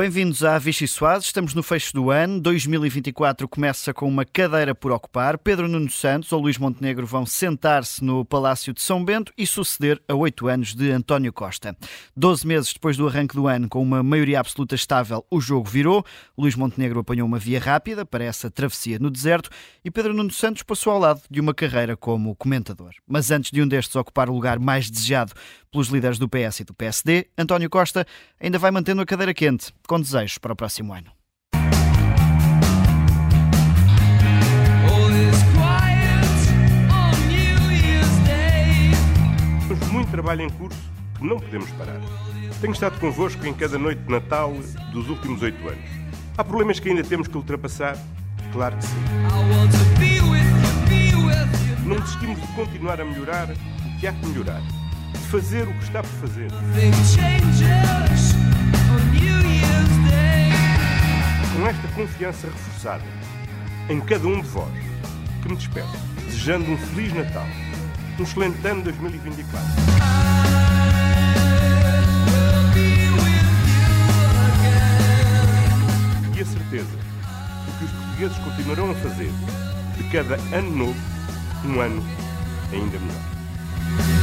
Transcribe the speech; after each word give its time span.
Bem-vindos 0.00 0.42
à 0.42 0.58
Vichy 0.58 0.88
Soares. 0.88 1.26
Estamos 1.26 1.52
no 1.52 1.62
fecho 1.62 1.92
do 1.92 2.10
ano. 2.10 2.40
2024 2.40 3.46
começa 3.46 3.92
com 3.92 4.08
uma 4.08 4.24
cadeira 4.24 4.74
por 4.74 4.92
ocupar. 4.92 5.36
Pedro 5.36 5.68
Nuno 5.68 5.90
Santos 5.90 6.32
ou 6.32 6.40
Luís 6.40 6.56
Montenegro 6.56 7.06
vão 7.06 7.26
sentar-se 7.26 8.02
no 8.02 8.24
Palácio 8.24 8.72
de 8.72 8.80
São 8.80 9.04
Bento 9.04 9.30
e 9.36 9.46
suceder 9.46 10.00
a 10.08 10.14
oito 10.14 10.48
anos 10.48 10.74
de 10.74 10.90
António 10.90 11.34
Costa. 11.34 11.76
Doze 12.16 12.46
meses 12.46 12.72
depois 12.72 12.96
do 12.96 13.06
arranque 13.06 13.34
do 13.34 13.46
ano, 13.46 13.68
com 13.68 13.82
uma 13.82 14.02
maioria 14.02 14.40
absoluta 14.40 14.74
estável, 14.74 15.22
o 15.30 15.38
jogo 15.38 15.68
virou. 15.68 16.02
Luís 16.36 16.54
Montenegro 16.54 17.00
apanhou 17.00 17.28
uma 17.28 17.38
via 17.38 17.60
rápida 17.60 18.06
para 18.06 18.24
essa 18.24 18.50
travessia 18.50 18.98
no 18.98 19.10
deserto 19.10 19.50
e 19.84 19.90
Pedro 19.90 20.14
Nuno 20.14 20.32
Santos 20.32 20.62
passou 20.62 20.94
ao 20.94 20.98
lado 20.98 21.20
de 21.30 21.42
uma 21.42 21.52
carreira 21.52 21.94
como 21.94 22.34
comentador. 22.36 22.94
Mas 23.06 23.30
antes 23.30 23.50
de 23.50 23.60
um 23.60 23.68
destes 23.68 23.96
ocupar 23.96 24.30
o 24.30 24.34
lugar 24.34 24.58
mais 24.58 24.90
desejado 24.90 25.34
pelos 25.70 25.88
líderes 25.88 26.18
do 26.18 26.28
PS 26.28 26.60
e 26.60 26.64
do 26.64 26.74
PSD, 26.74 27.28
António 27.38 27.70
Costa 27.70 28.06
ainda 28.40 28.58
vai 28.58 28.70
mantendo 28.70 29.00
a 29.00 29.06
cadeira 29.06 29.32
quente 29.32 29.72
com 29.86 30.00
desejos 30.00 30.38
para 30.38 30.52
o 30.52 30.56
próximo 30.56 30.92
ano. 30.92 31.12
Temos 39.68 39.88
muito 39.88 40.10
trabalho 40.10 40.42
em 40.42 40.50
curso 40.50 40.78
que 41.16 41.24
não 41.24 41.38
podemos 41.38 41.70
parar. 41.72 42.00
Tenho 42.60 42.72
estado 42.72 42.98
convosco 42.98 43.46
em 43.46 43.54
cada 43.54 43.78
noite 43.78 44.02
de 44.02 44.10
Natal 44.10 44.52
dos 44.92 45.08
últimos 45.08 45.40
oito 45.42 45.68
anos. 45.68 45.90
Há 46.36 46.44
problemas 46.44 46.80
que 46.80 46.88
ainda 46.88 47.04
temos 47.04 47.28
que 47.28 47.36
ultrapassar? 47.36 47.96
Claro 48.52 48.76
que 48.76 48.86
sim. 48.86 48.96
Não 51.86 51.96
desistimos 51.98 52.40
de 52.40 52.46
continuar 52.54 53.00
a 53.00 53.04
melhorar 53.04 53.48
o 53.50 54.00
que 54.00 54.06
há 54.06 54.12
que 54.12 54.26
melhorar, 54.26 54.62
fazer 55.30 55.62
o 55.62 55.72
que 55.74 55.84
está 55.84 56.02
por 56.02 56.10
fazer. 56.10 56.48
Com 61.54 61.66
esta 61.68 61.88
confiança 61.94 62.48
reforçada 62.48 63.04
em 63.88 64.00
cada 64.00 64.26
um 64.26 64.40
de 64.40 64.48
vós, 64.48 64.72
que 65.40 65.48
me 65.48 65.54
despeço, 65.54 65.96
desejando 66.24 66.72
um 66.72 66.76
Feliz 66.76 67.14
Natal, 67.14 67.46
um 68.18 68.22
excelente 68.24 68.66
ano 68.66 68.82
2024. 68.82 69.68
E 76.36 76.40
a 76.40 76.44
certeza 76.44 76.98
de 77.66 77.78
que 77.78 77.84
os 77.84 77.90
portugueses 77.92 78.38
continuarão 78.38 78.90
a 78.90 78.94
fazer 78.94 79.30
de 79.96 80.02
cada 80.10 80.34
ano 80.56 80.76
novo 80.76 81.00
um 81.64 81.80
ano 81.80 82.04
ainda 82.72 82.98
melhor. 82.98 84.19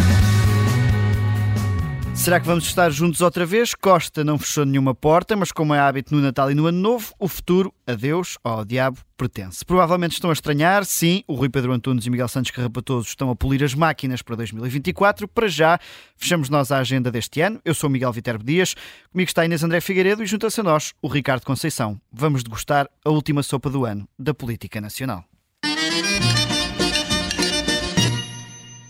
Será 2.17 2.41
que 2.41 2.47
vamos 2.47 2.65
estar 2.65 2.89
juntos 2.89 3.21
outra 3.21 3.45
vez? 3.45 3.73
Costa 3.73 4.21
não 4.21 4.37
fechou 4.37 4.65
nenhuma 4.65 4.93
porta, 4.93 5.33
mas 5.35 5.51
como 5.51 5.73
é 5.73 5.79
hábito 5.79 6.13
no 6.13 6.21
Natal 6.21 6.51
e 6.51 6.55
no 6.55 6.65
Ano 6.65 6.77
Novo, 6.77 7.13
o 7.17 7.27
futuro, 7.27 7.73
a 7.85 7.93
Deus 7.93 8.37
ou 8.43 8.51
ao 8.51 8.65
diabo, 8.65 8.97
pertence. 9.15 9.63
Provavelmente 9.63 10.13
estão 10.13 10.29
a 10.29 10.33
estranhar, 10.33 10.83
sim, 10.83 11.23
o 11.25 11.35
Rui 11.35 11.47
Pedro 11.47 11.71
Antunes 11.71 12.05
e 12.05 12.09
Miguel 12.09 12.27
Santos 12.27 12.51
Carrapatoso 12.51 13.07
estão 13.07 13.29
a 13.29 13.35
polir 13.35 13.63
as 13.63 13.73
máquinas 13.73 14.21
para 14.21 14.35
2024. 14.35 15.25
Para 15.25 15.47
já, 15.47 15.79
fechamos 16.17 16.49
nós 16.49 16.69
a 16.69 16.79
agenda 16.79 17.09
deste 17.09 17.39
ano. 17.39 17.61
Eu 17.63 17.73
sou 17.73 17.89
Miguel 17.89 18.11
Viterbo 18.11 18.43
Dias, 18.43 18.75
comigo 19.09 19.29
está 19.29 19.45
Inês 19.45 19.63
André 19.63 19.79
Figueiredo 19.79 20.21
e 20.21 20.25
junta-se 20.25 20.59
a 20.59 20.63
nós 20.63 20.93
o 21.01 21.07
Ricardo 21.07 21.45
Conceição. 21.45 21.97
Vamos 22.11 22.43
degustar 22.43 22.89
a 23.05 23.09
última 23.09 23.41
sopa 23.41 23.69
do 23.69 23.85
ano 23.85 24.05
da 24.19 24.33
política 24.33 24.81
nacional. 24.81 25.23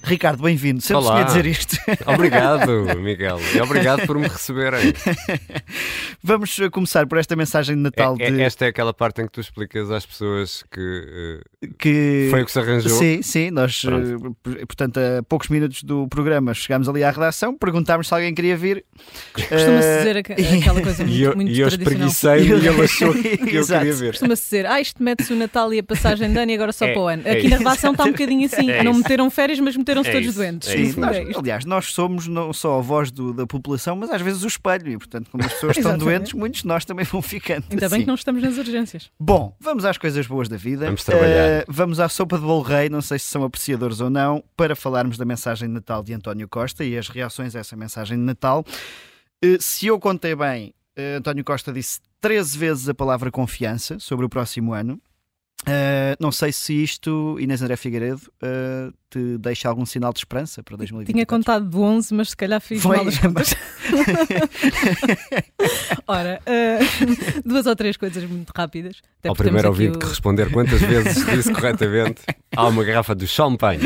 Ricardo, 0.08 0.42
bem-vindo. 0.44 0.82
Sempre 0.82 1.04
Olá. 1.04 1.24
dizer 1.24 1.46
isto. 1.46 1.76
Obrigado, 2.08 2.72
Miguel. 2.98 3.40
E 3.54 3.60
obrigado 3.62 4.06
por 4.08 4.18
me 4.18 4.28
receberem. 4.28 4.94
Vamos 6.24 6.58
eh, 6.60 6.70
começar 6.70 7.06
por 7.08 7.18
esta 7.18 7.36
mensagem 7.36 7.76
de 7.76 7.82
Natal 7.82 8.16
É- 8.20 8.28
é- 8.28 8.32
de, 8.32 8.42
esta 8.42 8.66
é 8.66 8.68
aquela 8.70 8.94
parte 8.94 9.22
em 9.22 9.26
que 9.26 9.32
tu 9.34 9.42
explicas 9.42 9.92
às 9.92 10.06
pessoas 10.06 10.64
que 10.72 11.42
que 11.80 12.28
foi 12.30 12.44
o 12.44 12.46
que 12.46 12.52
se 12.52 12.60
arranjou. 12.60 12.92
Sim, 13.00 13.22
sim, 13.24 13.50
nós, 13.50 13.82
Pronto. 13.82 14.38
eh, 14.50 14.66
portanto, 14.68 14.98
a 15.00 15.24
poucos 15.24 15.50
minutos 15.50 15.82
do 15.82 16.08
programa 16.08 16.54
chegámos 16.54 16.88
ali 16.88 17.04
à 17.04 17.10
redação, 17.10 17.58
perguntámos 17.58 18.08
se 18.08 18.14
alguém 18.14 18.34
queria 18.34 18.56
vir. 18.56 18.86
Costuma-se 19.34 19.88
Eh, 19.88 19.98
dizer 19.98 20.18
aqu- 20.18 20.34
aquela 20.34 20.82
coisa 20.82 21.04
muito, 21.04 21.18
E 21.18 21.24
eu, 21.24 21.36
muito 21.36 21.52
e 21.52 21.60
eu 21.60 21.68
tradicional. 21.70 22.08
espreguicei-me 22.10 22.64
e 22.64 22.68
ele 22.68 22.82
achou 22.82 23.12
que 23.52 23.56
eu 23.56 23.66
queria 23.66 23.94
ver. 23.94 24.12
Costuma-se 24.12 24.44
dizer, 24.44 24.66
ah, 24.68 24.80
isto 24.80 25.02
mete-se 25.02 25.34
o 25.34 25.36
Natal 25.36 25.74
e 25.74 25.80
a 25.80 25.84
passagem 25.84 26.32
de 26.32 26.38
ano 26.38 26.52
e 26.52 26.54
agora 26.54 26.72
só 26.72 26.86
É, 26.86 26.94
para 26.94 27.02
o 27.02 27.08
ano. 27.08 27.24
é 27.26 27.32
Aqui 27.32 27.44
na 27.44 27.56
isso. 27.56 27.58
redação 27.58 27.92
está 27.92 28.04
um 28.04 28.12
bocadinho 28.12 28.46
assim. 28.46 28.70
É 28.70 28.84
não 28.84 28.92
isso. 28.92 29.02
meteram 29.02 29.30
férias, 29.32 29.60
mas 29.60 29.76
meteram-se 29.76 30.10
É 30.10 30.14
todos 30.14 30.28
isso, 30.28 30.38
doentes. 30.38 30.70
é 30.70 30.78
Sim, 30.78 30.92
fundo 30.94 31.08
nós- 31.08 31.18
é 31.18 31.26
aliás, 31.40 31.66
nós 31.66 31.86
somos 31.92 32.28
não 32.28 32.54
só 32.54 32.78
a 32.78 32.82
voz 32.84 33.10
do- 33.10 33.34
da 33.34 33.48
população, 33.48 33.96
mas 33.96 34.12
às 34.12 34.22
vezes 34.22 34.44
o 34.44 34.48
espelho, 34.48 34.92
e 34.92 34.98
portanto, 34.98 35.28
como 35.32 35.44
as 35.44 35.52
pessoas 35.54 35.76
estão 35.76 35.98
doentes, 35.98 36.34
muitos 36.34 36.62
de 36.62 36.68
nós 36.68 36.86
também 36.86 37.04
vão 37.06 37.20
ficando. 37.22 37.64
Ainda 37.72 37.80
bem 37.90 37.96
assim. 37.96 38.02
que 38.02 38.08
não 38.08 38.16
estamos 38.16 38.44
nas 38.44 38.58
urgências. 38.60 39.10
Bom, 39.20 39.56
vamos 39.60 39.86
às 39.86 39.98
coisas 39.98 40.28
boas 40.28 40.48
da 40.48 40.56
vida. 40.58 40.86
Vamos 40.86 41.04
trabalhar. 41.04 41.47
Eh, 41.48 41.64
vamos 41.70 41.98
à 42.02 42.10
sopa 42.10 42.38
de 42.38 42.44
bolo 42.44 42.62
rei, 42.62 42.90
não 42.90 43.02
sei 43.02 43.18
se 43.18 43.28
são 43.28 43.42
apreciadores 43.42 44.02
ou 44.02 44.10
não, 44.10 44.44
para 44.58 44.76
falarmos 44.76 45.18
da 45.18 45.24
mensagem 45.24 45.70
de 45.70 45.74
Natal 45.74 46.04
de 46.04 46.14
António 46.14 46.46
Costa 46.46 46.84
e 46.84 46.98
as 46.98 47.08
reações 47.08 47.56
a 47.56 47.60
essa 47.60 47.74
mensagem 47.74 48.18
de 48.18 48.24
Natal. 48.24 48.66
Eh, 49.42 49.56
se 49.58 49.88
eu 49.88 49.98
contei 49.98 50.36
bem, 50.36 50.74
eh, 50.94 51.16
António 51.16 51.46
Costa 51.46 51.72
disse 51.72 52.02
13 52.20 52.58
vezes 52.58 52.90
a 52.90 52.94
palavra 52.94 53.32
confiança 53.32 53.98
sobre 53.98 54.26
o 54.26 54.30
próximo 54.30 54.74
ano. 54.74 55.00
Não 56.20 56.32
sei 56.32 56.52
se 56.52 56.74
isto, 56.84 57.38
Inês 57.40 57.62
André 57.62 57.76
Figueiredo, 57.76 58.22
te 59.10 59.38
deixa 59.38 59.70
algum 59.70 59.86
sinal 59.86 60.12
de 60.12 60.20
esperança 60.20 60.62
para 60.62 60.76
2024. 60.78 61.14
Tinha 61.14 61.26
contado 61.26 61.70
de 61.70 61.78
11, 61.78 62.14
mas 62.14 62.30
se 62.32 62.38
calhar 62.38 62.60
fiz 62.62 62.82
Foi. 62.82 62.98
mal 62.98 63.08
as 63.08 63.18
contas. 63.18 63.56
Ora, 66.08 66.42
eh, 66.46 66.80
duas 67.46 67.66
ou 67.66 67.76
três 67.76 67.98
coisas 67.98 68.24
muito 68.26 68.52
rápidas. 68.56 69.02
Até 69.20 69.30
Ao 69.30 69.36
primeiro 69.36 69.68
ouvinte 69.70 69.98
o- 69.98 70.00
que 70.00 70.06
responder 70.08 70.52
quantas 70.52 70.82
vezes 70.82 71.26
disse 71.26 71.52
corretamente, 71.54 72.22
há 72.56 72.68
uma 72.68 72.84
garrafa 72.84 73.16
de 73.16 73.28
champanhe. 73.28 73.82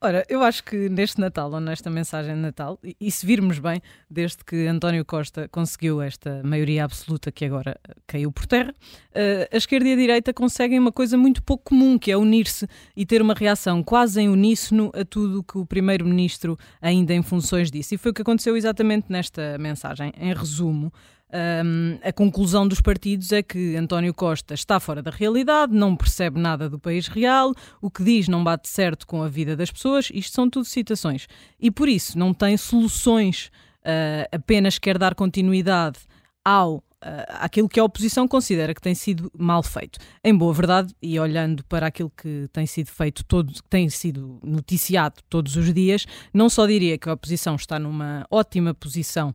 Ora, 0.00 0.22
eu 0.28 0.42
acho 0.42 0.62
que 0.64 0.90
neste 0.90 1.18
Natal, 1.18 1.50
ou 1.50 1.60
nesta 1.60 1.88
mensagem 1.88 2.34
de 2.34 2.40
Natal, 2.40 2.78
e, 2.84 2.94
e 3.00 3.10
se 3.10 3.24
virmos 3.24 3.58
bem, 3.58 3.80
desde 4.10 4.44
que 4.44 4.66
António 4.66 5.02
Costa 5.02 5.48
conseguiu 5.50 6.02
esta 6.02 6.42
maioria 6.44 6.84
absoluta 6.84 7.32
que 7.32 7.42
agora 7.46 7.80
caiu 8.06 8.30
por 8.30 8.44
terra, 8.44 8.74
eh, 9.14 9.48
a 9.50 9.56
esquerda 9.56 9.88
e 9.88 9.94
a 9.94 9.96
direita 9.96 10.34
conseguem 10.34 10.78
uma 10.78 10.92
coisa 10.92 11.16
muito 11.16 11.42
pouco 11.42 11.64
comum, 11.70 11.98
que 11.98 12.10
é 12.10 12.16
unir-se 12.18 12.68
e 12.94 13.06
ter 13.06 13.22
uma 13.22 13.32
reação 13.32 13.82
quase 13.82 14.13
em 14.16 14.28
uníssono 14.28 14.90
a 14.94 15.04
tudo 15.04 15.40
o 15.40 15.42
que 15.42 15.58
o 15.58 15.66
primeiro-ministro 15.66 16.58
ainda 16.80 17.14
em 17.14 17.22
funções 17.22 17.70
disse. 17.70 17.94
E 17.94 17.98
foi 17.98 18.10
o 18.10 18.14
que 18.14 18.22
aconteceu 18.22 18.56
exatamente 18.56 19.06
nesta 19.08 19.56
mensagem. 19.58 20.12
Em 20.18 20.32
resumo, 20.34 20.92
Hum, 21.34 21.98
a 22.00 22.12
conclusão 22.12 22.68
dos 22.68 22.80
partidos 22.80 23.32
é 23.32 23.42
que 23.42 23.74
António 23.74 24.14
Costa 24.14 24.54
está 24.54 24.78
fora 24.78 25.02
da 25.02 25.10
realidade, 25.10 25.74
não 25.74 25.96
percebe 25.96 26.38
nada 26.38 26.70
do 26.70 26.78
país 26.78 27.08
real, 27.08 27.52
o 27.82 27.90
que 27.90 28.04
diz 28.04 28.28
não 28.28 28.44
bate 28.44 28.68
certo 28.68 29.04
com 29.04 29.20
a 29.20 29.28
vida 29.28 29.56
das 29.56 29.68
pessoas, 29.68 30.10
isto 30.14 30.32
são 30.32 30.48
tudo 30.48 30.64
citações. 30.64 31.26
E 31.58 31.72
por 31.72 31.88
isso 31.88 32.16
não 32.16 32.32
tem 32.32 32.56
soluções, 32.56 33.50
ah, 33.84 34.28
apenas 34.30 34.78
quer 34.78 34.96
dar 34.96 35.16
continuidade 35.16 35.98
ao 36.44 36.84
aquilo 37.28 37.68
que 37.68 37.78
a 37.78 37.84
oposição 37.84 38.26
considera 38.26 38.74
que 38.74 38.80
tem 38.80 38.94
sido 38.94 39.30
mal 39.36 39.62
feito. 39.62 39.98
Em 40.22 40.34
boa 40.34 40.52
verdade, 40.52 40.94
e 41.02 41.18
olhando 41.18 41.64
para 41.64 41.86
aquilo 41.86 42.10
que 42.10 42.48
tem 42.52 42.66
sido 42.66 42.88
feito, 42.88 43.24
todo, 43.24 43.52
que 43.52 43.68
tem 43.68 43.88
sido 43.88 44.38
noticiado 44.42 45.16
todos 45.28 45.56
os 45.56 45.72
dias, 45.72 46.06
não 46.32 46.48
só 46.48 46.66
diria 46.66 46.96
que 46.96 47.08
a 47.08 47.12
oposição 47.12 47.56
está 47.56 47.78
numa 47.78 48.26
ótima 48.30 48.72
posição 48.72 49.34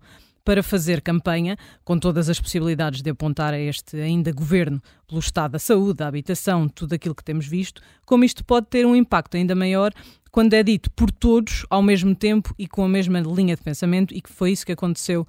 para 0.50 0.64
fazer 0.64 1.02
campanha, 1.02 1.56
com 1.86 2.00
todas 2.00 2.28
as 2.28 2.42
possibilidades 2.42 3.04
de 3.04 3.12
apontar 3.12 3.54
a 3.54 3.60
este 3.60 3.98
ainda 3.98 4.31
governo 4.31 4.81
pelo 5.07 5.19
estado 5.19 5.51
da 5.51 5.60
saúde, 5.60 6.00
da 6.00 6.07
habitação, 6.07 6.68
tudo 6.68 6.94
aquilo 6.94 7.13
que 7.13 7.24
temos 7.24 7.46
visto, 7.46 7.84
como 8.04 8.24
isto 8.24 8.44
pode 8.44 8.66
ter 8.66 8.84
um 8.84 8.96
impacto 8.96 9.38
ainda 9.38 9.54
maior 9.54 9.94
quando 10.31 10.56
é 10.56 10.63
dito 10.63 10.90
por 10.90 11.12
todos 11.12 11.68
ao 11.69 11.84
mesmo 11.84 12.16
tempo 12.16 12.51
e 12.57 12.68
com 12.68 12.84
a 12.84 12.90
mesma 12.90 13.19
linha 13.19 13.56
de 13.56 13.62
pensamento, 13.62 14.12
e 14.12 14.22
que 14.22 14.30
foi 14.31 14.51
isso 14.51 14.66
que 14.66 14.72
aconteceu 14.72 15.28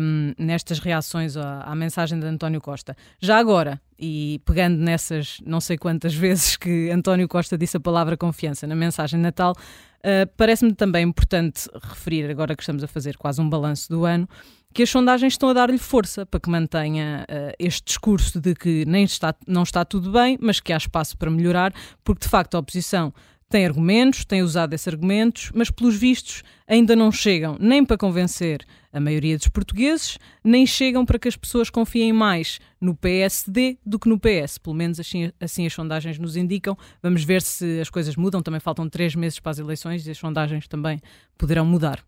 hum, 0.00 0.32
nestas 0.38 0.78
reações 0.78 1.36
à, 1.36 1.60
à 1.60 1.74
mensagem 1.74 2.18
de 2.18 2.26
António 2.26 2.60
Costa. 2.60 2.96
Já 3.20 3.36
agora, 3.36 3.78
e 3.98 4.40
pegando 4.46 4.78
nessas 4.78 5.42
não 5.44 5.60
sei 5.60 5.76
quantas 5.76 6.12
vezes 6.16 6.56
que 6.56 6.90
António 6.90 7.28
Costa 7.28 7.58
disse 7.58 7.76
a 7.76 7.80
palavra 7.80 8.16
confiança 8.16 8.66
na 8.66 8.74
mensagem 8.74 9.20
Natal, 9.20 9.54
Uh, 10.04 10.30
Parece-me 10.36 10.74
também 10.74 11.02
importante 11.02 11.66
referir, 11.82 12.30
agora 12.30 12.54
que 12.54 12.62
estamos 12.62 12.84
a 12.84 12.86
fazer 12.86 13.16
quase 13.16 13.40
um 13.40 13.48
balanço 13.48 13.88
do 13.88 14.04
ano, 14.04 14.28
que 14.74 14.82
as 14.82 14.90
sondagens 14.90 15.32
estão 15.32 15.48
a 15.48 15.52
dar-lhe 15.54 15.78
força 15.78 16.26
para 16.26 16.38
que 16.38 16.50
mantenha 16.50 17.24
uh, 17.26 17.54
este 17.58 17.84
discurso 17.86 18.38
de 18.38 18.54
que 18.54 18.84
nem 18.84 19.04
está, 19.04 19.34
não 19.46 19.62
está 19.62 19.82
tudo 19.84 20.12
bem, 20.12 20.36
mas 20.40 20.60
que 20.60 20.74
há 20.74 20.76
espaço 20.76 21.16
para 21.16 21.30
melhorar, 21.30 21.72
porque 22.04 22.24
de 22.24 22.28
facto 22.28 22.54
a 22.54 22.58
oposição 22.58 23.14
tem 23.48 23.64
argumentos, 23.64 24.24
tem 24.24 24.42
usado 24.42 24.74
esses 24.74 24.88
argumentos, 24.88 25.50
mas 25.54 25.70
pelos 25.70 25.96
vistos 25.96 26.42
ainda 26.66 26.94
não 26.94 27.10
chegam 27.10 27.56
nem 27.58 27.84
para 27.84 27.96
convencer 27.96 28.66
a 28.94 29.00
maioria 29.00 29.36
dos 29.36 29.48
portugueses, 29.48 30.18
nem 30.42 30.64
chegam 30.64 31.04
para 31.04 31.18
que 31.18 31.26
as 31.26 31.36
pessoas 31.36 31.68
confiem 31.68 32.12
mais 32.12 32.60
no 32.80 32.94
PSD 32.94 33.76
do 33.84 33.98
que 33.98 34.08
no 34.08 34.18
PS. 34.18 34.56
Pelo 34.56 34.74
menos 34.74 35.00
assim, 35.00 35.32
assim 35.40 35.66
as 35.66 35.72
sondagens 35.72 36.16
nos 36.16 36.36
indicam. 36.36 36.78
Vamos 37.02 37.24
ver 37.24 37.42
se 37.42 37.80
as 37.80 37.90
coisas 37.90 38.14
mudam. 38.14 38.40
Também 38.40 38.60
faltam 38.60 38.88
três 38.88 39.16
meses 39.16 39.40
para 39.40 39.50
as 39.50 39.58
eleições 39.58 40.06
e 40.06 40.12
as 40.12 40.18
sondagens 40.18 40.68
também 40.68 41.00
poderão 41.36 41.66
mudar. 41.66 42.04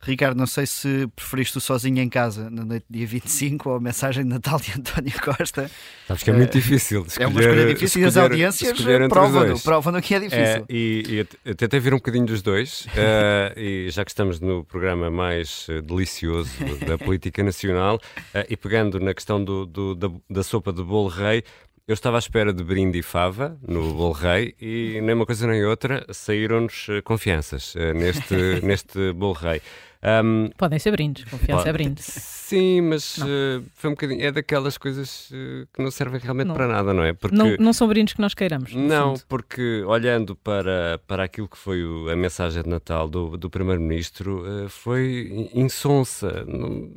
Ricardo, 0.00 0.36
não 0.36 0.46
sei 0.46 0.66
se 0.66 1.06
preferiste 1.14 1.56
o 1.58 1.60
sozinho 1.60 2.00
em 2.00 2.08
casa 2.08 2.50
na 2.50 2.64
noite 2.64 2.84
dia 2.90 3.06
25 3.06 3.70
ou 3.70 3.76
a 3.76 3.80
mensagem 3.80 4.24
de 4.24 4.30
Natal 4.30 4.58
de 4.58 4.72
António 4.72 5.12
Costa. 5.22 5.70
Sabes 6.08 6.22
que 6.24 6.30
é 6.30 6.32
muito 6.32 6.52
difícil. 6.52 7.04
Escolher, 7.06 7.24
é 7.24 7.28
uma 7.28 7.40
escolha 7.40 7.66
difícil 7.74 8.02
e 8.02 8.04
as 8.04 8.16
audiências 8.16 8.80
provam, 9.08 9.58
provam 9.58 10.00
que 10.00 10.14
é 10.14 10.20
difícil. 10.20 10.40
É, 10.40 10.64
e, 10.68 11.04
e 11.08 11.26
eu 11.44 11.54
tentei 11.54 11.78
ver 11.78 11.94
um 11.94 11.98
bocadinho 11.98 12.26
dos 12.26 12.42
dois, 12.42 12.86
uh, 12.86 13.54
e 13.58 13.88
já 13.90 14.04
que 14.04 14.10
estamos 14.10 14.40
no 14.40 14.64
programa 14.64 15.08
mais 15.08 15.68
uh, 15.68 15.80
delicioso 15.80 16.50
da 16.84 16.98
política 16.98 17.42
nacional, 17.44 17.96
uh, 17.96 18.44
e 18.48 18.56
pegando 18.56 18.98
na 18.98 19.14
questão 19.14 19.42
do, 19.42 19.64
do 19.66 19.94
da, 19.94 20.10
da 20.28 20.42
sopa 20.42 20.72
de 20.72 20.82
bolo 20.82 21.08
rei, 21.08 21.44
eu 21.86 21.94
estava 21.94 22.16
à 22.16 22.20
espera 22.20 22.52
de 22.52 22.62
brinde 22.62 22.98
e 22.98 23.02
fava 23.02 23.58
no 23.66 23.92
Bolo 23.92 24.12
Rei 24.12 24.54
e 24.60 25.00
nem 25.02 25.14
uma 25.14 25.26
coisa 25.26 25.46
nem 25.46 25.64
outra 25.64 26.06
saíram-nos 26.10 26.86
confianças 27.04 27.74
neste, 27.94 28.34
neste 28.62 29.12
Bolo 29.12 29.32
Rei. 29.32 29.60
Um, 30.04 30.50
Podem 30.56 30.78
ser 30.80 30.90
brindes, 30.90 31.24
confiança 31.24 31.68
é 31.68 31.72
brinde. 31.72 32.02
Sim, 32.02 32.80
mas 32.82 33.18
uh, 33.18 33.64
foi 33.74 33.90
um 33.90 33.92
bocadinho. 33.94 34.20
É 34.20 34.32
daquelas 34.32 34.76
coisas 34.76 35.30
uh, 35.30 35.66
que 35.72 35.80
não 35.80 35.90
servem 35.90 36.20
realmente 36.20 36.48
não. 36.48 36.54
para 36.54 36.66
nada, 36.66 36.92
não 36.92 37.04
é? 37.04 37.12
Porque, 37.12 37.36
não, 37.36 37.56
não 37.56 37.72
são 37.72 37.86
brindes 37.86 38.12
que 38.12 38.20
nós 38.20 38.34
queiramos. 38.34 38.74
Não, 38.74 39.16
fundo. 39.16 39.24
porque 39.28 39.82
olhando 39.86 40.34
para, 40.34 41.00
para 41.06 41.24
aquilo 41.24 41.48
que 41.48 41.56
foi 41.56 41.84
o, 41.84 42.10
a 42.10 42.16
mensagem 42.16 42.62
de 42.62 42.68
Natal 42.68 43.08
do, 43.08 43.38
do 43.38 43.48
Primeiro-Ministro, 43.48 44.44
uh, 44.44 44.68
foi 44.68 45.48
insonsa. 45.54 46.44
Não, 46.46 46.90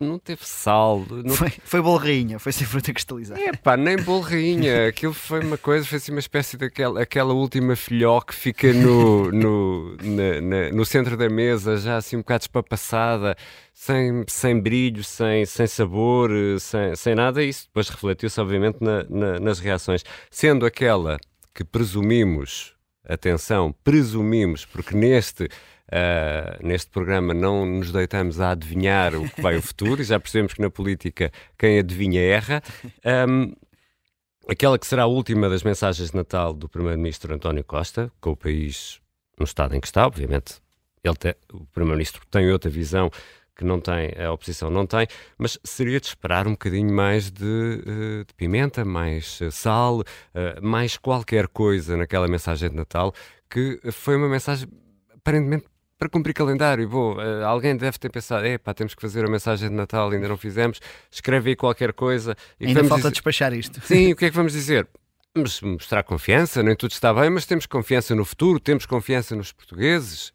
não 0.00 0.18
teve 0.18 0.44
sal. 0.44 1.06
Não... 1.08 1.34
Foi, 1.34 1.52
foi 1.64 1.80
bolrinha, 1.80 2.40
foi 2.40 2.50
sem 2.50 2.66
fruta 2.66 2.92
cristalizada. 2.92 3.40
É 3.40 3.52
pá, 3.52 3.76
nem 3.76 3.96
bolrinha. 3.96 4.88
Aquilo 4.88 5.14
foi 5.14 5.40
uma 5.40 5.56
coisa, 5.56 5.86
foi 5.86 5.98
assim 5.98 6.10
uma 6.10 6.18
espécie 6.18 6.56
daquela 6.56 7.00
aquela 7.00 7.32
última 7.32 7.76
filhó 7.76 8.20
que 8.20 8.34
fica 8.34 8.72
no, 8.72 9.30
no, 9.30 9.96
na, 10.02 10.40
na, 10.40 10.72
no 10.72 10.84
centro 10.84 11.16
da 11.16 11.28
mesa, 11.28 11.76
já 11.76 11.96
assim 11.96 12.16
um 12.16 12.20
bocado 12.20 12.47
espapassada, 12.48 13.36
sem, 13.72 14.24
sem 14.26 14.58
brilho, 14.58 15.04
sem, 15.04 15.44
sem 15.46 15.66
sabor, 15.66 16.30
sem, 16.58 16.96
sem 16.96 17.14
nada, 17.14 17.42
isso 17.42 17.66
depois 17.66 17.88
refletiu-se, 17.88 18.40
obviamente, 18.40 18.78
na, 18.80 19.04
na, 19.04 19.38
nas 19.38 19.60
reações. 19.60 20.02
Sendo 20.30 20.66
aquela 20.66 21.18
que 21.54 21.62
presumimos, 21.62 22.74
atenção, 23.06 23.74
presumimos, 23.84 24.64
porque 24.64 24.94
neste. 24.94 25.48
Uh, 25.90 26.66
neste 26.66 26.90
programa 26.90 27.32
não 27.32 27.64
nos 27.64 27.90
deitamos 27.90 28.42
a 28.42 28.50
adivinhar 28.50 29.14
o 29.14 29.26
que 29.26 29.40
vai 29.40 29.56
o 29.56 29.62
futuro 29.62 30.02
e 30.02 30.04
já 30.04 30.20
percebemos 30.20 30.52
que 30.52 30.60
na 30.60 30.68
política 30.68 31.32
quem 31.58 31.78
adivinha 31.78 32.20
erra. 32.20 32.62
Um, 33.26 33.54
aquela 34.46 34.78
que 34.78 34.86
será 34.86 35.04
a 35.04 35.06
última 35.06 35.48
das 35.48 35.62
mensagens 35.62 36.10
de 36.10 36.14
Natal 36.14 36.52
do 36.52 36.68
Primeiro-Ministro 36.68 37.34
António 37.34 37.64
Costa, 37.64 38.12
com 38.20 38.32
o 38.32 38.36
país 38.36 39.00
no 39.38 39.44
estado 39.44 39.76
em 39.76 39.80
que 39.80 39.86
está, 39.86 40.06
obviamente 40.06 40.60
ele 41.02 41.16
te, 41.16 41.36
o 41.52 41.64
Primeiro-Ministro 41.66 42.22
tem 42.30 42.50
outra 42.50 42.70
visão 42.70 43.10
que 43.58 43.64
não 43.64 43.80
tem, 43.80 44.12
a 44.24 44.30
oposição 44.30 44.70
não 44.70 44.86
tem, 44.86 45.08
mas 45.36 45.58
seria 45.64 45.98
de 45.98 46.06
esperar 46.06 46.46
um 46.46 46.52
bocadinho 46.52 46.94
mais 46.94 47.28
de, 47.28 47.82
eh, 47.84 48.24
de 48.24 48.34
pimenta, 48.36 48.84
mais 48.84 49.40
eh, 49.42 49.50
sal, 49.50 50.04
eh, 50.32 50.60
mais 50.62 50.96
qualquer 50.96 51.48
coisa 51.48 51.96
naquela 51.96 52.28
mensagem 52.28 52.70
de 52.70 52.76
Natal, 52.76 53.12
que 53.50 53.80
foi 53.90 54.14
uma 54.14 54.28
mensagem 54.28 54.68
aparentemente 55.12 55.66
para 55.98 56.08
cumprir 56.08 56.32
calendário. 56.32 56.88
Bom, 56.88 57.16
alguém 57.44 57.76
deve 57.76 57.98
ter 57.98 58.08
pensado, 58.08 58.46
epá, 58.46 58.72
temos 58.72 58.94
que 58.94 59.02
fazer 59.02 59.24
a 59.24 59.28
mensagem 59.28 59.68
de 59.68 59.74
Natal, 59.74 60.08
ainda 60.08 60.28
não 60.28 60.36
fizemos, 60.36 60.78
escreve 61.10 61.50
aí 61.50 61.56
qualquer 61.56 61.92
coisa. 61.92 62.36
E 62.60 62.66
ainda 62.66 62.84
falta 62.84 62.96
dizer... 62.98 63.10
despachar 63.10 63.52
isto. 63.52 63.80
Sim, 63.84 64.12
o 64.14 64.16
que 64.16 64.26
é 64.26 64.30
que 64.30 64.36
vamos 64.36 64.52
dizer? 64.52 64.86
Vamos 65.34 65.60
mostrar 65.62 66.04
confiança, 66.04 66.62
nem 66.62 66.76
tudo 66.76 66.92
está 66.92 67.12
bem, 67.12 67.28
mas 67.28 67.44
temos 67.44 67.66
confiança 67.66 68.14
no 68.14 68.24
futuro, 68.24 68.60
temos 68.60 68.86
confiança 68.86 69.34
nos 69.34 69.50
portugueses 69.50 70.32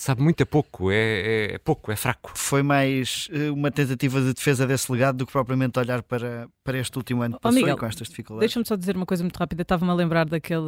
sabe 0.00 0.22
muito 0.22 0.42
a 0.42 0.46
pouco, 0.46 0.90
é, 0.90 0.96
é, 0.96 1.54
é, 1.56 1.58
pouco, 1.58 1.92
é 1.92 1.96
fraco. 1.96 2.32
Foi 2.34 2.62
mais 2.62 3.28
uh, 3.34 3.52
uma 3.52 3.70
tentativa 3.70 4.18
de 4.18 4.32
defesa 4.32 4.66
desse 4.66 4.90
legado 4.90 5.18
do 5.18 5.26
que 5.26 5.32
propriamente 5.32 5.78
olhar 5.78 6.02
para, 6.02 6.48
para 6.64 6.78
este 6.78 6.96
último 6.96 7.20
ano 7.20 7.34
que 7.34 7.42
passou 7.42 7.58
oh, 7.58 7.60
Miguel, 7.60 7.76
com 7.76 7.84
estas 7.84 8.08
dificuldades. 8.08 8.48
Deixa-me 8.48 8.66
só 8.66 8.76
dizer 8.76 8.96
uma 8.96 9.04
coisa 9.04 9.22
muito 9.22 9.36
rápida, 9.36 9.60
estava-me 9.60 9.90
a 9.90 9.94
lembrar 9.94 10.24
daquele, 10.24 10.64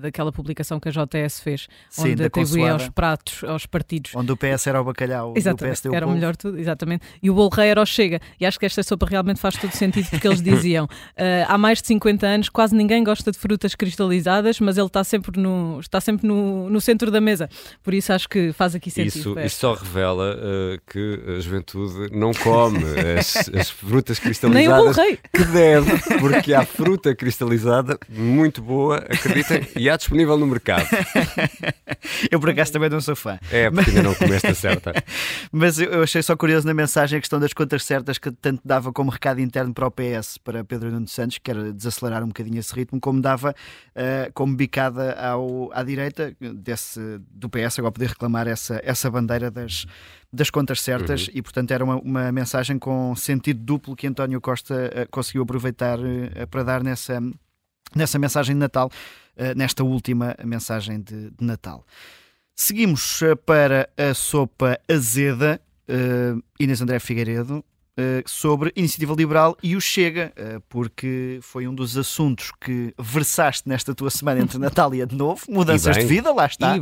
daquela 0.00 0.32
publicação 0.32 0.80
que 0.80 0.88
a 0.88 0.92
JS 0.92 1.40
fez, 1.40 1.68
Sim, 1.90 2.12
onde 2.12 2.24
atribuía 2.24 2.72
aos 2.72 2.88
pratos, 2.88 3.44
aos 3.44 3.66
partidos. 3.66 4.12
Onde 4.14 4.32
o 4.32 4.36
PS 4.36 4.66
era 4.66 4.80
o 4.80 4.84
bacalhau, 4.84 5.34
exatamente, 5.36 5.80
o 5.86 5.90
PS 5.90 5.94
era 5.94 6.06
o 6.06 6.10
melhor 6.12 6.34
tudo, 6.34 6.58
exatamente. 6.58 7.04
E 7.22 7.28
o 7.28 7.34
bolo 7.34 7.50
rei 7.50 7.68
era 7.68 7.82
o 7.82 7.84
Chega. 7.84 8.18
E 8.40 8.46
acho 8.46 8.58
que 8.58 8.64
esta 8.64 8.82
sopa 8.82 9.04
realmente 9.04 9.40
faz 9.40 9.56
todo 9.56 9.72
sentido 9.72 10.08
porque 10.08 10.26
eles 10.26 10.40
diziam, 10.40 10.86
uh, 10.86 10.88
há 11.46 11.58
mais 11.58 11.82
de 11.82 11.88
50 11.88 12.26
anos 12.26 12.48
quase 12.48 12.74
ninguém 12.74 13.04
gosta 13.04 13.30
de 13.30 13.38
frutas 13.38 13.74
cristalizadas, 13.74 14.58
mas 14.58 14.78
ele 14.78 14.86
está 14.86 15.04
sempre 15.04 15.38
no, 15.38 15.80
está 15.80 16.00
sempre 16.00 16.26
no, 16.26 16.70
no 16.70 16.80
centro 16.80 17.10
da 17.10 17.20
mesa. 17.20 17.46
Por 17.82 17.92
isso 17.92 18.10
acho 18.10 18.26
que 18.26 18.53
faz 18.54 18.74
aqui 18.74 18.90
sentido. 18.90 19.18
Isso, 19.18 19.40
isso 19.40 19.56
só 19.60 19.74
revela 19.74 20.36
uh, 20.36 20.80
que 20.90 21.36
a 21.36 21.40
juventude 21.40 22.16
não 22.16 22.32
come 22.32 22.78
as, 23.18 23.48
as 23.48 23.70
frutas 23.70 24.18
cristalizadas 24.18 24.96
que 25.32 25.44
deve, 25.44 25.90
porque 26.20 26.54
há 26.54 26.64
fruta 26.64 27.14
cristalizada 27.14 27.98
muito 28.08 28.62
boa, 28.62 28.98
acreditem, 28.98 29.66
e 29.76 29.90
há 29.90 29.96
disponível 29.96 30.36
no 30.38 30.46
mercado. 30.46 30.86
eu 32.30 32.40
por 32.40 32.50
acaso 32.50 32.72
também 32.72 32.88
não 32.88 33.00
sou 33.00 33.16
fã. 33.16 33.38
É, 33.50 33.70
porque 33.70 33.90
ainda 33.90 34.02
não 34.02 34.14
comeste 34.14 34.48
a 34.48 34.54
certa. 34.54 34.92
Mas 35.50 35.78
eu 35.78 36.02
achei 36.02 36.22
só 36.22 36.36
curioso 36.36 36.66
na 36.66 36.74
mensagem 36.74 37.18
a 37.18 37.20
questão 37.20 37.40
das 37.40 37.52
contas 37.52 37.84
certas 37.84 38.18
que 38.18 38.30
tanto 38.30 38.60
dava 38.64 38.92
como 38.92 39.10
recado 39.10 39.40
interno 39.40 39.72
para 39.72 39.86
o 39.86 39.90
PS, 39.90 40.38
para 40.38 40.64
Pedro 40.64 40.90
Nuno 40.90 41.08
Santos, 41.08 41.38
que 41.38 41.50
era 41.50 41.72
desacelerar 41.72 42.22
um 42.22 42.28
bocadinho 42.28 42.58
esse 42.58 42.74
ritmo, 42.74 43.00
como 43.00 43.20
dava 43.20 43.50
uh, 43.50 44.32
como 44.32 44.56
bicada 44.56 45.12
ao, 45.14 45.70
à 45.72 45.82
direita 45.82 46.36
desse, 46.40 47.00
do 47.30 47.48
PS, 47.48 47.78
agora 47.78 47.92
poder 47.92 48.08
reclamar 48.08 48.43
essa, 48.46 48.80
essa 48.84 49.10
bandeira 49.10 49.50
das, 49.50 49.86
das 50.32 50.50
contas 50.50 50.80
certas 50.80 51.26
uhum. 51.28 51.34
e, 51.34 51.42
portanto, 51.42 51.70
era 51.70 51.84
uma, 51.84 51.96
uma 51.96 52.32
mensagem 52.32 52.78
com 52.78 53.14
sentido 53.14 53.60
duplo 53.60 53.96
que 53.96 54.06
António 54.06 54.40
Costa 54.40 54.74
uh, 54.74 55.10
conseguiu 55.10 55.42
aproveitar 55.42 55.98
uh, 55.98 56.46
para 56.50 56.62
dar 56.62 56.82
nessa, 56.82 57.20
nessa 57.94 58.18
mensagem 58.18 58.54
de 58.54 58.60
Natal, 58.60 58.88
uh, 58.88 59.56
nesta 59.56 59.84
última 59.84 60.36
mensagem 60.44 61.00
de, 61.00 61.30
de 61.30 61.44
Natal. 61.44 61.84
Seguimos 62.54 63.20
para 63.44 63.88
a 63.96 64.14
sopa 64.14 64.78
azeda. 64.88 65.60
Inês 66.58 66.80
André 66.80 66.98
Figueiredo, 66.98 67.58
uh, 67.58 67.64
sobre 68.26 68.72
Iniciativa 68.74 69.14
Liberal 69.14 69.56
e 69.62 69.76
o 69.76 69.80
Chega, 69.80 70.32
uh, 70.36 70.60
porque 70.68 71.38
foi 71.42 71.68
um 71.68 71.74
dos 71.74 71.96
assuntos 71.96 72.50
que 72.60 72.92
versaste 72.98 73.68
nesta 73.68 73.94
tua 73.94 74.10
semana 74.10 74.40
entre 74.40 74.58
Natal 74.58 74.94
e 74.94 75.00
Ano 75.00 75.16
Novo. 75.16 75.42
Mudanças 75.48 75.96
de 75.96 76.04
vida, 76.04 76.32
lá 76.32 76.46
está. 76.46 76.74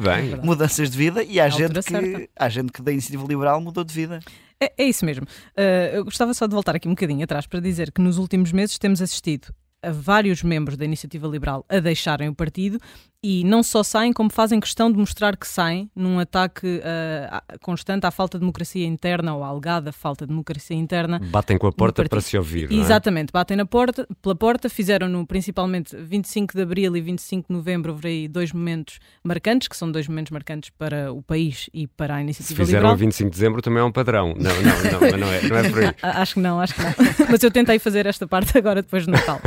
Mudanças 0.42 0.90
de 0.90 0.96
vida 0.96 1.22
e 1.22 1.38
há 1.38 1.48
gente, 1.48 1.82
que, 1.82 2.30
há 2.34 2.48
gente 2.48 2.72
que 2.72 2.80
da 2.80 2.92
Iniciativa 2.92 3.26
Liberal 3.26 3.60
mudou 3.60 3.84
de 3.84 3.92
vida. 3.92 4.20
É, 4.60 4.72
é 4.78 4.84
isso 4.84 5.04
mesmo. 5.04 5.26
Uh, 5.58 5.94
eu 5.94 6.04
gostava 6.04 6.32
só 6.32 6.46
de 6.46 6.54
voltar 6.54 6.76
aqui 6.76 6.88
um 6.88 6.92
bocadinho 6.92 7.25
atrás 7.25 7.46
para 7.46 7.60
dizer 7.60 7.90
que 7.90 8.00
nos 8.00 8.16
últimos 8.16 8.52
meses 8.52 8.78
temos 8.78 9.02
assistido 9.02 9.52
a 9.82 9.90
vários 9.90 10.42
membros 10.42 10.76
da 10.76 10.84
Iniciativa 10.84 11.26
Liberal 11.26 11.66
a 11.68 11.80
deixarem 11.80 12.28
o 12.28 12.34
partido 12.34 12.78
e 13.22 13.44
não 13.44 13.62
só 13.62 13.84
saem, 13.84 14.12
como 14.12 14.30
fazem 14.30 14.58
questão 14.58 14.90
de 14.90 14.98
mostrar 14.98 15.36
que 15.36 15.46
saem 15.46 15.88
num 15.94 16.18
ataque 16.18 16.66
uh, 16.66 17.58
constante 17.60 18.04
à 18.04 18.10
falta 18.10 18.36
de 18.36 18.40
democracia 18.40 18.84
interna 18.84 19.34
ou 19.34 19.44
à 19.44 19.48
alegada 19.48 19.92
falta 19.92 20.26
de 20.26 20.30
democracia 20.30 20.76
interna. 20.76 21.20
Batem 21.30 21.56
com 21.56 21.68
a 21.68 21.72
porta 21.72 22.04
para 22.08 22.20
se 22.20 22.36
ouvir. 22.36 22.70
É? 22.72 22.74
Exatamente, 22.74 23.30
batem 23.32 23.56
na 23.56 23.64
porta, 23.64 24.08
pela 24.20 24.34
porta, 24.34 24.68
fizeram-no 24.68 25.24
principalmente 25.24 25.96
25 25.96 26.54
de 26.54 26.62
abril 26.62 26.96
e 26.96 27.00
25 27.00 27.46
de 27.48 27.54
novembro, 27.54 27.92
houve 27.92 28.08
aí 28.08 28.28
dois 28.28 28.52
momentos 28.52 28.98
marcantes, 29.22 29.68
que 29.68 29.76
são 29.76 29.90
dois 29.90 30.08
momentos 30.08 30.32
marcantes 30.32 30.70
para 30.70 31.12
o 31.12 31.22
país 31.22 31.70
e 31.72 31.86
para 31.86 32.16
a 32.16 32.20
iniciativa 32.20 32.48
Se 32.48 32.56
fizeram 32.56 32.80
liberal. 32.80 32.94
a 32.94 32.96
25 32.96 33.30
de 33.30 33.36
dezembro 33.36 33.62
também 33.62 33.80
é 33.80 33.84
um 33.84 33.92
padrão. 33.92 34.34
Não, 34.36 34.50
não, 34.50 35.10
não, 35.10 35.18
não, 35.18 35.32
é, 35.32 35.42
não 35.42 35.56
é 35.56 35.70
por 35.70 35.84
aí. 35.84 35.94
acho 36.02 36.34
que 36.34 36.40
não, 36.40 36.60
acho 36.60 36.74
que 36.74 36.82
não. 36.82 36.92
Mas 37.30 37.42
eu 37.42 37.50
tentei 37.52 37.78
fazer 37.78 38.04
esta 38.06 38.26
parte 38.26 38.58
agora 38.58 38.82
depois 38.82 39.06
do 39.06 39.12
Natal. 39.12 39.40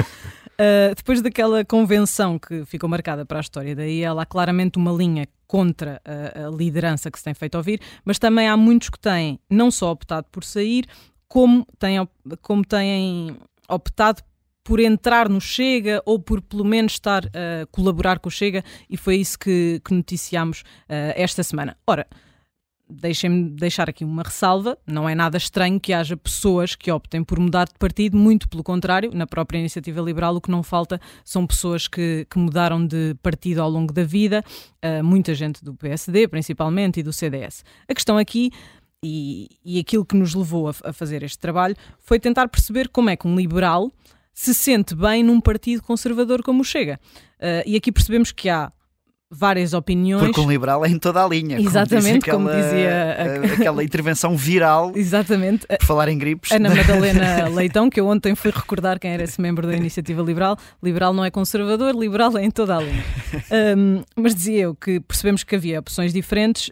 Uh, 0.56 0.96
depois 0.96 1.22
daquela 1.22 1.66
convenção 1.66 2.40
que 2.40 2.64
ficou 2.66 2.90
marcada 2.90 3.26
para 3.26 3.40
a 3.40 3.42
história, 3.42 3.76
daí 3.76 4.02
ela 4.02 4.22
há 4.22 4.26
claramente 4.26 4.78
uma 4.78 4.92
linha 4.92 5.28
contra 5.46 6.02
a, 6.06 6.48
a, 6.48 6.50
liderança 6.50 7.12
que 7.12 7.18
se 7.18 7.26
tem 7.26 7.34
feito 7.34 7.56
ouvir, 7.56 7.82
mas 8.06 8.18
também 8.18 8.48
há 8.48 8.56
muitos 8.56 8.90
que 8.90 9.00
têm 9.00 9.40
não 9.50 9.70
só 9.70 9.92
optado 9.92 10.28
por 10.32 10.44
sair, 10.44 10.86
como 11.28 11.68
têm, 11.78 12.08
como 12.42 12.64
têm 12.66 13.38
optado 13.68 14.24
por 14.64 14.80
entrar 14.80 15.30
no 15.30 15.40
Chega 15.42 16.02
ou 16.06 16.18
por 16.18 16.42
pelo 16.42 16.64
menos 16.64 16.94
estar 16.94 17.26
a 17.28 17.66
colaborar 17.68 18.20
com 18.20 18.30
o 18.30 18.32
Chega, 18.32 18.64
e 18.90 18.98
foi 18.98 19.18
isso 19.18 19.38
que, 19.38 19.82
que 19.84 19.94
noticiámos 19.94 20.62
uh, 20.62 21.14
esta 21.16 21.44
semana. 21.44 21.78
Ora, 21.86 22.08
deixem-me 22.90 23.50
deixar 23.50 23.90
aqui 23.90 24.04
uma 24.04 24.24
ressalva: 24.24 24.78
não 24.86 25.08
é 25.08 25.16
nada 25.16 25.38
estranho 25.38 25.80
que 25.80 25.94
haja 25.94 26.16
pessoas 26.16 26.76
que 26.76 26.92
optem 26.92 27.24
por 27.24 27.40
mudar 27.40 27.66
de 27.66 27.74
partido, 27.78 28.18
muito 28.18 28.48
pelo 28.48 28.64
contrário, 28.64 29.12
na 29.14 29.28
própria 29.28 29.60
iniciativa 29.60 30.02
liberal, 30.02 30.36
o 30.36 30.42
que 30.42 30.52
não 30.52 30.64
falta 30.64 31.00
são 31.24 31.46
pessoas 31.46 31.88
que, 31.88 32.26
que 32.30 32.38
mudaram 32.38 32.86
de 32.86 33.16
partido 33.22 33.62
ao 33.62 33.70
longo 33.70 33.94
da 33.94 34.04
vida, 34.04 34.44
uh, 34.84 35.04
muita 35.04 35.34
gente 35.34 35.64
do 35.64 35.74
PSD, 35.74 36.28
principalmente, 36.28 37.00
e 37.00 37.04
do 37.04 37.14
CDS. 37.14 37.64
A 37.88 37.94
questão 37.94 38.18
aqui. 38.18 38.52
E, 39.08 39.60
e 39.64 39.78
aquilo 39.78 40.04
que 40.04 40.16
nos 40.16 40.34
levou 40.34 40.68
a, 40.68 40.74
a 40.86 40.92
fazer 40.92 41.22
este 41.22 41.38
trabalho 41.38 41.76
foi 42.00 42.20
tentar 42.20 42.48
perceber 42.48 42.90
como 42.90 43.08
é 43.08 43.16
que 43.16 43.28
um 43.28 43.36
liberal 43.36 43.92
se 44.34 44.52
sente 44.52 44.96
bem 44.96 45.22
num 45.22 45.40
partido 45.40 45.84
conservador 45.84 46.42
como 46.42 46.62
o 46.62 46.64
Chega. 46.66 47.00
Uh, 47.38 47.62
e 47.68 47.76
aqui 47.76 47.92
percebemos 47.92 48.32
que 48.32 48.50
há 48.50 48.72
várias 49.30 49.74
opiniões. 49.74 50.24
Porque 50.24 50.40
um 50.40 50.50
liberal 50.50 50.86
é 50.86 50.90
em 50.90 51.00
toda 51.00 51.24
a 51.24 51.28
linha. 51.28 51.60
Exatamente, 51.60 52.30
como, 52.30 52.50
dizia, 52.50 53.18
como 53.22 53.42
dizia 53.42 53.54
aquela 53.56 53.84
intervenção 53.84 54.38
viral. 54.38 54.92
Exatamente. 54.96 55.66
Por 55.68 55.86
falar 55.86 56.10
em 56.10 56.18
gripes. 56.18 56.52
Ana 56.52 56.70
Madalena 56.74 57.50
Leitão, 57.50 57.90
que 57.90 58.00
eu 58.00 58.08
ontem 58.08 58.36
fui 58.36 58.52
recordar 58.52 59.00
quem 59.00 59.12
era 59.12 59.24
esse 59.24 59.40
membro 59.42 59.68
da 59.68 59.74
Iniciativa 59.76 60.22
Liberal. 60.22 60.58
Liberal 60.82 61.14
não 61.14 61.26
é 61.26 61.32
conservador, 61.32 61.96
liberal 61.96 62.38
é 62.38 62.44
em 62.44 62.52
toda 62.52 62.78
a 62.78 62.82
linha. 62.82 63.04
Um, 63.78 64.04
mas 64.16 64.36
dizia 64.36 64.64
eu 64.64 64.76
que 64.76 65.00
percebemos 65.00 65.44
que 65.44 65.56
havia 65.56 65.80
opções 65.80 66.14
diferentes, 66.14 66.70
uh, 66.70 66.72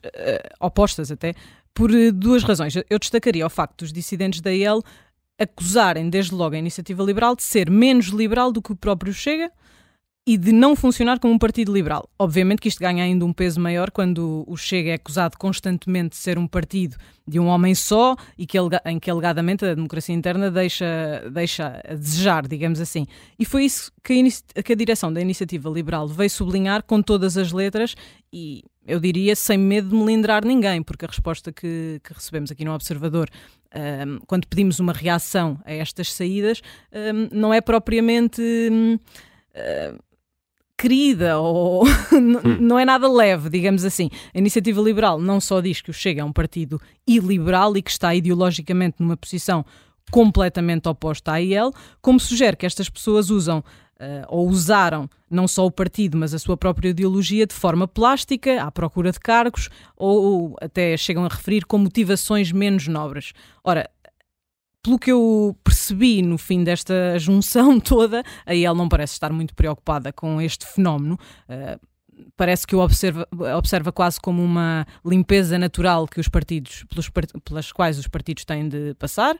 opostas 0.59 1.11
até, 1.11 1.33
por 1.73 1.91
uh, 1.91 2.11
duas 2.11 2.43
razões. 2.43 2.75
Eu 2.89 2.99
destacaria 2.99 3.45
o 3.45 3.49
facto 3.49 3.79
dos 3.79 3.91
dissidentes 3.91 4.41
da 4.41 4.51
IEL 4.51 4.81
acusarem 5.39 6.09
desde 6.09 6.33
logo 6.33 6.55
a 6.55 6.59
Iniciativa 6.59 7.03
Liberal 7.03 7.35
de 7.35 7.43
ser 7.43 7.69
menos 7.69 8.07
liberal 8.07 8.51
do 8.51 8.61
que 8.61 8.71
o 8.71 8.75
próprio 8.75 9.11
Chega 9.11 9.51
e 10.25 10.37
de 10.37 10.53
não 10.53 10.73
funcionar 10.73 11.19
como 11.19 11.33
um 11.33 11.37
partido 11.37 11.73
liberal. 11.73 12.09
Obviamente 12.17 12.61
que 12.61 12.69
isto 12.69 12.79
ganha 12.79 13.03
ainda 13.03 13.25
um 13.25 13.33
peso 13.33 13.59
maior 13.59 13.91
quando 13.91 14.45
o 14.47 14.55
Chega 14.55 14.91
é 14.91 14.93
acusado 14.93 15.37
constantemente 15.37 16.11
de 16.11 16.15
ser 16.15 16.37
um 16.37 16.47
partido 16.47 16.95
de 17.27 17.39
um 17.39 17.47
homem 17.47 17.75
só 17.75 18.15
e 18.37 18.45
que, 18.45 18.57
em 18.85 18.99
que 18.99 19.09
alegadamente 19.09 19.65
a 19.65 19.75
democracia 19.75 20.15
interna 20.15 20.49
deixa, 20.49 21.29
deixa 21.29 21.81
a 21.85 21.93
desejar, 21.93 22.47
digamos 22.47 22.79
assim. 22.79 23.05
E 23.37 23.43
foi 23.43 23.65
isso 23.65 23.91
que 24.01 24.13
a, 24.55 24.63
que 24.63 24.71
a 24.71 24.75
direção 24.75 25.11
da 25.11 25.19
Iniciativa 25.19 25.69
Liberal 25.69 26.07
veio 26.07 26.29
sublinhar 26.29 26.83
com 26.83 27.01
todas 27.01 27.37
as 27.37 27.51
letras 27.51 27.93
e, 28.31 28.63
eu 28.87 29.01
diria, 29.01 29.35
sem 29.35 29.57
medo 29.57 29.89
de 29.89 29.95
melindrar 29.95 30.45
ninguém, 30.45 30.81
porque 30.81 31.03
a 31.03 31.07
resposta 31.09 31.51
que, 31.51 31.99
que 32.01 32.13
recebemos 32.13 32.49
aqui 32.49 32.63
no 32.63 32.73
Observador 32.73 33.29
um, 33.75 34.19
quando 34.25 34.47
pedimos 34.47 34.79
uma 34.79 34.93
reação 34.93 35.59
a 35.65 35.73
estas 35.73 36.13
saídas, 36.13 36.61
um, 36.93 37.37
não 37.37 37.53
é 37.53 37.59
propriamente. 37.59 38.41
Um, 38.41 38.97
querida 40.83 41.39
ou 41.39 41.85
hum. 42.11 42.57
não 42.59 42.77
é 42.77 42.83
nada 42.83 43.09
leve, 43.09 43.49
digamos 43.49 43.85
assim. 43.85 44.09
A 44.33 44.37
Iniciativa 44.37 44.81
Liberal 44.81 45.17
não 45.17 45.39
só 45.39 45.61
diz 45.61 45.79
que 45.79 45.89
o 45.89 45.93
Chega 45.93 46.21
é 46.21 46.25
um 46.25 46.33
partido 46.33 46.79
iliberal 47.07 47.77
e 47.77 47.81
que 47.81 47.89
está 47.89 48.13
ideologicamente 48.13 48.97
numa 48.99 49.15
posição 49.15 49.65
completamente 50.11 50.89
oposta 50.89 51.31
à 51.31 51.37
IEL, 51.37 51.71
como 52.01 52.19
sugere 52.19 52.57
que 52.57 52.65
estas 52.65 52.89
pessoas 52.89 53.29
usam 53.29 53.59
uh, 53.59 53.63
ou 54.27 54.49
usaram 54.49 55.09
não 55.29 55.47
só 55.47 55.65
o 55.65 55.71
partido, 55.71 56.17
mas 56.17 56.33
a 56.33 56.39
sua 56.39 56.57
própria 56.57 56.89
ideologia 56.89 57.47
de 57.47 57.53
forma 57.53 57.87
plástica, 57.87 58.61
à 58.61 58.69
procura 58.69 59.11
de 59.11 59.19
cargos, 59.19 59.69
ou 59.95 60.55
até 60.61 60.97
chegam 60.97 61.23
a 61.23 61.29
referir 61.29 61.65
com 61.65 61.77
motivações 61.77 62.51
menos 62.51 62.87
nobres. 62.87 63.31
Ora, 63.63 63.89
pelo 64.83 64.99
que 64.99 65.11
eu 65.11 65.55
percebi 65.63 66.21
no 66.21 66.37
fim 66.37 66.63
desta 66.63 67.17
junção 67.17 67.79
toda, 67.81 68.21
aí 68.45 68.65
ela 68.65 68.77
não 68.77 68.89
parece 68.89 69.13
estar 69.13 69.31
muito 69.31 69.55
preocupada 69.55 70.11
com 70.11 70.41
este 70.41 70.65
fenómeno. 70.65 71.17
Uh, 71.49 71.79
parece 72.35 72.67
que 72.67 72.75
o 72.75 72.79
observa, 72.79 73.27
observa 73.57 73.91
quase 73.91 74.19
como 74.19 74.43
uma 74.43 74.85
limpeza 75.05 75.57
natural 75.57 76.07
que 76.07 76.19
os 76.19 76.27
partidos, 76.27 76.83
pelos, 76.89 77.09
pelas 77.43 77.71
quais 77.71 77.97
os 77.97 78.07
partidos 78.07 78.45
têm 78.45 78.67
de 78.67 78.93
passar. 78.95 79.35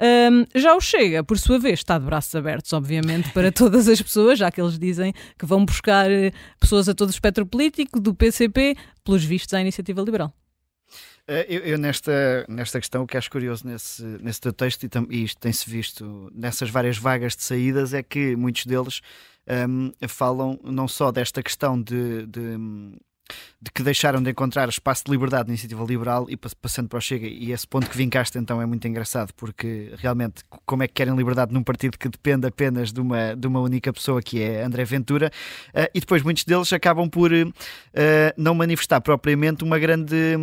Um, 0.00 0.44
já 0.54 0.74
o 0.74 0.80
Chega, 0.80 1.24
por 1.24 1.38
sua 1.38 1.58
vez, 1.58 1.80
está 1.80 1.98
de 1.98 2.04
braços 2.04 2.34
abertos, 2.34 2.72
obviamente, 2.72 3.30
para 3.32 3.50
todas 3.52 3.88
as 3.88 4.00
pessoas, 4.00 4.38
já 4.38 4.50
que 4.50 4.60
eles 4.60 4.78
dizem 4.78 5.12
que 5.38 5.46
vão 5.46 5.64
buscar 5.64 6.10
eh, 6.10 6.32
pessoas 6.60 6.88
a 6.88 6.94
todo 6.94 7.08
o 7.08 7.12
espectro 7.12 7.44
político, 7.46 7.98
do 7.98 8.14
PCP, 8.14 8.76
pelos 9.04 9.24
vistos 9.24 9.54
à 9.54 9.60
iniciativa 9.60 10.00
liberal. 10.02 10.32
Eh, 11.28 11.46
eu, 11.48 11.60
eu, 11.60 11.78
nesta, 11.78 12.46
nesta 12.48 12.80
questão, 12.80 13.02
o 13.02 13.06
que 13.06 13.16
acho 13.16 13.30
curioso 13.30 13.66
nesse, 13.66 14.02
nesse 14.02 14.40
teu 14.40 14.52
texto, 14.52 14.84
e, 14.84 14.88
e 15.10 15.24
isto 15.24 15.38
tem-se 15.38 15.68
visto 15.68 16.30
nessas 16.34 16.70
várias 16.70 16.96
vagas 16.96 17.36
de 17.36 17.42
saídas, 17.42 17.92
é 17.92 18.02
que 18.02 18.34
muitos 18.34 18.64
deles 18.64 19.02
um, 19.46 19.92
ehm, 20.00 20.08
falam 20.08 20.58
não 20.64 20.88
só 20.88 21.12
desta 21.12 21.42
questão 21.42 21.80
de, 21.80 22.26
de 22.26 22.56
de 23.60 23.70
que 23.72 23.82
deixaram 23.82 24.22
de 24.22 24.30
encontrar 24.30 24.68
espaço 24.68 25.04
de 25.04 25.10
liberdade 25.10 25.48
na 25.48 25.54
iniciativa 25.54 25.84
liberal 25.84 26.26
e 26.28 26.36
passando 26.36 26.88
para 26.88 26.98
o 26.98 27.00
Chega, 27.00 27.26
e 27.26 27.50
esse 27.52 27.66
ponto 27.66 27.88
que 27.90 27.96
vincaste 27.96 28.38
então 28.38 28.62
é 28.62 28.66
muito 28.66 28.86
engraçado, 28.86 29.32
porque 29.34 29.92
realmente 29.98 30.44
como 30.64 30.82
é 30.82 30.88
que 30.88 30.94
querem 30.94 31.14
liberdade 31.16 31.52
num 31.52 31.62
partido 31.62 31.98
que 31.98 32.08
depende 32.08 32.46
apenas 32.46 32.92
de 32.92 33.00
uma, 33.00 33.34
de 33.34 33.46
uma 33.46 33.60
única 33.60 33.92
pessoa 33.92 34.22
que 34.22 34.40
é 34.40 34.62
André 34.62 34.84
Ventura, 34.84 35.30
uh, 35.74 35.88
e 35.94 36.00
depois 36.00 36.22
muitos 36.22 36.44
deles 36.44 36.72
acabam 36.72 37.08
por 37.08 37.32
uh, 37.32 37.46
não 38.36 38.54
manifestar 38.54 39.00
propriamente 39.00 39.64
uma 39.64 39.78
grande, 39.78 40.36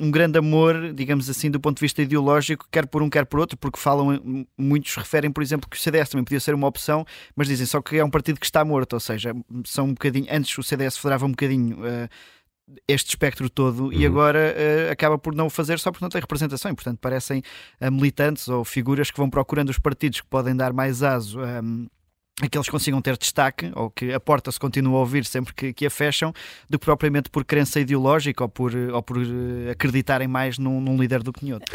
um 0.00 0.10
grande 0.10 0.38
amor, 0.38 0.92
digamos 0.94 1.28
assim, 1.28 1.50
do 1.50 1.60
ponto 1.60 1.76
de 1.76 1.82
vista 1.82 2.00
ideológico, 2.00 2.66
quer 2.70 2.86
por 2.86 3.02
um, 3.02 3.10
quer 3.10 3.26
por 3.26 3.40
outro, 3.40 3.56
porque 3.58 3.78
falam, 3.78 4.46
muitos 4.56 4.94
referem, 4.96 5.30
por 5.30 5.42
exemplo, 5.42 5.68
que 5.68 5.76
o 5.76 5.80
CDS 5.80 6.08
também 6.08 6.24
podia 6.24 6.40
ser 6.40 6.54
uma 6.54 6.66
opção, 6.66 7.04
mas 7.36 7.48
dizem 7.48 7.66
só 7.66 7.82
que 7.82 7.96
é 7.96 8.04
um 8.04 8.10
partido 8.10 8.40
que 8.40 8.46
está 8.46 8.64
morto, 8.64 8.94
ou 8.94 9.00
seja, 9.00 9.34
são 9.64 9.86
um 9.86 9.92
bocadinho, 9.92 10.26
antes 10.30 10.56
o 10.56 10.62
CDS 10.62 10.96
federava 10.96 11.26
um 11.26 11.30
bocadinho 11.30 11.78
uh, 11.78 12.08
este 12.86 13.10
espectro 13.10 13.48
todo 13.48 13.84
uhum. 13.84 13.92
e 13.92 14.06
agora 14.06 14.54
uh, 14.56 14.92
acaba 14.92 15.18
por 15.18 15.34
não 15.34 15.46
o 15.46 15.50
fazer 15.50 15.78
só 15.78 15.90
porque 15.90 16.04
não 16.04 16.10
tem 16.10 16.20
representação 16.20 16.70
e, 16.70 16.74
portanto, 16.74 16.98
parecem 16.98 17.42
uh, 17.80 17.90
militantes 17.90 18.48
ou 18.48 18.64
figuras 18.64 19.10
que 19.10 19.16
vão 19.16 19.28
procurando 19.30 19.70
os 19.70 19.78
partidos 19.78 20.20
que 20.20 20.26
podem 20.26 20.54
dar 20.54 20.72
mais 20.72 21.02
aso 21.02 21.40
um, 21.40 21.86
a 22.40 22.48
que 22.48 22.56
eles 22.56 22.68
consigam 22.68 23.00
ter 23.00 23.16
destaque 23.16 23.70
ou 23.74 23.90
que 23.90 24.12
a 24.12 24.18
porta 24.18 24.50
se 24.50 24.58
continue 24.58 24.94
a 24.94 24.98
ouvir 24.98 25.24
sempre 25.24 25.54
que, 25.54 25.72
que 25.72 25.86
a 25.86 25.90
fecham, 25.90 26.32
do 26.68 26.78
que 26.78 26.84
propriamente 26.84 27.30
por 27.30 27.44
crença 27.44 27.78
ideológica 27.78 28.42
ou 28.42 28.48
por, 28.48 28.74
ou 28.74 29.02
por 29.02 29.18
uh, 29.18 29.70
acreditarem 29.70 30.28
mais 30.28 30.58
num, 30.58 30.80
num 30.80 30.96
líder 30.96 31.22
do 31.22 31.32
que 31.32 31.46
em 31.46 31.52
outro. 31.52 31.72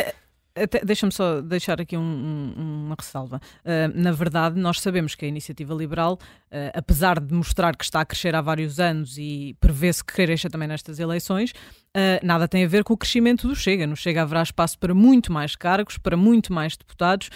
Deixa-me 0.84 1.12
só 1.12 1.42
deixar 1.42 1.80
aqui 1.80 1.98
um, 1.98 2.02
um, 2.02 2.86
uma 2.86 2.96
ressalva. 2.98 3.42
Uh, 3.64 3.92
na 3.94 4.12
verdade, 4.12 4.60
nós 4.60 4.80
sabemos 4.82 5.16
que 5.16 5.26
a 5.26 5.28
iniciativa 5.28 5.74
liberal, 5.74 6.14
uh, 6.14 6.72
apesar 6.74 7.20
de 7.20 7.34
mostrar 7.34 7.76
que 7.76 7.84
está 7.84 8.02
a 8.02 8.06
crescer 8.06 8.36
há 8.36 8.42
vários 8.42 8.80
anos 8.80 9.18
e 9.18 9.56
prevê-se 9.60 10.04
que 10.04 10.14
cresça 10.14 10.50
também 10.50 10.68
nestas 10.68 11.00
eleições, 11.00 11.52
uh, 11.52 12.24
nada 12.24 12.48
tem 12.48 12.64
a 12.64 12.68
ver 12.68 12.84
com 12.84 12.94
o 12.94 12.98
crescimento 12.98 13.48
do 13.48 13.56
Chega. 13.56 13.86
No 13.86 13.96
Chega 13.96 14.22
haverá 14.22 14.42
espaço 14.42 14.80
para 14.80 14.94
muito 14.94 15.32
mais 15.32 15.56
cargos, 15.56 15.98
para 15.98 16.18
muito 16.18 16.52
mais 16.54 16.76
deputados, 16.76 17.30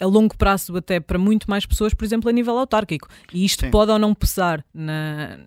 a 0.00 0.06
longo 0.06 0.36
prazo 0.36 0.76
até 0.76 1.00
para 1.00 1.18
muito 1.18 1.48
mais 1.48 1.66
pessoas, 1.66 1.94
por 1.94 2.04
exemplo, 2.04 2.28
a 2.28 2.32
nível 2.32 2.58
autárquico. 2.58 3.08
E 3.32 3.44
isto 3.44 3.64
Sim. 3.64 3.70
pode 3.70 3.90
ou 3.90 3.98
não 3.98 4.14
pesar 4.14 4.64
na, 4.72 5.38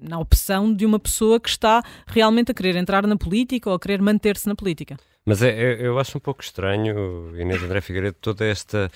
na 0.00 0.18
opção 0.18 0.72
de 0.72 0.86
uma 0.86 0.98
pessoa 0.98 1.38
que 1.38 1.48
está 1.48 1.82
realmente 2.06 2.50
a 2.50 2.54
querer 2.54 2.76
entrar 2.76 3.06
na 3.06 3.16
política 3.16 3.68
ou 3.68 3.76
a 3.76 3.80
querer 3.80 4.00
manter-se 4.00 4.46
na 4.46 4.54
política. 4.54 4.96
Mas 5.26 5.42
é, 5.42 5.50
é, 5.50 5.86
eu 5.86 5.98
acho 5.98 6.18
um 6.18 6.20
pouco 6.20 6.42
estranho, 6.42 7.38
Inês 7.38 7.62
André 7.62 7.80
Figueiredo, 7.80 8.16
toda 8.20 8.44
esta 8.44 8.90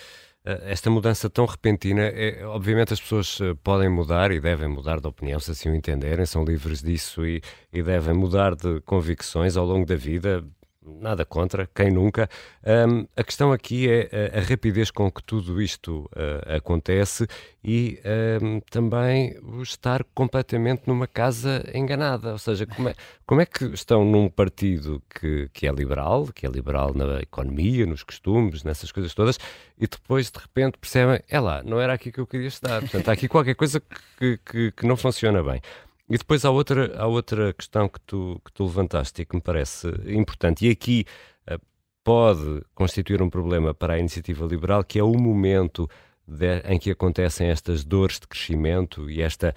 eh, 0.44 0.72
esta 0.72 0.90
mudança 0.90 1.30
tão 1.30 1.46
repentina, 1.46 2.02
é, 2.02 2.44
obviamente 2.46 2.92
as 2.92 3.00
pessoas 3.00 3.38
eh, 3.40 3.54
podem 3.62 3.88
mudar 3.88 4.30
e 4.30 4.40
devem 4.40 4.68
mudar 4.68 5.00
de 5.00 5.06
opinião 5.06 5.40
se 5.40 5.50
assim 5.50 5.70
o 5.70 5.74
entenderem, 5.74 6.26
são 6.26 6.44
livres 6.44 6.82
disso 6.82 7.26
e, 7.26 7.42
e 7.72 7.82
devem 7.82 8.14
mudar 8.14 8.54
de 8.54 8.80
convicções 8.82 9.56
ao 9.56 9.64
longo 9.64 9.86
da 9.86 9.96
vida, 9.96 10.44
nada 10.84 11.24
contra, 11.24 11.68
quem 11.74 11.90
nunca. 11.90 12.28
Um, 12.64 13.06
a 13.16 13.24
questão 13.24 13.52
aqui 13.52 13.88
é 13.88 14.32
a, 14.38 14.40
rapidez 14.40 14.90
com 14.90 15.10
que 15.10 15.22
tudo 15.22 15.60
isto 15.60 16.10
uh, 16.12 16.56
acontece 16.56 17.26
e 17.62 17.98
um, 18.42 18.60
também 18.60 19.38
o 19.42 19.62
estar 19.62 20.04
completamente 20.14 20.82
numa 20.86 21.06
casa 21.06 21.64
enganada. 21.74 22.32
Ou 22.32 22.38
seja, 22.38 22.66
como 22.66 22.88
é, 22.88 22.94
como 23.26 23.40
é 23.40 23.46
que 23.46 23.64
estão 23.66 24.04
num 24.04 24.28
partido 24.28 25.02
que, 25.08 25.48
que 25.52 25.66
é 25.66 25.72
liberal, 25.72 26.28
que 26.34 26.46
é 26.46 26.50
liberal 26.50 26.92
na 26.94 27.20
economia, 27.20 27.86
nos 27.86 28.02
costumes, 28.02 28.62
nessas 28.62 28.92
coisas 28.92 29.14
todas, 29.14 29.38
e 29.78 29.86
depois 29.86 30.30
de 30.30 30.38
repente 30.38 30.78
percebem, 30.78 31.20
é 31.28 31.40
lá, 31.40 31.62
não 31.62 31.80
era 31.80 31.94
aqui 31.94 32.12
que 32.12 32.20
eu 32.20 32.26
queria 32.26 32.48
estar. 32.48 32.80
Portanto, 32.80 33.08
há 33.08 33.12
aqui 33.12 33.28
qualquer 33.28 33.54
coisa 33.54 33.80
que, 34.18 34.38
que, 34.44 34.72
que 34.72 34.86
não 34.86 34.96
funciona 34.96 35.42
bem. 35.42 35.60
E 36.08 36.18
depois 36.18 36.44
há 36.44 36.50
outra, 36.50 36.94
há 36.98 37.06
outra 37.06 37.52
questão 37.54 37.88
que 37.88 38.00
tu, 38.00 38.40
que 38.44 38.52
tu 38.52 38.64
levantaste 38.64 39.22
e 39.22 39.24
que 39.24 39.34
me 39.34 39.40
parece 39.40 39.88
importante, 40.06 40.66
e 40.66 40.70
aqui 40.70 41.06
uh, 41.50 41.58
pode 42.02 42.62
constituir 42.74 43.22
um 43.22 43.30
problema 43.30 43.72
para 43.72 43.94
a 43.94 43.98
iniciativa 43.98 44.44
liberal, 44.44 44.84
que 44.84 44.98
é 44.98 45.02
o 45.02 45.14
momento 45.14 45.88
de, 46.26 46.58
em 46.66 46.78
que 46.78 46.90
acontecem 46.90 47.48
estas 47.48 47.84
dores 47.84 48.20
de 48.20 48.28
crescimento 48.28 49.10
e 49.10 49.22
esta 49.22 49.54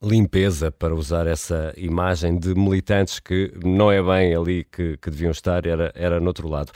limpeza, 0.00 0.70
para 0.70 0.94
usar 0.94 1.26
essa 1.26 1.72
imagem 1.76 2.38
de 2.38 2.54
militantes 2.54 3.18
que 3.18 3.52
não 3.64 3.90
é 3.90 4.00
bem 4.02 4.34
ali 4.34 4.62
que, 4.64 4.96
que 4.98 5.10
deviam 5.10 5.30
estar, 5.30 5.66
era, 5.66 5.90
era 5.94 6.20
no 6.20 6.28
outro 6.28 6.48
lado 6.48 6.70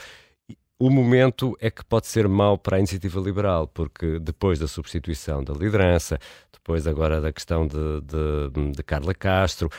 o 0.81 0.89
momento 0.89 1.55
é 1.61 1.69
que 1.69 1.85
pode 1.85 2.07
ser 2.07 2.27
mau 2.27 2.57
para 2.57 2.77
a 2.77 2.79
iniciativa 2.79 3.19
liberal, 3.19 3.67
porque 3.67 4.17
depois 4.17 4.57
da 4.57 4.67
substituição 4.67 5.43
da 5.43 5.53
liderança, 5.53 6.17
depois 6.51 6.87
agora 6.87 7.21
da 7.21 7.31
questão 7.31 7.67
de, 7.67 7.77
de, 8.01 8.71
de 8.71 8.81
Carla 8.81 9.13
Castro, 9.13 9.69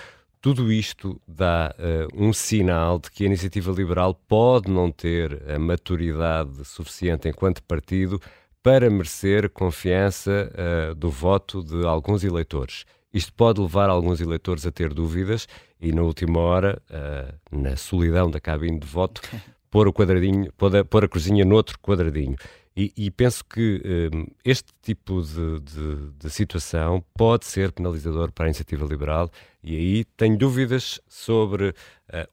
tudo 0.40 0.72
isto 0.72 1.20
dá 1.26 1.74
uh, 1.76 2.24
um 2.24 2.32
sinal 2.32 3.00
de 3.00 3.10
que 3.10 3.24
a 3.24 3.26
iniciativa 3.26 3.72
liberal 3.72 4.14
pode 4.14 4.70
não 4.70 4.92
ter 4.92 5.42
a 5.50 5.58
maturidade 5.58 6.64
suficiente 6.64 7.28
enquanto 7.28 7.64
partido 7.64 8.20
para 8.62 8.88
merecer 8.88 9.50
confiança 9.50 10.52
uh, 10.52 10.94
do 10.94 11.10
voto 11.10 11.64
de 11.64 11.84
alguns 11.84 12.22
eleitores. 12.22 12.84
Isto 13.12 13.32
pode 13.32 13.60
levar 13.60 13.90
alguns 13.90 14.20
eleitores 14.20 14.64
a 14.64 14.70
ter 14.70 14.94
dúvidas 14.94 15.48
e, 15.80 15.90
na 15.90 16.02
última 16.02 16.38
hora, 16.38 16.80
uh, 16.88 17.58
na 17.60 17.76
solidão 17.76 18.30
da 18.30 18.38
cabine 18.38 18.78
de 18.78 18.86
voto, 18.86 19.20
pôr 19.72 19.88
o 19.88 19.92
quadradinho, 19.92 20.52
pôr 20.52 20.76
a, 20.76 20.84
pôr 20.84 21.04
a 21.04 21.08
cozinha 21.08 21.44
noutro 21.44 21.78
quadradinho. 21.80 22.36
E, 22.76 22.92
e, 22.96 23.10
penso 23.10 23.44
que 23.44 24.10
um, 24.14 24.26
este 24.44 24.72
tipo 24.80 25.20
de, 25.22 25.60
de, 25.60 26.10
de, 26.18 26.30
situação 26.30 27.04
pode 27.14 27.44
ser 27.44 27.70
penalizador 27.70 28.32
para 28.32 28.46
a 28.46 28.48
iniciativa 28.48 28.86
liberal, 28.86 29.30
e 29.62 29.76
aí 29.76 30.04
tenho 30.16 30.36
dúvidas 30.36 31.00
sobre 31.06 31.68
uh, 31.68 31.74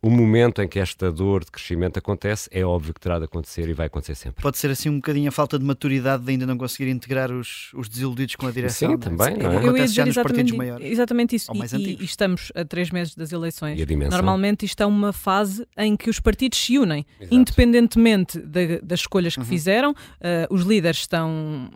o 0.02 0.10
momento 0.10 0.64
em 0.64 0.68
que 0.68 0.80
esta 0.80 1.12
dor 1.12 1.46
de 1.46 1.52
crescimento 1.52 2.00
acontece. 2.00 2.50
É 2.52 2.66
óbvio 2.66 2.92
que 2.92 3.00
terá 3.00 3.20
de 3.20 3.26
acontecer 3.26 3.70
e 3.70 3.74
vai 3.74 3.86
acontecer 3.86 4.16
sempre. 4.16 4.42
Pode 4.42 4.58
ser 4.58 4.72
assim 4.72 4.90
um 4.90 4.96
bocadinho 4.96 5.30
a 5.30 5.32
falta 5.32 5.60
de 5.60 5.64
maturidade 5.64 6.24
de 6.24 6.32
ainda 6.32 6.48
não 6.48 6.58
conseguir 6.58 6.90
integrar 6.90 7.32
os, 7.32 7.72
os 7.76 7.88
desiludidos 7.88 8.36
com 8.36 8.48
a 8.48 8.52
direção. 8.52 8.92
Sim, 8.94 8.98
também. 8.98 9.38
Não 9.38 9.52
é? 9.52 9.68
Eu 9.68 9.78
ia 9.78 9.86
dizer 9.86 10.08
exatamente, 10.08 10.56
exatamente 10.82 11.36
isso. 11.36 11.52
E, 11.78 12.02
e, 12.02 12.04
estamos 12.04 12.52
a 12.56 12.66
três 12.66 12.90
meses 12.90 13.14
das 13.14 13.32
eleições. 13.32 13.80
E 13.80 13.96
Normalmente 13.96 14.66
isto 14.66 14.82
é 14.82 14.86
uma 14.88 15.14
fase 15.14 15.68
em 15.78 15.96
que 15.96 16.10
os 16.10 16.20
partidos 16.20 16.58
se 16.58 16.80
unem, 16.80 17.06
Exato. 17.20 17.36
independentemente 17.36 18.40
de, 18.40 18.82
das 18.82 19.02
escolhas 19.02 19.36
que 19.36 19.42
uhum. 19.42 19.46
fizeram. 19.46 19.92
Uh, 19.92 20.29
uh, 20.30 20.54
os 20.54 20.64
líderes 20.64 21.00
estão, 21.00 21.70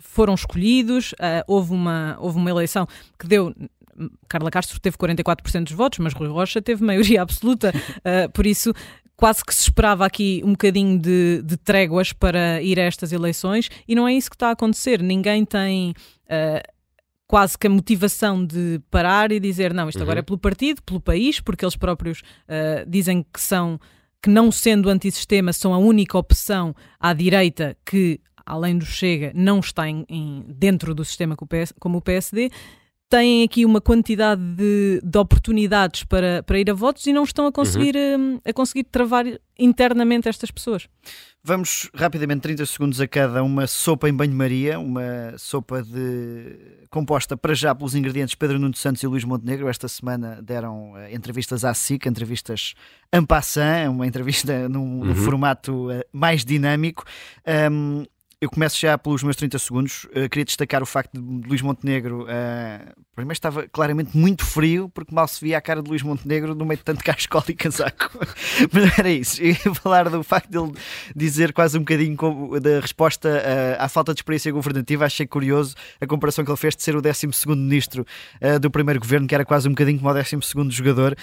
foram 0.00 0.34
escolhidos, 0.34 1.12
uh, 1.12 1.44
houve, 1.46 1.72
uma, 1.72 2.16
houve 2.20 2.38
uma 2.38 2.50
eleição 2.50 2.86
que 3.18 3.26
deu 3.26 3.54
Carla 4.28 4.48
Castro 4.48 4.78
teve 4.78 4.96
44% 4.96 5.64
dos 5.64 5.72
votos, 5.72 5.98
mas 5.98 6.12
Rui 6.12 6.28
Rocha 6.28 6.62
teve 6.62 6.84
maioria 6.84 7.20
absoluta. 7.22 7.72
Uh, 7.98 8.30
por 8.32 8.46
isso, 8.46 8.72
quase 9.16 9.44
que 9.44 9.52
se 9.52 9.62
esperava 9.62 10.06
aqui 10.06 10.40
um 10.44 10.52
bocadinho 10.52 10.96
de, 10.98 11.42
de, 11.42 11.56
tréguas 11.56 12.12
para 12.12 12.62
ir 12.62 12.78
a 12.78 12.84
estas 12.84 13.12
eleições 13.12 13.68
e 13.88 13.96
não 13.96 14.06
é 14.06 14.14
isso 14.14 14.30
que 14.30 14.36
está 14.36 14.48
a 14.48 14.52
acontecer. 14.52 15.02
Ninguém 15.02 15.44
tem. 15.44 15.94
Quase 17.26 17.58
que 17.58 17.66
a 17.66 17.70
motivação 17.70 18.42
de 18.42 18.80
parar 18.90 19.32
e 19.32 19.38
dizer 19.38 19.74
não, 19.74 19.88
isto 19.88 19.98
uhum. 19.98 20.04
agora 20.04 20.20
é 20.20 20.22
pelo 20.22 20.38
partido, 20.38 20.82
pelo 20.82 20.98
país, 20.98 21.40
porque 21.40 21.62
eles 21.62 21.76
próprios 21.76 22.22
dizem 22.86 23.22
que 23.22 23.40
são 23.40 23.78
que 24.22 24.30
não 24.30 24.50
sendo 24.50 24.88
antissistema 24.88 25.52
são 25.52 25.72
a 25.72 25.78
única 25.78 26.18
opção 26.18 26.74
à 26.98 27.12
direita 27.12 27.76
que, 27.84 28.20
além 28.44 28.76
do 28.76 28.84
Chega, 28.84 29.32
não 29.34 29.60
está 29.60 29.88
em, 29.88 30.04
em, 30.08 30.44
dentro 30.48 30.94
do 30.94 31.04
sistema 31.04 31.36
como 31.78 31.98
o 31.98 32.02
PSD, 32.02 32.50
têm 33.08 33.42
aqui 33.42 33.64
uma 33.64 33.80
quantidade 33.80 34.40
de, 34.40 35.00
de 35.02 35.18
oportunidades 35.18 36.04
para, 36.04 36.42
para 36.42 36.58
ir 36.58 36.70
a 36.70 36.74
votos 36.74 37.06
e 37.06 37.12
não 37.12 37.24
estão 37.24 37.46
a 37.46 37.52
conseguir, 37.52 37.96
uhum. 37.96 38.40
a, 38.44 38.50
a 38.50 38.52
conseguir 38.52 38.84
travar 38.84 39.24
internamente 39.58 40.28
estas 40.28 40.50
pessoas. 40.50 40.88
Vamos 41.42 41.88
rapidamente, 41.94 42.42
30 42.42 42.66
segundos 42.66 43.00
a 43.00 43.08
cada, 43.08 43.42
uma 43.42 43.66
sopa 43.66 44.08
em 44.08 44.12
banho-maria, 44.12 44.78
uma 44.78 45.34
sopa 45.38 45.82
de... 45.82 46.58
composta 46.90 47.36
para 47.36 47.54
já 47.54 47.74
pelos 47.74 47.94
ingredientes 47.94 48.34
Pedro 48.34 48.58
Nuno 48.58 48.74
Santos 48.76 49.02
e 49.02 49.06
Luís 49.06 49.24
Montenegro. 49.24 49.68
Esta 49.68 49.88
semana 49.88 50.42
deram 50.42 50.92
uh, 50.92 50.96
entrevistas 51.10 51.64
à 51.64 51.72
SIC, 51.72 52.06
entrevistas 52.06 52.74
en 53.12 53.24
passant, 53.24 53.88
uma 53.88 54.06
entrevista 54.06 54.68
num, 54.68 54.98
uhum. 54.98 55.04
num 55.06 55.14
formato 55.14 55.90
uh, 55.90 56.02
mais 56.12 56.44
dinâmico. 56.44 57.04
Um, 57.70 58.04
eu 58.40 58.48
começo 58.48 58.78
já 58.78 58.96
pelos 58.96 59.22
meus 59.22 59.34
30 59.34 59.58
segundos. 59.58 60.04
Uh, 60.04 60.28
queria 60.30 60.44
destacar 60.44 60.80
o 60.80 60.86
facto 60.86 61.20
de 61.20 61.48
Luís 61.48 61.60
Montenegro. 61.60 62.22
Uh, 62.22 62.94
primeiro 63.14 63.32
estava 63.32 63.66
claramente 63.66 64.16
muito 64.16 64.44
frio, 64.44 64.88
porque 64.88 65.12
mal 65.12 65.26
se 65.26 65.44
via 65.44 65.58
a 65.58 65.60
cara 65.60 65.82
de 65.82 65.90
Luís 65.90 66.02
Montenegro 66.02 66.54
no 66.54 66.64
meio 66.64 66.78
de 66.78 66.84
tanto 66.84 67.02
cascola 67.02 67.44
e 67.48 67.54
casaco. 67.54 68.16
Mas 68.72 68.96
era 68.96 69.10
isso. 69.10 69.40
Falar 69.82 70.08
do 70.08 70.22
facto 70.22 70.50
dele 70.50 70.72
dizer 71.16 71.52
quase 71.52 71.76
um 71.76 71.80
bocadinho 71.80 72.16
da 72.60 72.78
resposta 72.80 73.28
uh, 73.28 73.82
à 73.82 73.88
falta 73.88 74.14
de 74.14 74.20
experiência 74.20 74.52
governativa. 74.52 75.04
Achei 75.04 75.26
curioso 75.26 75.74
a 76.00 76.06
comparação 76.06 76.44
que 76.44 76.50
ele 76.50 76.58
fez 76.58 76.76
de 76.76 76.82
ser 76.84 76.94
o 76.94 77.02
12 77.02 77.26
ministro 77.48 78.06
uh, 78.40 78.60
do 78.60 78.70
primeiro 78.70 79.00
governo, 79.00 79.26
que 79.26 79.34
era 79.34 79.44
quase 79.44 79.66
um 79.66 79.72
bocadinho 79.72 79.98
como 79.98 80.10
o 80.10 80.14
12 80.14 80.36
jogador. 80.70 81.16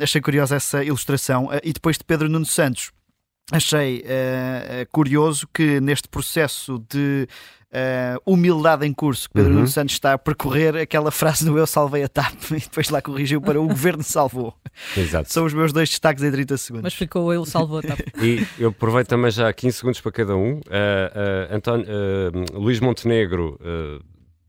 achei 0.00 0.20
curiosa 0.20 0.56
essa 0.56 0.82
ilustração. 0.82 1.50
e 1.62 1.72
depois 1.72 1.96
de 1.96 2.04
Pedro 2.04 2.28
Nuno 2.28 2.46
Santos 2.46 2.90
achei 3.52 4.00
uh, 4.00 4.86
curioso 4.90 5.46
que 5.52 5.80
neste 5.80 6.08
processo 6.08 6.82
de 6.88 7.28
uh, 7.72 8.22
humildade 8.24 8.86
em 8.86 8.92
curso 8.92 9.28
que 9.28 9.34
Pedro 9.34 9.50
uhum. 9.50 9.56
Nuno 9.56 9.68
Santos 9.68 9.94
está 9.94 10.14
a 10.14 10.18
percorrer 10.18 10.76
aquela 10.76 11.10
frase 11.10 11.44
do 11.44 11.58
eu 11.58 11.66
salvei 11.66 12.02
a 12.02 12.08
TAP 12.08 12.34
e 12.52 12.60
depois 12.60 12.88
lá 12.88 13.02
corrigiu 13.02 13.40
para 13.40 13.60
o 13.60 13.68
governo 13.68 14.02
salvou. 14.02 14.54
Exato. 14.96 15.32
São 15.32 15.44
os 15.44 15.52
meus 15.52 15.72
dois 15.72 15.90
destaques 15.90 16.24
em 16.24 16.30
30 16.30 16.56
segundos. 16.56 16.84
Mas 16.84 16.94
ficou 16.94 17.32
eu 17.32 17.44
salvou 17.44 17.78
a 17.78 17.82
TAP. 17.82 18.00
e 18.22 18.46
eu 18.58 18.70
aproveito 18.70 19.08
também 19.08 19.30
já 19.30 19.52
15 19.52 19.76
segundos 19.76 20.00
para 20.00 20.12
cada 20.12 20.36
um. 20.36 20.58
Uh, 20.58 21.54
António, 21.54 21.86
Luís 22.54 22.80
Montenegro, 22.80 23.58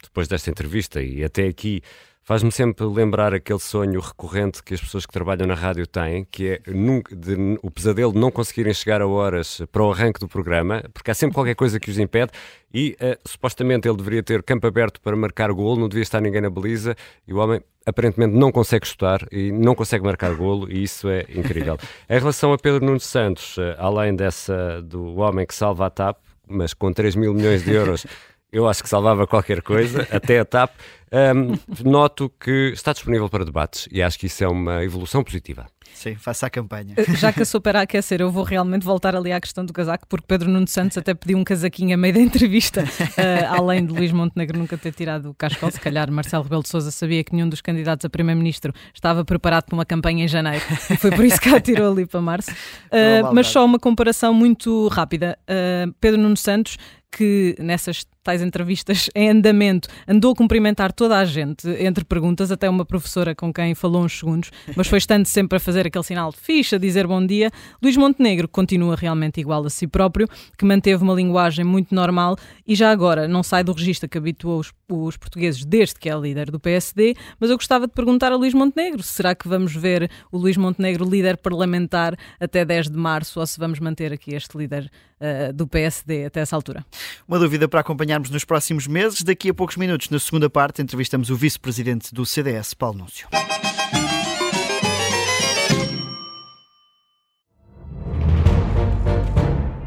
depois 0.02 0.28
desta 0.28 0.50
entrevista 0.50 1.02
e 1.02 1.24
até 1.24 1.48
aqui 1.48 1.82
faz-me 2.24 2.52
sempre 2.52 2.86
lembrar 2.86 3.34
aquele 3.34 3.60
sonho 3.60 4.00
recorrente 4.00 4.64
que 4.64 4.74
as 4.74 4.80
pessoas 4.80 5.06
que 5.06 5.12
trabalham 5.12 5.46
na 5.46 5.54
rádio 5.54 5.86
têm, 5.86 6.26
que 6.32 6.48
é 6.50 6.62
nunca, 6.72 7.16
de, 7.16 7.60
o 7.62 7.70
pesadelo 7.70 8.14
de 8.14 8.20
não 8.20 8.32
conseguirem 8.32 8.74
chegar 8.74 9.02
a 9.02 9.08
horas 9.08 9.62
para 9.72 9.84
o 9.84 9.92
arranque 9.92 10.20
do 10.20 10.28
programa, 10.28 10.84
porque 10.94 11.12
há 11.12 11.14
sempre 11.14 11.36
qualquer 11.36 11.56
coisa 11.56 11.80
que 11.80 11.92
os 11.92 12.00
impede 12.00 12.32
e 12.74 12.98
uh, 13.02 13.20
supostamente 13.28 13.88
ele 13.88 13.98
deveria 13.98 14.24
ter 14.24 14.42
campo 14.42 14.66
aberto 14.66 15.02
para 15.02 15.16
marcar 15.16 15.52
golo, 15.52 15.80
não 15.80 15.90
devia 15.90 16.04
estar 16.04 16.22
ninguém 16.22 16.42
na 16.42 16.50
baliza 16.50 16.96
e 17.28 17.34
o 17.34 17.38
homem 17.38 17.62
aparentemente 17.86 18.34
não 18.34 18.52
consegue 18.52 18.88
chutar 18.88 19.28
e 19.30 19.52
não 19.52 19.76
consegue 19.76 20.06
marcar 20.06 20.34
golo 20.34 20.72
e 20.72 20.82
isso 20.82 21.10
é 21.10 21.26
incrível. 21.36 21.78
em 22.10 22.20
relação 22.20 22.54
a 22.54 22.58
Pedro 22.58 22.86
Nuno 22.86 23.02
Santos, 23.02 23.58
uh, 23.58 23.76
além 23.78 24.16
dessa 24.16 24.82
do 24.82 25.18
homem 25.18 25.46
que 25.46 25.54
salva 25.54 25.88
a 25.88 25.90
TAP, 25.90 26.18
mas 26.48 26.74
com 26.74 26.92
3 26.92 27.16
mil 27.16 27.34
milhões 27.34 27.64
de 27.64 27.74
euros 27.74 28.06
eu 28.54 28.70
acho 28.70 28.84
que 28.84 28.88
salvava 28.88 29.26
qualquer 29.26 29.64
coisa, 29.64 30.08
até 30.14 30.40
a 30.40 30.46
TAP. 30.46 30.72
Um, 31.12 31.58
noto 31.88 32.32
que 32.40 32.72
está 32.74 32.92
disponível 32.92 33.30
para 33.30 33.46
debates 33.46 33.88
e 33.92 34.02
acho 34.02 34.18
que 34.18 34.26
isso 34.26 34.44
é 34.44 34.48
uma 34.48 34.84
evolução 34.84 35.24
positiva. 35.24 35.68
Sim, 35.94 36.16
faça 36.16 36.48
a 36.48 36.50
campanha. 36.50 36.96
Eh, 36.98 37.16
já 37.16 37.32
que 37.32 37.44
a 37.44 37.46
sopa 37.46 37.70
era 37.70 37.80
a 37.80 37.82
aquecer, 37.84 38.20
eu 38.20 38.32
vou 38.32 38.44
realmente 38.44 38.84
voltar 38.84 39.16
ali 39.16 39.32
à 39.32 39.40
questão 39.40 39.64
do 39.64 39.72
casaco, 39.72 40.08
porque 40.08 40.26
Pedro 40.28 40.50
Nuno 40.50 40.68
Santos 40.68 40.98
até 40.98 41.14
pediu 41.14 41.38
um 41.38 41.44
casaquinho 41.44 41.94
a 41.94 41.98
meio 41.98 42.16
da 42.16 42.20
entrevista, 42.20 42.84
uh, 42.84 43.46
além 43.56 43.86
de 43.86 43.94
Luís 43.94 44.12
Montenegro 44.12 44.58
nunca 44.58 44.76
ter 44.76 44.92
tirado 44.92 45.30
o 45.30 45.34
cascol. 45.36 45.70
Se 45.70 45.80
calhar 45.80 46.12
Marcelo 46.12 46.44
Rebelo 46.44 46.64
de 46.64 46.70
Sousa 46.70 46.90
sabia 46.90 47.24
que 47.24 47.34
nenhum 47.34 47.48
dos 47.48 47.62
candidatos 47.62 48.04
a 48.06 48.10
Primeiro-Ministro 48.10 48.74
estava 48.94 49.24
preparado 49.24 49.66
para 49.66 49.76
uma 49.76 49.86
campanha 49.86 50.26
em 50.26 50.28
janeiro 50.28 50.66
e 50.90 50.98
foi 50.98 51.12
por 51.12 51.24
isso 51.24 51.40
que 51.40 51.50
a 51.50 51.62
tirou 51.62 51.92
ali 51.92 52.08
para 52.08 52.20
março. 52.22 52.50
Uh, 52.52 53.34
mas 53.34 53.48
só 53.48 53.64
uma 53.64 53.78
comparação 53.78 54.34
muito 54.34 54.88
rápida. 54.88 55.38
Uh, 55.44 55.94
Pedro 56.02 56.20
Nuno 56.20 56.38
Santos 56.38 56.78
que 57.16 57.56
nessas 57.60 58.06
tais 58.24 58.42
entrevistas 58.42 59.10
em 59.16 59.30
andamento 59.30 59.88
andou 60.08 60.32
a 60.32 60.36
cumprimentar 60.36 60.92
toda 60.92 61.18
a 61.18 61.26
gente 61.26 61.68
entre 61.80 62.04
perguntas, 62.04 62.52
até 62.52 62.70
uma 62.70 62.86
professora 62.86 63.36
com 63.36 63.54
quem 63.54 63.76
falou 63.76 64.04
uns 64.04 64.18
segundos, 64.18 64.52
mas 64.76 64.88
foi 64.88 64.98
estando 64.98 65.26
sempre 65.26 65.58
a 65.58 65.60
fazer 65.60 65.86
aquele 65.86 66.04
sinal 66.04 66.32
de 66.32 66.38
ficha, 66.38 66.80
dizer 66.80 67.06
bom 67.06 67.24
dia. 67.26 67.52
Luís 67.82 67.98
Montenegro 67.98 68.48
continua 68.48 68.96
realmente 68.96 69.40
igual 69.40 69.66
a 69.66 69.70
si 69.70 69.86
próprio, 69.86 70.28
que 70.58 70.66
manteve 70.66 71.04
uma 71.04 71.14
linguagem 71.14 71.64
muito 71.64 71.94
normal 71.94 72.36
e 72.66 72.76
já 72.76 72.92
agora 72.92 73.28
não 73.28 73.44
sai 73.44 73.64
do 73.64 73.74
registro 73.74 74.10
que 74.10 74.18
habituou 74.18 74.60
os, 74.60 74.72
os 75.02 75.18
portugueses 75.18 75.66
desde 75.66 75.96
que 75.96 76.10
é 76.10 76.16
líder 76.16 76.52
do 76.52 76.60
PSD, 76.60 77.16
mas 77.40 77.50
eu 77.50 77.58
gostava 77.58 77.88
de 77.88 77.94
perguntar 77.94 78.32
a 78.32 78.36
Luís 78.36 78.54
Montenegro, 78.54 79.02
será 79.04 79.36
que 79.36 79.48
vamos 79.48 79.76
ver 79.76 80.10
o 80.32 80.38
Luís 80.38 80.58
Montenegro 80.58 81.10
líder 81.10 81.38
parlamentar 81.38 82.18
até 82.40 82.64
10 82.64 82.90
de 82.90 82.98
março 82.98 83.40
ou 83.40 83.46
se 83.48 83.60
vamos 83.60 83.80
manter 83.80 84.14
aqui 84.14 84.34
este 84.34 84.58
líder 84.58 84.90
uh, 85.20 85.54
do 85.54 85.68
PSD 85.68 86.26
até 86.26 86.42
essa 86.42 86.56
altura? 86.56 86.86
Uma 87.28 87.40
dúvida 87.40 87.68
para 87.68 87.82
acompanharmos 87.82 88.30
nos 88.30 88.44
próximos 88.44 88.88
meses. 88.88 89.24
Daqui 89.24 89.50
a 89.50 89.54
poucos 89.54 89.78
minutos, 89.78 90.10
na 90.10 90.20
segunda 90.20 90.50
parte, 90.50 90.82
entrevistamos 90.82 91.30
o 91.30 91.36
vice-presidente 91.36 92.14
do 92.14 92.26
CDS, 92.26 92.74
Paulo 92.74 93.00
Núncio. 93.00 93.28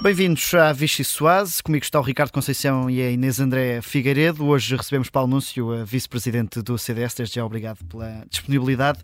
Bem-vindos 0.00 0.54
à 0.54 0.72
Vichy 0.72 1.02
Soase. 1.02 1.60
Comigo 1.60 1.84
está 1.84 1.98
o 1.98 2.02
Ricardo 2.02 2.30
Conceição 2.30 2.88
e 2.88 3.02
a 3.02 3.10
Inês 3.10 3.40
André 3.40 3.82
Figueiredo. 3.82 4.46
Hoje 4.46 4.76
recebemos 4.76 5.10
Paulo 5.10 5.28
Núncio, 5.28 5.84
vice-presidente 5.84 6.62
do 6.62 6.78
CDS. 6.78 7.14
Desde 7.14 7.34
já, 7.34 7.44
obrigado 7.44 7.84
pela 7.84 8.24
disponibilidade. 8.30 9.00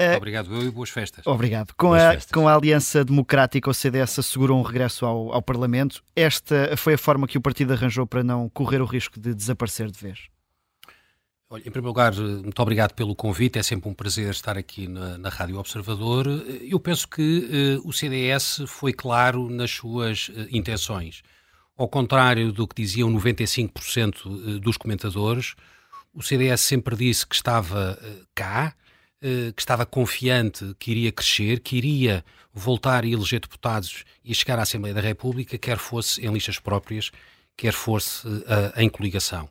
Uh, 0.00 0.16
Obrigado, 0.16 0.54
eu 0.54 0.62
e 0.62 0.70
boas 0.70 0.90
festas. 0.90 1.26
Obrigado. 1.26 1.74
Com, 1.76 1.88
boas 1.88 2.02
a, 2.02 2.12
festas. 2.12 2.30
com 2.30 2.46
a 2.46 2.54
Aliança 2.54 3.04
Democrática, 3.04 3.68
o 3.68 3.74
CDS 3.74 4.20
assegurou 4.20 4.60
um 4.60 4.62
regresso 4.62 5.04
ao, 5.04 5.32
ao 5.32 5.42
Parlamento. 5.42 6.04
Esta 6.14 6.76
foi 6.76 6.94
a 6.94 6.98
forma 6.98 7.26
que 7.26 7.36
o 7.36 7.40
partido 7.40 7.72
arranjou 7.72 8.06
para 8.06 8.22
não 8.22 8.48
correr 8.48 8.80
o 8.80 8.86
risco 8.86 9.18
de 9.18 9.34
desaparecer 9.34 9.90
de 9.90 9.98
vez? 9.98 10.28
Olha, 11.50 11.60
em 11.60 11.70
primeiro 11.70 11.88
lugar, 11.88 12.14
muito 12.14 12.60
obrigado 12.60 12.92
pelo 12.92 13.16
convite. 13.16 13.58
É 13.58 13.62
sempre 13.62 13.88
um 13.88 13.94
prazer 13.94 14.28
estar 14.30 14.58
aqui 14.58 14.86
na, 14.86 15.16
na 15.16 15.30
Rádio 15.30 15.58
Observador. 15.58 16.26
Eu 16.60 16.78
penso 16.78 17.08
que 17.08 17.78
uh, 17.82 17.88
o 17.88 17.92
CDS 17.92 18.64
foi 18.66 18.92
claro 18.92 19.48
nas 19.48 19.70
suas 19.70 20.28
uh, 20.28 20.46
intenções. 20.50 21.22
Ao 21.74 21.88
contrário 21.88 22.52
do 22.52 22.68
que 22.68 22.82
diziam 22.82 23.10
95% 23.10 24.58
dos 24.58 24.76
comentadores, 24.76 25.54
o 26.12 26.22
CDS 26.22 26.60
sempre 26.60 26.94
disse 26.94 27.26
que 27.26 27.34
estava 27.34 27.98
uh, 27.98 28.26
cá, 28.34 28.74
que 29.56 29.60
estava 29.60 29.84
confiante 29.84 30.76
que 30.78 30.92
iria 30.92 31.10
crescer, 31.10 31.58
que 31.58 31.76
iria 31.76 32.24
voltar 32.52 33.02
a 33.02 33.06
eleger 33.06 33.40
deputados 33.40 34.04
e 34.24 34.32
chegar 34.32 34.60
à 34.60 34.62
Assembleia 34.62 34.94
da 34.94 35.00
República, 35.00 35.58
quer 35.58 35.76
fosse 35.76 36.24
em 36.24 36.32
listas 36.32 36.60
próprias, 36.60 37.10
quer 37.56 37.72
fosse 37.72 38.28
em 38.76 38.88
coligação. 38.88 39.48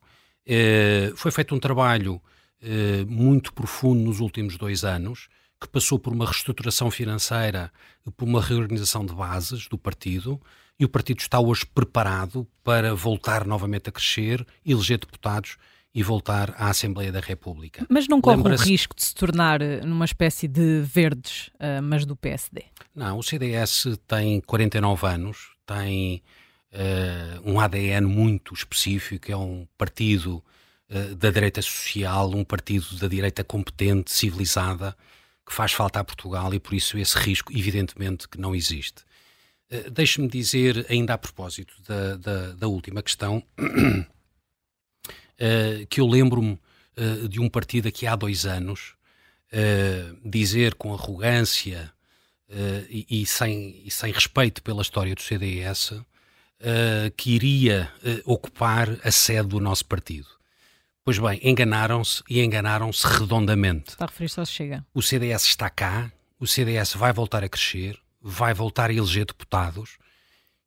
Eh, 0.47 1.11
foi 1.15 1.29
feito 1.29 1.53
um 1.53 1.59
trabalho 1.59 2.21
eh, 2.61 3.03
muito 3.05 3.53
profundo 3.53 4.01
nos 4.01 4.21
últimos 4.21 4.57
dois 4.57 4.85
anos, 4.85 5.27
que 5.59 5.67
passou 5.67 5.99
por 5.99 6.13
uma 6.13 6.25
reestruturação 6.25 6.89
financeira, 6.89 7.71
por 8.15 8.25
uma 8.25 8.41
reorganização 8.41 9.05
de 9.05 9.13
bases 9.13 9.67
do 9.67 9.77
partido, 9.77 10.39
e 10.79 10.85
o 10.85 10.89
partido 10.89 11.19
está 11.19 11.39
hoje 11.39 11.65
preparado 11.65 12.47
para 12.63 12.95
voltar 12.95 13.45
novamente 13.45 13.89
a 13.89 13.91
crescer, 13.91 14.45
eleger 14.65 14.99
deputados 14.99 15.57
e 15.93 16.03
voltar 16.03 16.51
à 16.57 16.69
Assembleia 16.69 17.11
da 17.11 17.19
República. 17.19 17.85
Mas 17.89 18.07
não 18.07 18.21
corre 18.21 18.39
o 18.39 18.55
risco 18.55 18.95
de 18.95 19.03
se 19.03 19.15
tornar 19.15 19.61
eh, 19.61 19.81
numa 19.81 20.05
espécie 20.05 20.47
de 20.47 20.81
verdes, 20.81 21.49
mas 21.83 22.05
do 22.05 22.15
PSD? 22.15 22.65
Não, 22.95 23.17
o 23.17 23.23
CDS 23.23 23.99
tem 24.07 24.39
49 24.41 25.07
anos, 25.07 25.55
tem 25.65 26.21
um 27.43 27.59
ADN 27.59 28.05
muito 28.05 28.53
específico, 28.53 29.31
é 29.31 29.37
um 29.37 29.67
partido 29.77 30.43
uh, 30.89 31.15
da 31.15 31.31
direita 31.31 31.61
social, 31.61 32.29
um 32.31 32.43
partido 32.43 32.95
da 32.97 33.07
direita 33.07 33.43
competente, 33.43 34.11
civilizada, 34.11 34.95
que 35.45 35.53
faz 35.53 35.71
falta 35.71 35.99
a 35.99 36.03
Portugal 36.03 36.53
e 36.53 36.59
por 36.59 36.73
isso 36.73 36.97
esse 36.97 37.17
risco, 37.17 37.51
evidentemente, 37.57 38.27
que 38.27 38.39
não 38.39 38.53
existe. 38.53 39.03
Uh, 39.71 39.89
Deixe-me 39.91 40.27
dizer, 40.27 40.85
ainda 40.89 41.13
a 41.13 41.17
propósito 41.17 41.73
da, 41.87 42.17
da, 42.17 42.51
da 42.53 42.67
última 42.67 43.01
questão, 43.01 43.43
que 45.89 46.01
eu 46.01 46.07
lembro-me 46.07 46.59
de 47.29 47.39
um 47.39 47.47
partido 47.47 47.87
aqui 47.87 48.07
há 48.07 48.15
dois 48.15 48.47
anos 48.47 48.95
dizer 50.25 50.73
com 50.73 50.95
arrogância 50.95 51.93
e, 52.89 53.05
e, 53.07 53.25
sem, 53.27 53.83
e 53.85 53.91
sem 53.91 54.11
respeito 54.11 54.63
pela 54.63 54.81
história 54.81 55.13
do 55.13 55.21
CDS 55.21 55.93
uh, 56.61 57.11
que 57.15 57.31
iria 57.31 57.91
uh, 58.03 58.33
ocupar 58.33 58.89
a 59.03 59.11
sede 59.11 59.49
do 59.49 59.59
nosso 59.59 59.85
partido. 59.85 60.27
Pois 61.03 61.17
bem, 61.19 61.39
enganaram-se 61.41 62.21
e 62.29 62.41
enganaram-se 62.41 63.07
redondamente. 63.07 63.89
Está 63.89 64.05
a 64.05 64.07
referir-se 64.07 64.39
ao 64.39 64.45
Chega. 64.45 64.85
O 64.93 65.01
CDS 65.01 65.45
está 65.45 65.69
cá, 65.69 66.11
o 66.39 66.45
CDS 66.45 66.93
vai 66.93 67.13
voltar 67.13 67.43
a 67.43 67.49
crescer, 67.49 67.97
vai 68.21 68.53
voltar 68.53 68.89
a 68.89 68.93
eleger 68.93 69.25
deputados 69.25 69.97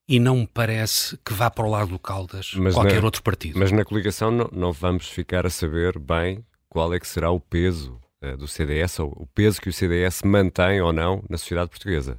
e 0.08 0.18
não 0.18 0.38
me 0.38 0.46
parece 0.46 1.16
que 1.18 1.32
vá 1.32 1.50
para 1.50 1.64
o 1.64 1.70
lado 1.70 1.90
do 1.90 1.98
Caldas 1.98 2.52
mas 2.56 2.74
qualquer 2.74 3.00
na, 3.00 3.04
outro 3.04 3.22
partido. 3.22 3.58
Mas 3.58 3.70
na 3.70 3.84
coligação 3.84 4.30
não, 4.30 4.48
não, 4.50 4.72
vamos 4.72 5.08
ficar 5.08 5.46
a 5.46 5.50
saber 5.50 5.98
bem 5.98 6.44
qual 6.68 6.92
é 6.92 6.98
que 6.98 7.06
será 7.06 7.30
o 7.30 7.38
peso 7.38 8.00
uh, 8.22 8.36
do 8.36 8.48
CDS, 8.48 8.98
ou 8.98 9.12
o 9.16 9.26
peso 9.26 9.60
que 9.60 9.68
o 9.68 9.72
CDS 9.72 10.22
mantém 10.24 10.80
ou 10.80 10.92
não 10.92 11.22
na 11.28 11.36
sociedade 11.38 11.70
portuguesa. 11.70 12.16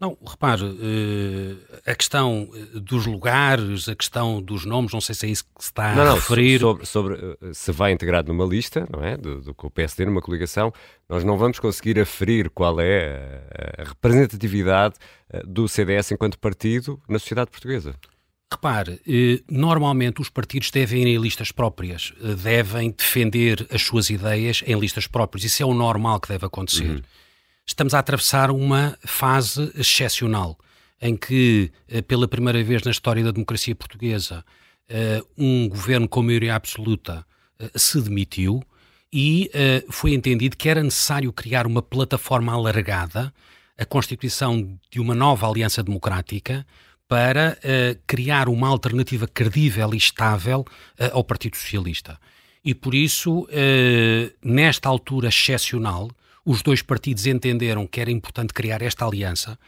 Não, 0.00 0.18
repare, 0.26 0.64
uh, 0.64 1.58
a 1.86 1.94
questão 1.94 2.50
eh, 2.52 2.80
dos 2.80 3.06
lugares, 3.06 3.88
a 3.88 3.94
questão 3.94 4.42
dos 4.42 4.64
nomes, 4.64 4.92
não 4.92 5.00
sei 5.00 5.14
se 5.14 5.26
é 5.26 5.28
isso 5.28 5.44
que 5.44 5.62
se 5.62 5.70
está 5.70 5.94
não, 5.94 6.02
a 6.02 6.14
referir. 6.14 6.58
Sobre, 6.58 6.84
sobre 6.86 7.14
uh, 7.14 7.54
se 7.54 7.70
vai 7.70 7.92
integrado 7.92 8.32
numa 8.32 8.44
lista, 8.44 8.88
não 8.92 9.04
é? 9.04 9.16
Do, 9.16 9.40
do, 9.40 9.54
com 9.54 9.68
o 9.68 9.70
PSD 9.70 10.04
numa 10.04 10.20
coligação, 10.20 10.72
nós 11.08 11.22
não 11.22 11.38
vamos 11.38 11.60
conseguir 11.60 12.00
aferir 12.00 12.50
qual 12.50 12.80
é 12.80 13.44
a, 13.78 13.84
representatividade 13.84 14.94
do 15.44 15.68
CDS 15.68 16.10
enquanto 16.10 16.38
partido 16.40 17.00
na 17.08 17.20
sociedade 17.20 17.50
portuguesa. 17.50 17.94
Repare, 18.52 19.00
normalmente 19.50 20.20
os 20.20 20.28
partidos 20.28 20.70
devem 20.70 21.02
ir 21.02 21.06
em 21.08 21.18
listas 21.20 21.50
próprias, 21.50 22.12
devem 22.42 22.90
defender 22.90 23.66
as 23.70 23.82
suas 23.82 24.10
ideias 24.10 24.62
em 24.66 24.78
listas 24.78 25.06
próprias. 25.06 25.44
Isso 25.44 25.62
é 25.62 25.66
o 25.66 25.74
normal 25.74 26.20
que 26.20 26.28
deve 26.28 26.46
acontecer. 26.46 26.90
Uhum 26.90 27.02
estamos 27.66 27.94
a 27.94 27.98
atravessar 27.98 28.50
uma 28.50 28.96
fase 29.04 29.72
excepcional 29.76 30.58
em 31.00 31.16
que, 31.16 31.70
eh, 31.88 32.02
pela 32.02 32.28
primeira 32.28 32.62
vez 32.62 32.82
na 32.82 32.90
história 32.90 33.22
da 33.22 33.30
democracia 33.30 33.74
portuguesa, 33.74 34.44
eh, 34.88 35.22
um 35.36 35.68
governo 35.68 36.08
com 36.08 36.22
maioria 36.22 36.54
absoluta 36.54 37.26
eh, 37.58 37.70
se 37.74 38.00
demitiu 38.00 38.62
e 39.12 39.48
foi 39.90 40.12
entendido 40.12 40.56
que 40.56 40.68
era 40.68 40.82
necessário 40.82 41.32
criar 41.32 41.68
uma 41.68 41.80
plataforma 41.80 42.52
alargada, 42.52 43.32
a 43.78 43.84
constituição 43.84 44.76
de 44.90 44.98
uma 44.98 45.14
nova 45.14 45.48
aliança 45.48 45.84
democrática, 45.84 46.66
para 47.06 47.56
criar 48.08 48.48
uma 48.48 48.66
alternativa 48.66 49.28
credível 49.28 49.94
e 49.94 49.98
estável 49.98 50.64
ao 51.12 51.22
Partido 51.22 51.56
Socialista. 51.56 52.18
E 52.64 52.74
por 52.74 52.92
isso, 52.92 53.46
nesta 54.42 54.88
altura 54.88 55.28
excepcional, 55.28 56.10
os 56.44 56.62
dois 56.62 56.82
partidos 56.82 57.26
entenderam 57.26 57.86
que 57.86 58.00
era 58.00 58.10
importante 58.10 58.52
criar 58.52 58.82
esta 58.82 59.06
aliança 59.06 59.58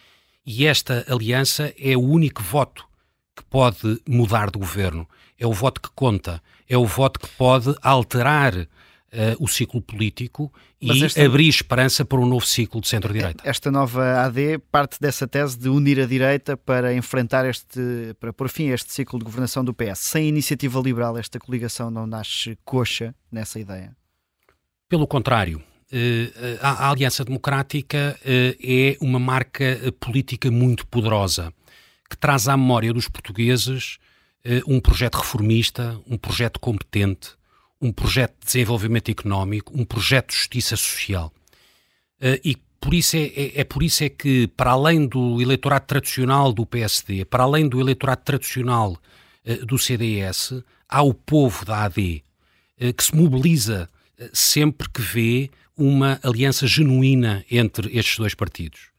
e 0.47 0.67
esta 0.67 1.05
aliança 1.09 1.75
é 1.79 1.97
o 1.97 2.01
único 2.01 2.43
voto 2.43 2.87
que 3.35 3.45
pode 3.45 4.01
mudar 4.09 4.51
de 4.51 4.59
governo. 4.59 5.09
É 5.39 5.47
o 5.47 5.53
voto 5.53 5.81
que 5.81 5.91
conta, 5.95 6.41
é 6.69 6.79
o 6.79 6.87
voto 6.87 7.21
que 7.21 7.29
pode 7.37 7.75
alterar 7.83 8.55
uh, 8.57 8.67
o 9.39 9.49
ciclo 9.49 9.83
político 9.83 10.51
e 10.81 11.05
esta... 11.05 11.23
abrir 11.23 11.49
esperança 11.49 12.05
para 12.05 12.19
um 12.19 12.27
novo 12.27 12.47
ciclo 12.47 12.81
de 12.81 12.89
centro-direita. 12.89 13.43
Esta 13.45 13.71
nova 13.71 14.25
AD 14.25 14.59
parte 14.71 14.99
dessa 15.01 15.27
tese 15.27 15.59
de 15.59 15.69
unir 15.69 16.01
a 16.01 16.07
direita 16.07 16.57
para 16.57 16.95
enfrentar 16.95 17.45
este, 17.45 18.15
para 18.21 18.33
pôr 18.33 18.49
fim 18.49 18.71
a 18.71 18.75
este 18.75 18.93
ciclo 18.93 19.19
de 19.19 19.25
governação 19.25 19.65
do 19.65 19.75
PS. 19.75 19.99
Sem 19.99 20.29
iniciativa 20.29 20.81
liberal, 20.81 21.19
esta 21.19 21.39
coligação 21.39 21.91
não 21.91 22.07
nasce 22.07 22.57
coxa 22.65 23.15
nessa 23.31 23.59
ideia? 23.59 23.95
Pelo 24.89 25.07
contrário, 25.07 25.63
a, 26.61 26.91
Aliança 26.91 27.25
Democrática 27.25 28.19
eh, 28.25 28.57
é 28.61 28.97
uma 29.01 29.19
marca 29.19 29.65
eh, 29.65 29.91
política 29.93 30.51
muito 30.51 30.87
poderosa 30.87 31.53
que 32.11 32.17
traz 32.17 32.49
à 32.49 32.57
memória 32.57 32.93
dos 32.93 33.09
portugueses 33.09 33.99
um 34.69 34.79
projeto 34.79 35.17
reformista, 35.17 36.01
um 36.07 36.17
projeto 36.17 36.61
competente, 36.61 37.31
um 37.81 37.91
projeto 37.91 38.33
de 38.39 38.47
desenvolvimento 38.47 39.11
económico, 39.11 39.73
um 39.77 39.85
projeto 39.85 40.29
de 40.29 40.37
justiça 40.37 40.77
social. 40.77 41.33
E 42.45 42.57
por 42.81 42.95
isso 42.95 43.17
é, 43.17 43.25
é, 43.25 43.61
é, 43.61 43.65
por 43.65 43.83
isso 43.83 44.05
é 44.05 44.09
que, 44.09 44.47
para 44.47 44.71
além 44.71 45.05
do 45.05 45.43
eleitorado 45.43 45.87
tradicional 45.87 46.53
do 46.53 46.65
PSD, 46.65 47.25
para 47.25 47.43
além 47.43 47.69
do 47.69 47.81
eleitorado 47.81 48.23
tradicional 48.23 48.97
do 49.67 49.77
CDS, 49.77 50.63
há 50.89 51.03
o 51.03 51.13
povo 51.13 51.65
da 51.65 51.83
AD 51.83 52.23
que 52.97 53.03
se 53.03 53.17
mobiliza 53.17 53.91
sempre 54.33 54.89
que 54.89 55.03
vê 55.03 55.51
uma 55.77 56.19
aliança 56.23 56.67
genuína 56.67 57.45
entre 57.51 57.97
estes 57.97 58.17
dois 58.17 58.35
partidos. 58.35 58.91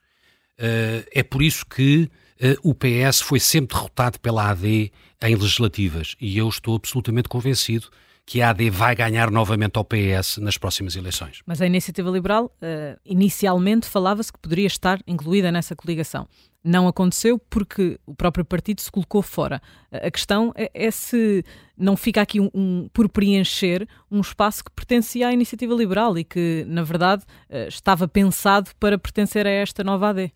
Uh, 0.60 1.06
é 1.12 1.24
por 1.24 1.42
isso 1.42 1.66
que 1.66 2.10
uh, 2.42 2.70
o 2.70 2.74
PS 2.74 3.22
foi 3.22 3.40
sempre 3.40 3.76
derrotado 3.76 4.20
pela 4.20 4.50
AD 4.50 4.92
em 5.22 5.36
legislativas 5.36 6.16
e 6.20 6.38
eu 6.38 6.48
estou 6.50 6.76
absolutamente 6.76 7.30
convencido 7.30 7.90
que 8.28 8.42
a 8.42 8.50
AD 8.50 8.70
vai 8.70 8.94
ganhar 8.94 9.32
novamente 9.32 9.78
ao 9.78 9.86
PS 9.86 10.38
nas 10.40 10.58
próximas 10.58 10.98
eleições. 10.98 11.42
Mas 11.46 11.62
a 11.62 11.66
Iniciativa 11.66 12.10
Liberal, 12.10 12.52
uh, 12.62 13.00
inicialmente 13.06 13.88
falava-se 13.88 14.34
que 14.34 14.38
poderia 14.38 14.68
estar 14.68 15.00
incluída 15.08 15.50
nessa 15.50 15.78
coligação. 15.78 16.28
Não 16.62 16.90
aconteceu 16.90 17.40
porque 17.50 17.98
o 18.06 18.14
próprio 18.14 18.44
partido 18.44 18.82
se 18.82 18.92
colocou 18.92 19.22
fora. 19.22 19.62
A 19.90 20.12
questão 20.12 20.52
é, 20.58 20.70
é 20.74 20.92
se 20.92 21.42
não 21.78 21.96
fica 21.96 22.22
aqui 22.22 22.42
um, 22.42 22.50
um, 22.54 22.90
por 22.92 23.08
preencher 23.08 23.88
um 24.12 24.20
espaço 24.20 24.66
que 24.66 24.72
pertencia 24.72 25.30
à 25.30 25.32
iniciativa 25.32 25.74
liberal 25.74 26.18
e 26.18 26.26
que, 26.26 26.66
na 26.68 26.84
verdade, 26.84 27.24
eh, 27.50 27.70
estava 27.70 28.10
pensado 28.10 28.72
para 28.78 28.98
pertencer 28.98 29.48
a 29.48 29.50
esta 29.50 29.86
nova 29.86 30.10
AD. 30.10 30.34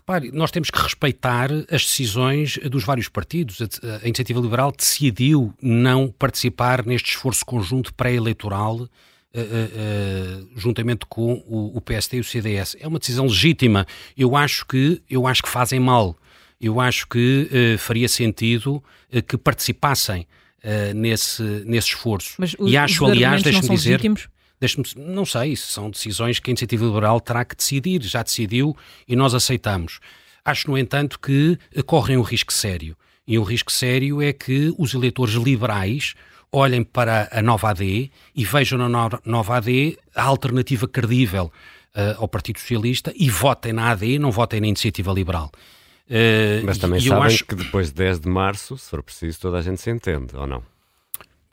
Repare, 0.00 0.30
nós 0.32 0.50
temos 0.50 0.70
que 0.70 0.78
respeitar 0.80 1.50
as 1.70 1.82
decisões 1.84 2.58
dos 2.70 2.84
vários 2.84 3.08
partidos. 3.08 3.60
A, 3.60 4.06
Iniciativa 4.06 4.40
Liberal 4.40 4.72
decidiu 4.72 5.52
não 5.60 6.08
participar 6.08 6.86
neste 6.86 7.10
esforço 7.10 7.44
conjunto 7.44 7.92
pré-eleitoral 7.94 8.88
Uh, 9.32 9.38
uh, 9.38 10.48
juntamente 10.56 11.06
com 11.08 11.34
o, 11.46 11.76
o, 11.76 11.80
PSD 11.80 12.16
e 12.16 12.20
o 12.20 12.24
CDS. 12.24 12.76
É 12.80 12.88
uma 12.88 12.98
decisão 12.98 13.26
legítima. 13.26 13.86
Eu 14.18 14.34
acho 14.34 14.66
que, 14.66 15.00
eu 15.08 15.24
acho 15.24 15.40
que 15.40 15.48
fazem 15.48 15.78
mal. 15.78 16.18
Eu 16.60 16.80
acho 16.80 17.06
que 17.06 17.48
uh, 17.48 17.78
faria 17.78 18.08
sentido 18.08 18.82
que 19.28 19.38
participassem 19.38 20.26
nesse, 20.96 21.44
nesse 21.64 21.90
esforço. 21.90 22.34
Mas 22.40 22.56
os, 22.58 22.72
e 22.72 22.76
acho, 22.76 23.04
os 23.04 23.10
aliás, 23.12 23.40
deixe-me 23.40 23.68
dizer. 23.68 23.90
Legítimos? 23.90 24.28
Deixe-me, 24.60 24.84
não 24.96 25.24
sei, 25.24 25.56
são 25.56 25.90
decisões 25.90 26.38
que 26.38 26.50
a 26.50 26.52
Iniciativa 26.52 26.84
Liberal 26.84 27.20
terá 27.20 27.44
que 27.44 27.56
decidir, 27.56 28.02
já 28.02 28.22
decidiu 28.22 28.76
e 29.08 29.16
nós 29.16 29.34
aceitamos. 29.34 30.00
Acho, 30.44 30.70
no 30.70 30.76
entanto, 30.76 31.18
que 31.18 31.58
correm 31.86 32.16
um 32.16 32.22
risco 32.22 32.52
sério. 32.52 32.96
E 33.26 33.38
um 33.38 33.42
risco 33.42 33.72
sério 33.72 34.20
é 34.20 34.32
que 34.32 34.74
os 34.76 34.92
eleitores 34.92 35.34
liberais 35.34 36.14
olhem 36.52 36.82
para 36.82 37.28
a 37.30 37.40
nova 37.40 37.70
AD 37.70 38.10
e 38.34 38.44
vejam 38.44 38.78
na 38.78 39.08
nova 39.24 39.56
AD 39.56 39.98
a 40.14 40.24
alternativa 40.24 40.88
credível 40.88 41.52
uh, 41.94 42.20
ao 42.20 42.28
Partido 42.28 42.58
Socialista 42.58 43.12
e 43.16 43.30
votem 43.30 43.72
na 43.72 43.90
AD, 43.90 44.18
não 44.18 44.30
votem 44.30 44.60
na 44.60 44.66
Iniciativa 44.66 45.12
Liberal. 45.12 45.50
Uh, 46.08 46.64
Mas 46.64 46.78
também 46.78 47.00
sabem 47.00 47.24
acho... 47.24 47.44
que 47.44 47.54
depois 47.54 47.88
de 47.88 47.94
10 47.94 48.20
de 48.20 48.28
março, 48.28 48.76
se 48.76 48.90
for 48.90 49.02
preciso, 49.02 49.40
toda 49.40 49.58
a 49.58 49.62
gente 49.62 49.80
se 49.80 49.90
entende, 49.90 50.36
ou 50.36 50.46
não? 50.46 50.62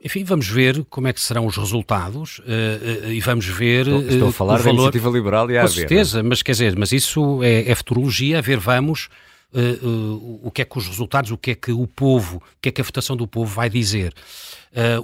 Enfim, 0.02 0.22
vamos 0.22 0.46
ver 0.46 0.84
como 0.84 1.08
é 1.08 1.12
que 1.12 1.20
serão 1.20 1.44
os 1.46 1.56
resultados 1.56 2.38
uh, 2.38 2.42
uh, 2.42 3.10
e 3.10 3.20
vamos 3.20 3.46
ver. 3.46 3.88
Estou, 3.88 4.02
estou 4.02 4.28
a 4.28 4.32
falar 4.32 4.62
da 4.62 4.70
iniciativa 4.70 5.10
liberal 5.10 5.50
e 5.50 5.58
a 5.58 5.62
Com 5.62 5.68
certeza, 5.68 6.22
mas 6.22 6.40
quer 6.40 6.52
dizer, 6.52 6.76
mas 6.76 6.92
isso 6.92 7.42
é, 7.42 7.68
é 7.68 7.74
futurologia, 7.74 8.38
a 8.38 8.40
ver, 8.40 8.58
vamos. 8.58 9.08
Uh, 9.52 10.40
o 10.42 10.50
que 10.50 10.60
é 10.60 10.64
que 10.64 10.76
os 10.76 10.86
resultados, 10.86 11.30
o 11.30 11.38
que 11.38 11.52
é 11.52 11.54
que 11.54 11.72
o 11.72 11.86
povo, 11.86 12.36
o 12.36 12.42
que 12.60 12.68
é 12.68 12.72
que 12.72 12.80
a 12.80 12.84
votação 12.84 13.16
do 13.16 13.26
povo 13.26 13.52
vai 13.52 13.70
dizer. 13.70 14.12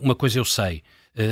uma 0.03 0.15
coisa 0.15 0.39
eu 0.39 0.45
sei, 0.45 0.83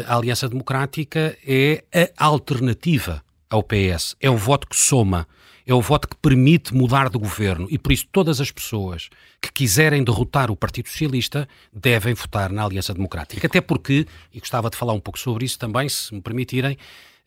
a 0.06 0.16
Aliança 0.16 0.48
Democrática 0.48 1.36
é 1.46 1.84
a 2.16 2.24
alternativa 2.24 3.22
ao 3.50 3.62
PS, 3.62 4.16
é 4.18 4.30
o 4.30 4.36
voto 4.36 4.66
que 4.66 4.74
soma 4.74 5.28
é 5.66 5.74
o 5.74 5.80
voto 5.80 6.08
que 6.08 6.16
permite 6.16 6.74
mudar 6.74 7.08
de 7.08 7.18
governo 7.18 7.66
e 7.70 7.78
por 7.78 7.92
isso 7.92 8.06
todas 8.10 8.40
as 8.40 8.50
pessoas 8.50 9.08
que 9.40 9.52
quiserem 9.52 10.02
derrotar 10.04 10.50
o 10.50 10.56
Partido 10.56 10.88
Socialista 10.88 11.48
devem 11.72 12.14
votar 12.14 12.52
na 12.52 12.64
Aliança 12.64 12.92
Democrática. 12.94 13.46
Até 13.46 13.60
porque, 13.60 14.06
e 14.32 14.40
gostava 14.40 14.70
de 14.70 14.76
falar 14.76 14.92
um 14.92 15.00
pouco 15.00 15.18
sobre 15.18 15.44
isso 15.44 15.58
também, 15.58 15.88
se 15.88 16.14
me 16.14 16.20
permitirem, 16.20 16.76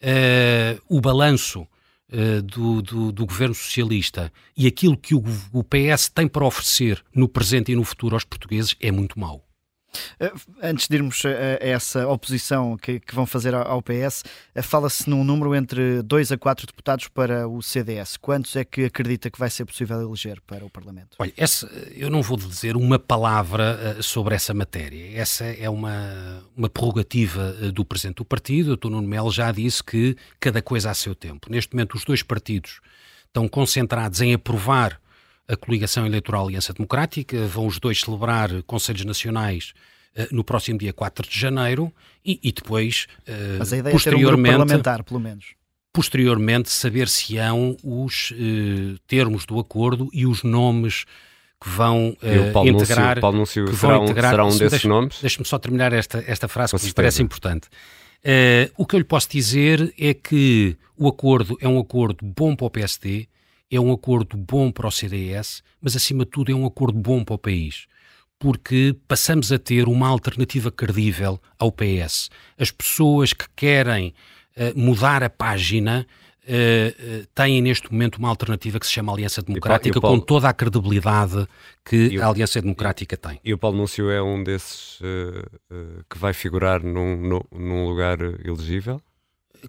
uh, 0.01 0.81
o 0.87 1.01
balanço 1.01 1.61
uh, 1.61 2.41
do, 2.41 2.81
do, 2.81 3.11
do, 3.11 3.25
governo 3.25 3.55
socialista 3.55 4.31
e 4.55 4.67
aquilo 4.67 4.97
que 4.97 5.15
o, 5.15 5.23
o 5.51 5.63
PS 5.63 6.09
tem 6.09 6.27
para 6.27 6.45
oferecer 6.45 7.03
no 7.13 7.27
presente 7.27 7.71
e 7.71 7.75
no 7.75 7.83
futuro 7.83 8.15
aos 8.15 8.23
portugueses 8.23 8.75
é 8.79 8.91
muito 8.91 9.19
mau. 9.19 9.43
Eh, 10.19 10.31
antes 10.61 10.87
de 10.87 10.95
irmos 10.95 11.23
a, 11.25 11.29
essa 11.59 12.07
oposição 12.07 12.77
que, 12.77 13.01
vão 13.13 13.25
fazer 13.25 13.53
ao 13.53 13.81
PS, 13.81 14.23
eh, 14.53 14.61
fala-se 14.61 15.09
num 15.09 15.23
número 15.23 15.55
entre 15.55 16.01
2 16.01 16.31
a 16.31 16.37
4 16.37 16.67
deputados 16.67 17.07
para 17.07 17.47
o 17.47 17.61
CDS. 17.61 18.17
Quantos 18.17 18.55
é 18.55 18.63
que 18.63 18.85
acredita 18.85 19.29
que 19.29 19.39
vai 19.39 19.49
ser 19.49 19.65
possível 19.65 20.01
eleger 20.01 20.41
para 20.41 20.65
o 20.65 20.69
Parlamento? 20.69 21.15
Olha, 21.19 21.33
essa, 21.37 21.67
eu 21.95 22.09
não 22.09 22.21
vou 22.21 22.37
dizer 22.37 22.75
uma 22.75 22.99
palavra 22.99 23.97
uh, 23.97 24.03
sobre 24.03 24.35
essa 24.35 24.53
matéria. 24.53 25.19
Essa 25.19 25.45
é 25.45 25.69
uma, 25.69 26.43
uma 26.55 26.69
prerrogativa 26.69 27.53
do 27.71 27.85
Presidente 27.85 28.17
do 28.17 28.25
Partido. 28.25 28.73
O 28.73 28.77
Dr. 28.77 28.89
Nuno 28.89 29.07
Melo 29.07 29.31
já 29.31 29.51
disse 29.51 29.83
que 29.83 30.15
cada 30.39 30.61
coisa 30.61 30.91
a 30.91 30.93
seu 30.93 31.15
tempo. 31.15 31.47
Neste 31.49 31.73
momento, 31.73 31.95
os 31.95 32.03
dois 32.03 32.21
partidos 32.21 32.81
estão 33.27 33.47
concentrados 33.47 34.21
em 34.21 34.33
aprovar 34.33 34.99
a 35.47 35.55
coligação 35.55 36.05
eleitoral 36.05 36.47
Aliança 36.47 36.73
Democrática, 36.73 37.45
vão 37.45 37.67
os 37.67 37.79
dois 37.79 38.01
celebrar 38.01 38.63
Conselhos 38.63 39.05
Nacionais 39.05 39.73
uh, 40.17 40.27
no 40.35 40.43
próximo 40.43 40.79
dia 40.79 40.93
4 40.93 41.27
de 41.27 41.39
janeiro 41.39 41.91
e, 42.25 42.39
e 42.43 42.51
depois, 42.51 43.07
uh, 43.27 43.57
Mas 43.59 43.73
a 43.73 43.77
ideia 43.77 43.93
posteriormente, 43.93 44.49
é 44.49 44.51
ter 44.51 44.55
um 44.55 44.65
parlamentar, 44.65 45.03
pelo 45.03 45.19
menos. 45.19 45.55
Posteriormente, 45.93 46.69
saber-se-ão 46.69 47.77
os 47.83 48.31
uh, 48.31 48.99
termos 49.07 49.45
do 49.45 49.59
acordo 49.59 50.09
e 50.11 50.25
os 50.25 50.43
nomes 50.43 51.05
que 51.61 51.69
vão 51.69 52.15
uh, 52.21 52.67
integrar. 52.67 53.19
Paulo 53.19 53.37
Núncio 53.37 53.65
que 53.65 53.75
será, 53.75 53.99
um, 53.99 54.03
integrar, 54.03 54.31
será 54.31 54.45
um 54.45 54.49
desses 54.49 54.69
deixa, 54.69 54.87
nomes? 54.87 55.21
Deixe-me 55.21 55.45
só 55.45 55.57
terminar 55.57 55.93
esta, 55.93 56.23
esta 56.27 56.47
frase 56.47 56.71
Com 56.71 56.79
que 56.79 56.85
me 56.85 56.93
parece 56.93 57.23
importante. 57.23 57.67
Uh, 58.23 58.71
o 58.77 58.85
que 58.85 58.95
eu 58.95 58.99
lhe 58.99 59.05
posso 59.05 59.29
dizer 59.29 59.93
é 59.99 60.13
que 60.13 60.75
o 60.97 61.07
acordo 61.07 61.57
é 61.61 61.67
um 61.67 61.79
acordo 61.79 62.25
bom 62.25 62.55
para 62.55 62.65
o 62.65 62.69
PSD, 62.69 63.27
é 63.69 63.79
um 63.79 63.91
acordo 63.91 64.37
bom 64.37 64.71
para 64.71 64.87
o 64.87 64.91
CDS, 64.91 65.63
mas 65.81 65.95
acima 65.95 66.25
de 66.25 66.31
tudo 66.31 66.51
é 66.51 66.55
um 66.55 66.65
acordo 66.65 66.97
bom 66.97 67.23
para 67.23 67.35
o 67.35 67.39
país. 67.39 67.87
Porque 68.37 68.95
passamos 69.07 69.51
a 69.51 69.57
ter 69.57 69.87
uma 69.87 70.07
alternativa 70.07 70.71
credível 70.71 71.39
ao 71.57 71.71
PS. 71.71 72.29
As 72.57 72.69
pessoas 72.69 73.33
que 73.33 73.45
querem 73.55 74.13
uh, 74.57 74.79
mudar 74.79 75.23
a 75.23 75.29
página 75.29 76.05
Uh, 76.47 77.23
uh, 77.23 77.27
têm 77.33 77.59
neste 77.59 77.91
momento 77.91 78.17
uma 78.17 78.29
alternativa 78.29 78.79
que 78.79 78.85
se 78.85 78.91
chama 78.91 79.11
Aliança 79.11 79.41
Democrática, 79.41 79.99
Paulo... 79.99 80.19
com 80.19 80.23
toda 80.23 80.47
a 80.47 80.53
credibilidade 80.53 81.47
que 81.83 82.19
o... 82.19 82.23
a 82.23 82.27
Aliança 82.27 82.61
Democrática 82.61 83.17
tem. 83.17 83.39
E 83.43 83.51
o 83.51 83.57
Paulo 83.57 83.77
Núncio 83.77 84.11
é 84.11 84.21
um 84.21 84.43
desses 84.43 84.99
que 86.07 86.19
vai 86.19 86.33
figurar 86.33 86.83
num, 86.83 87.41
num 87.51 87.87
lugar 87.87 88.19
elegível? 88.21 89.01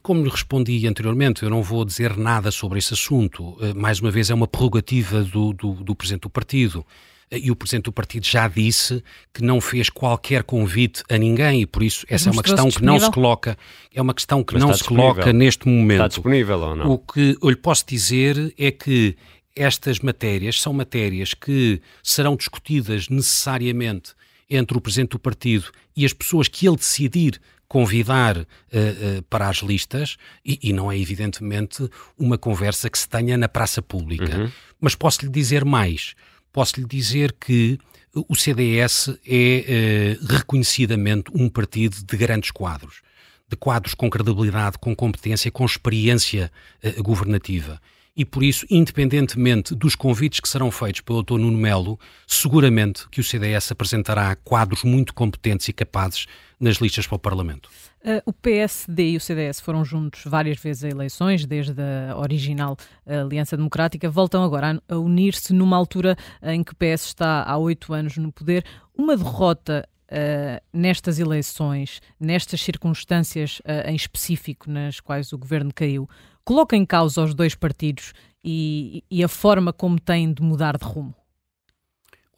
Como 0.02 0.22
lhe 0.22 0.30
respondi 0.30 0.86
anteriormente, 0.86 1.42
eu 1.42 1.50
não 1.50 1.62
vou 1.62 1.84
dizer 1.84 2.16
nada 2.16 2.50
sobre 2.50 2.78
esse 2.78 2.94
assunto. 2.94 3.56
Eh, 3.60 3.74
mais 3.74 4.00
uma 4.00 4.10
vez, 4.10 4.30
é 4.30 4.34
uma 4.34 4.46
prerrogativa 4.46 5.22
do, 5.22 5.52
do, 5.52 5.74
do 5.74 5.94
Presidente 5.94 6.22
do 6.22 6.30
Partido. 6.30 6.84
Eh, 7.30 7.38
e 7.44 7.50
o 7.50 7.56
Presidente 7.56 7.84
do 7.84 7.92
Partido 7.92 8.26
já 8.26 8.46
disse 8.48 9.02
que 9.32 9.42
não 9.42 9.60
fez 9.60 9.90
qualquer 9.90 10.42
convite 10.42 11.02
a 11.10 11.18
ninguém 11.18 11.62
e 11.62 11.66
por 11.66 11.82
isso 11.82 12.06
essa 12.08 12.28
é 12.28 12.32
uma 12.32 12.42
questão 12.42 12.70
que 12.70 12.82
não 12.82 12.98
se 13.00 13.10
coloca, 13.10 13.56
é 13.94 14.00
uma 14.00 14.14
questão 14.14 14.42
que 14.44 14.54
Mas 14.54 14.62
não 14.62 14.72
se 14.72 14.80
disponível. 14.80 15.12
coloca 15.14 15.32
neste 15.32 15.68
momento. 15.68 15.98
Está 15.98 16.08
disponível 16.08 16.58
ou 16.60 16.76
não? 16.76 16.90
O 16.90 16.98
que 16.98 17.36
eu 17.42 17.50
lhe 17.50 17.56
posso 17.56 17.84
dizer 17.86 18.54
é 18.58 18.70
que 18.70 19.16
estas 19.54 20.00
matérias 20.00 20.60
são 20.60 20.72
matérias 20.72 21.32
que 21.34 21.80
serão 22.02 22.36
discutidas 22.36 23.08
necessariamente 23.08 24.12
entre 24.48 24.76
o 24.76 24.80
Presidente 24.80 25.10
do 25.10 25.18
Partido 25.18 25.70
e 25.96 26.04
as 26.04 26.12
pessoas 26.12 26.46
que 26.46 26.66
ele 26.68 26.76
decidir 26.76 27.40
convidar 27.68 28.36
uh, 28.36 28.42
uh, 28.42 29.22
para 29.28 29.48
as 29.48 29.58
listas 29.58 30.16
e, 30.44 30.58
e, 30.62 30.72
não 30.72 30.90
é 30.90 30.98
evidentemente 30.98 31.88
uma 32.18 32.38
conversa 32.38 32.88
que 32.88 32.98
se 32.98 33.08
tenha 33.08 33.36
na 33.36 33.48
praça 33.48 33.82
pública. 33.82 34.38
Uhum. 34.38 34.50
Mas 34.80 34.94
posso 34.94 35.24
lhe 35.24 35.30
dizer 35.30 35.64
mais. 35.64 36.14
Posso 36.52 36.80
lhe 36.80 36.86
dizer 36.86 37.34
que 37.38 37.78
o 38.14 38.34
CDS 38.34 39.10
é 39.26 40.18
uh, 40.20 40.26
reconhecidamente 40.26 41.30
um 41.34 41.48
partido 41.48 41.96
de 42.04 42.16
grandes 42.16 42.50
quadros, 42.50 43.02
de 43.48 43.56
quadros 43.56 43.94
com 43.94 44.08
credibilidade, 44.08 44.78
com 44.78 44.94
competência, 44.94 45.50
com 45.50 45.64
experiência 45.64 46.50
governativa 46.98 47.80
e 48.16 48.24
por 48.24 48.42
isso, 48.42 48.64
independentemente 48.70 49.74
dos 49.74 49.94
convites 49.94 50.40
que 50.40 50.48
serão 50.48 50.70
feitos 50.70 51.02
pelo 51.02 51.22
Dr. 51.22 51.34
Nuno 51.34 51.58
Melo, 51.58 52.00
seguramente 52.26 53.06
que 53.10 53.20
o 53.20 53.24
CDS 53.24 53.70
apresentará 53.70 54.34
quadros 54.36 54.82
muito 54.82 55.12
competentes 55.12 55.68
e 55.68 55.72
capazes 55.72 56.26
nas 56.58 56.76
listas 56.76 57.06
para 57.06 57.16
o 57.16 57.18
Parlamento. 57.18 57.68
Uh, 58.00 58.22
o 58.24 58.32
PSD 58.32 59.10
e 59.10 59.16
o 59.16 59.20
CDS 59.20 59.60
foram 59.60 59.84
juntos 59.84 60.22
várias 60.24 60.58
vezes 60.58 60.84
a 60.84 60.88
eleições, 60.88 61.44
desde 61.44 61.82
a 61.82 62.16
original 62.16 62.76
Aliança 63.04 63.56
Democrática, 63.56 64.08
voltam 64.08 64.42
agora 64.42 64.80
a, 64.88 64.96
unir-se 64.96 65.52
numa 65.52 65.76
altura 65.76 66.16
em 66.42 66.64
que 66.64 66.72
o 66.72 66.76
PS 66.76 67.06
está 67.06 67.42
há 67.42 67.58
oito 67.58 67.92
anos 67.92 68.16
no 68.16 68.32
poder. 68.32 68.64
Uma 68.96 69.16
derrota 69.16 69.86
Uh, 70.06 70.62
nestas 70.72 71.18
eleições, 71.18 72.00
nestas 72.20 72.60
circunstâncias 72.60 73.58
uh, 73.64 73.90
em 73.90 73.96
específico 73.96 74.70
nas 74.70 75.00
quais 75.00 75.32
o 75.32 75.36
governo 75.36 75.72
caiu, 75.74 76.08
coloca 76.46 76.76
em 76.76 76.86
causa 76.86 77.22
os 77.22 77.34
dois 77.34 77.56
partidos 77.56 78.14
e, 78.42 79.02
e 79.10 79.24
a 79.24 79.28
forma 79.28 79.72
como 79.72 80.00
têm 80.00 80.32
de 80.32 80.40
mudar 80.40 80.78
de 80.78 80.84
rumo? 80.84 81.14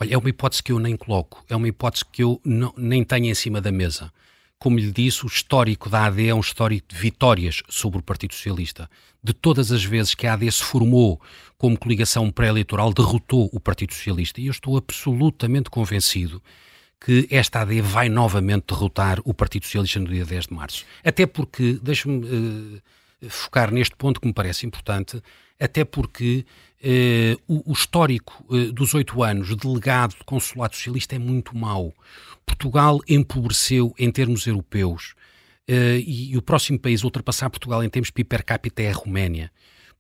Olha, 0.01 0.15
é 0.15 0.19
uma 0.19 0.31
hipótese 0.31 0.63
que 0.63 0.73
eu 0.73 0.79
nem 0.79 0.97
coloco, 0.97 1.45
é 1.49 1.55
uma 1.55 1.69
hipótese 1.69 2.05
que 2.11 2.23
eu 2.23 2.41
não, 2.43 2.73
nem 2.77 3.05
tenho 3.05 3.27
em 3.27 3.35
cima 3.35 3.61
da 3.61 3.71
mesa. 3.71 4.11
Como 4.59 4.79
lhe 4.79 4.91
disse, 4.91 5.25
o 5.25 5.29
histórico 5.29 5.91
da 5.91 6.07
AD 6.07 6.27
é 6.27 6.35
um 6.35 6.41
histórico 6.41 6.89
de 6.89 6.97
vitórias 6.97 7.63
sobre 7.69 7.99
o 7.99 8.03
Partido 8.03 8.35
Socialista. 8.35 8.91
De 9.23 9.33
todas 9.33 9.71
as 9.71 9.85
vezes 9.85 10.15
que 10.15 10.27
a 10.27 10.33
AD 10.33 10.51
se 10.51 10.65
formou 10.65 11.21
como 11.57 11.79
coligação 11.79 12.31
pré-eleitoral, 12.31 12.93
derrotou 12.93 13.49
o 13.53 13.61
Partido 13.61 13.93
Socialista. 13.93 14.41
E 14.41 14.47
eu 14.47 14.51
estou 14.51 14.77
absolutamente 14.77 15.71
convencido 15.71 16.43
que 17.01 17.29
esta 17.31 17.61
AD 17.61 17.81
vai 17.83 18.09
novamente 18.09 18.67
derrotar 18.69 19.21
o 19.25 19.35
Partido 19.35 19.65
Socialista 19.65 20.01
no 20.01 20.09
dia 20.09 20.25
10 20.25 20.47
de 20.47 20.55
março. 20.55 20.85
Até 21.05 21.27
porque, 21.27 21.79
deixe-me 21.81 22.25
uh, 22.25 22.83
focar 23.29 23.73
neste 23.73 23.97
ponto 23.97 24.21
que 24.21 24.27
me 24.27 24.33
parece 24.33 24.67
importante, 24.67 25.21
até 25.59 25.85
porque 25.85 26.45
eh, 26.83 27.37
o, 27.49 27.71
o, 27.71 27.73
histórico 27.73 28.45
eh, 28.51 28.71
dos 28.73 28.95
oito 28.95 29.23
anos 29.23 29.57
de 29.57 29.67
legado 29.67 30.15
de 30.17 30.25
consulado 30.25 30.77
socialista 30.77 31.17
é 31.17 31.19
muito 31.19 31.57
mau. 31.57 31.93
Portugal 32.47 33.01
empobreceu 33.09 33.93
em 33.99 34.11
termos 34.11 34.47
europeus 34.47 35.15
eh, 35.67 35.99
e, 35.99 36.33
e, 36.33 36.37
o 36.37 36.43
próximo 36.43 36.79
país 36.79 37.03
a 37.03 37.07
ultrapassar 37.07 37.51
Portugal 37.51 37.83
em 37.83 37.89
termos 37.89 38.13
de 38.15 38.25
per 38.25 38.45
capita 38.45 38.83
é 38.83 38.91
a 38.91 38.95
Roménia. 38.95 39.51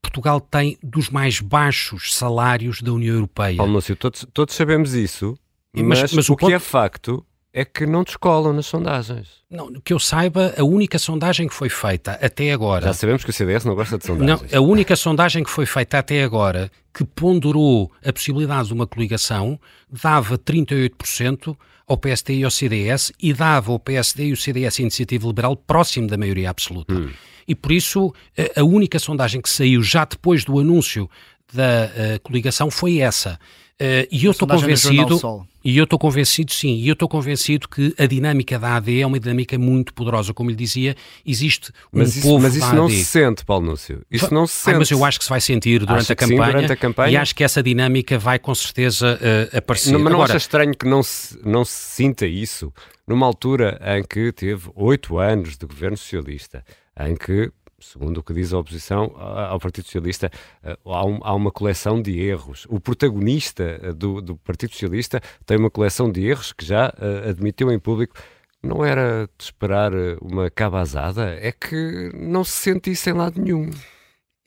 Portugal 0.01 0.41
tem 0.41 0.79
dos 0.81 1.11
mais 1.11 1.41
baixos 1.41 2.15
salários 2.15 2.81
da 2.81 2.93
União 2.93 3.15
Europeia. 3.15 3.57
Paulo 3.57 3.73
Lúcio, 3.73 3.97
todos, 3.97 4.25
todos 4.33 4.55
sabemos 4.55 4.95
isso, 4.95 5.37
mas, 5.75 6.03
mas, 6.03 6.13
mas 6.13 6.29
o, 6.29 6.35
o 6.35 6.37
ponto... 6.37 6.49
que 6.49 6.55
é 6.55 6.59
facto 6.61 7.27
é 7.59 7.65
que 7.65 7.85
não 7.85 8.05
descolam 8.05 8.53
nas 8.53 8.67
sondagens. 8.67 9.27
Não, 9.51 9.73
que 9.81 9.93
eu 9.93 9.99
saiba, 9.99 10.55
a 10.57 10.63
única 10.63 10.97
sondagem 10.97 11.49
que 11.49 11.55
foi 11.55 11.69
feita 11.69 12.13
até 12.13 12.53
agora. 12.53 12.87
Já 12.87 12.93
sabemos 12.93 13.25
que 13.25 13.31
o 13.31 13.33
CDS 13.33 13.65
não 13.65 13.75
gosta 13.75 13.99
de 13.99 14.07
sondagens. 14.07 14.53
Não, 14.53 14.59
a 14.59 14.63
única 14.63 14.95
sondagem 14.95 15.43
que 15.43 15.51
foi 15.51 15.67
feita 15.67 15.99
até 15.99 16.23
agora 16.23 16.71
que 16.95 17.05
ponderou 17.05 17.91
a 18.05 18.13
possibilidade 18.13 18.69
de 18.69 18.75
uma 18.75 18.87
coligação 18.87 19.59
dava 19.91 20.39
38% 20.39 21.57
ao 21.85 21.97
PSD 21.97 22.37
e 22.37 22.45
ao 22.45 22.51
CDS 22.51 23.11
e 23.21 23.33
dava 23.33 23.73
ao 23.73 23.81
PSD 23.81 24.27
e 24.27 24.33
o 24.33 24.37
CDS 24.37 24.79
a 24.79 24.83
Iniciativa 24.83 25.27
Liberal 25.27 25.57
próximo 25.57 26.07
da 26.07 26.17
maioria 26.17 26.51
absoluta. 26.51 26.95
Hum. 26.95 27.11
E 27.49 27.57
por 27.57 27.73
isso, 27.73 28.15
a 28.55 28.63
única 28.63 29.01
sondagem 29.01 29.41
que 29.41 29.49
saiu 29.49 29.83
já 29.83 30.05
depois 30.05 30.45
do 30.45 30.61
anúncio 30.61 31.11
da 31.53 31.87
uh, 31.87 32.21
coligação 32.23 32.71
foi 32.71 32.99
essa. 32.99 33.39
Uh, 33.81 34.09
e 34.11 34.25
eu 34.25 34.33
estou 34.33 34.49
convencido, 34.49 35.47
e 35.65 35.79
eu 35.79 35.85
estou 35.85 35.99
convencido, 36.01 36.53
sim, 36.53 36.75
e 36.75 36.89
eu 36.89 36.95
estou 36.95 37.09
convencido 37.09 37.69
que 37.69 37.95
a 37.97 38.07
dinâmica 38.07 38.59
da 38.59 38.75
AD 38.75 39.01
é 39.01 39.07
uma 39.07 39.21
dinâmica 39.21 39.57
muito 39.57 39.95
poderosa, 39.95 40.35
como 40.35 40.51
lhe 40.51 40.57
dizia, 40.57 40.97
existe 41.25 41.71
um 41.93 42.01
mas 42.01 42.17
isso, 42.17 42.27
povo 42.27 42.43
Mas 42.43 42.57
isso 42.57 42.75
não 42.75 42.89
se 42.89 43.05
sente, 43.05 43.45
Paulo 43.45 43.67
Núcio. 43.67 44.03
Isso 44.11 44.35
não 44.35 44.49
se 44.49 44.55
sente. 44.55 44.75
Ah, 44.75 44.79
mas 44.81 44.91
eu 44.91 45.05
acho 45.05 45.19
que 45.19 45.25
se 45.25 45.31
vai 45.31 45.41
sentir 45.41 45.79
durante 45.79 46.11
a, 46.11 46.17
campanha, 46.17 46.45
sim, 46.45 46.53
durante 46.53 46.73
a, 46.73 46.77
campanha, 46.77 47.13
e 47.13 47.17
acho 47.17 47.33
que 47.37 47.45
essa 47.45 47.63
dinâmica 47.63 48.19
vai 48.19 48.41
com 48.41 48.53
certeza 48.53 49.17
uh, 49.17 49.57
aparecer. 49.57 49.93
Não, 49.93 50.01
mas 50.01 50.13
não 50.13 50.19
Agora, 50.19 50.33
acha 50.33 50.39
estranho 50.39 50.77
que 50.77 50.87
não 50.87 51.03
se, 51.05 51.39
não 51.45 51.65
se 51.65 51.95
sinta 51.95 52.27
isso 52.27 52.73
numa 53.07 53.27
altura 53.27 53.81
em 53.97 54.03
que 54.03 54.33
teve 54.33 54.71
oito 54.75 55.19
anos 55.19 55.57
de 55.57 55.65
governo 55.65 55.97
socialista, 55.97 56.65
em 56.99 57.15
que 57.15 57.53
segundo 57.81 58.19
o 58.19 58.23
que 58.23 58.33
diz 58.33 58.53
a 58.53 58.59
oposição 58.59 59.15
ao 59.17 59.59
Partido 59.61 59.85
Socialista, 59.85 60.31
eh, 60.63 60.77
há, 60.85 61.07
um, 61.07 61.19
uma 61.19 61.51
coleção 61.51 62.01
de 62.01 62.19
erros. 62.21 62.67
O 62.69 62.81
protagonista 62.81 63.79
eh, 63.83 63.93
do, 63.93 64.21
do, 64.21 64.37
Partido 64.37 64.73
Socialista 64.73 65.21
tem 65.47 65.57
uma 65.57 65.71
coleção 65.71 66.11
de 66.11 66.27
erros 66.27 66.53
que 66.53 66.65
já 66.65 66.89
uh, 66.89 67.29
admitiu 67.29 67.71
em 67.71 67.79
público. 67.79 68.17
Não 68.63 68.85
era 68.85 69.29
de 69.39 69.45
esperar 69.45 69.93
uma 70.21 70.51
cabazada? 70.51 71.39
É 71.41 71.53
que 71.53 72.11
não 72.15 72.43
se 72.43 72.53
sente 72.53 72.91
isso 72.91 73.09
em 73.09 73.13
lado 73.13 73.41
nenhum 73.41 73.71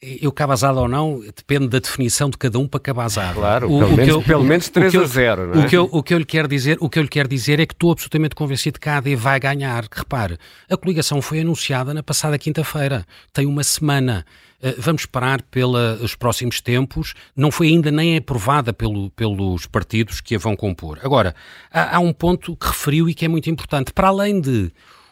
eu 0.01 0.31
cabazado 0.31 0.79
ou 0.79 0.87
não, 0.87 1.19
depende 1.19 1.67
da 1.67 1.77
definição 1.77 2.27
de 2.27 2.37
cada 2.37 2.57
um 2.57 2.67
para 2.67 2.79
cabazado. 2.79 3.35
Claro, 3.35 3.67
o, 3.67 3.79
pelo, 3.79 3.93
o 3.93 3.97
menos, 3.97 4.07
eu, 4.07 4.21
pelo 4.23 4.43
menos 4.43 4.67
3 4.67 4.95
a 4.95 5.05
0. 5.05 5.47
Não 5.47 5.61
é? 5.61 5.65
o, 5.65 5.69
que 5.69 5.77
eu, 5.77 5.89
o, 5.91 6.01
que 6.01 6.13
eu 6.13 6.17
lhe 6.17 6.25
quero 6.25 6.47
dizer, 6.47 6.77
o 6.81 6.89
que 6.89 6.97
eu 6.97 7.03
lhe 7.03 7.09
quero 7.09 7.29
dizer 7.29 7.59
é 7.59 7.67
que 7.67 7.73
estou 7.73 7.91
absolutamente 7.91 8.33
convencido 8.33 8.79
que 8.79 8.89
a 8.89 8.97
AD 8.97 9.15
vai 9.15 9.39
ganhar. 9.39 9.85
Repare, 9.91 10.39
a 10.67 10.75
coligação 10.75 11.21
foi 11.21 11.41
anunciada 11.41 11.93
na 11.93 12.01
passada 12.01 12.37
quinta-feira, 12.39 13.05
tem 13.31 13.45
uma 13.45 13.63
semana. 13.63 14.25
Eh, 14.59 14.75
vamos 14.77 15.03
esperar 15.03 15.43
pelos 15.43 16.15
próximos 16.15 16.61
tempos. 16.61 17.13
Não 17.35 17.51
foi 17.51 17.67
ainda 17.67 17.91
nem 17.91 18.17
aprovada 18.17 18.73
pelo, 18.73 19.11
pelos 19.11 19.67
partidos 19.67 20.19
que 20.19 20.35
a 20.35 20.39
vão 20.39 20.55
compor. 20.55 20.97
Agora, 21.03 21.35
há, 21.71 21.97
há 21.97 21.99
um 21.99 22.11
ponto 22.11 22.55
que 22.55 22.67
referiu 22.67 23.07
e 23.07 23.13
que 23.13 23.25
é 23.25 23.27
muito 23.27 23.51
importante. 23.51 23.93
Para 23.93 24.07
além 24.07 24.41
de 24.41 24.71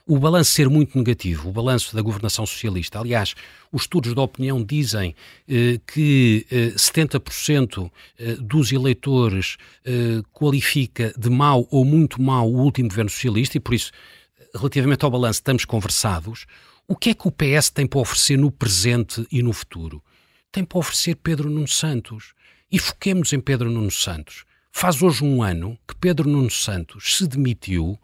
o 0.09 0.17
balanço 0.17 0.53
ser 0.53 0.67
muito 0.67 0.97
negativo, 0.97 1.49
o 1.49 1.51
balanço 1.51 1.95
da 1.95 2.01
governação 2.01 2.43
socialista. 2.43 2.99
Aliás, 2.99 3.35
os 3.71 3.83
estudos 3.83 4.15
da 4.15 4.23
opinião 4.23 4.63
dizem 4.63 5.15
eh, 5.47 5.79
que 5.85 6.47
eh, 6.49 6.69
70% 6.71 7.91
eh, 8.17 8.35
dos 8.41 8.71
eleitores 8.71 9.57
eh, 9.85 10.23
qualifica 10.33 11.13
de 11.15 11.29
mau 11.29 11.67
ou 11.69 11.85
muito 11.85 12.19
mau 12.19 12.51
o 12.51 12.59
último 12.59 12.89
governo 12.89 13.11
socialista 13.11 13.57
e, 13.57 13.59
por 13.59 13.75
isso, 13.75 13.91
relativamente 14.55 15.05
ao 15.05 15.11
balanço, 15.11 15.41
estamos 15.41 15.63
conversados. 15.63 16.47
O 16.87 16.95
que 16.95 17.11
é 17.11 17.13
que 17.13 17.27
o 17.27 17.31
PS 17.31 17.69
tem 17.69 17.85
para 17.85 17.99
oferecer 17.99 18.35
no 18.35 18.49
presente 18.49 19.27
e 19.31 19.43
no 19.43 19.53
futuro? 19.53 20.01
Tem 20.51 20.65
para 20.65 20.79
oferecer 20.79 21.17
Pedro 21.17 21.51
Nuno 21.51 21.67
Santos. 21.67 22.33
E 22.71 22.79
foquemos 22.79 23.31
em 23.31 23.39
Pedro 23.39 23.69
Nuno 23.69 23.91
Santos. 23.91 24.43
Faz 24.71 25.03
hoje 25.03 25.23
um 25.23 25.43
ano 25.43 25.77
que 25.87 25.95
Pedro 25.95 26.27
Nuno 26.27 26.49
Santos 26.49 27.17
se 27.17 27.27
demitiu 27.27 27.99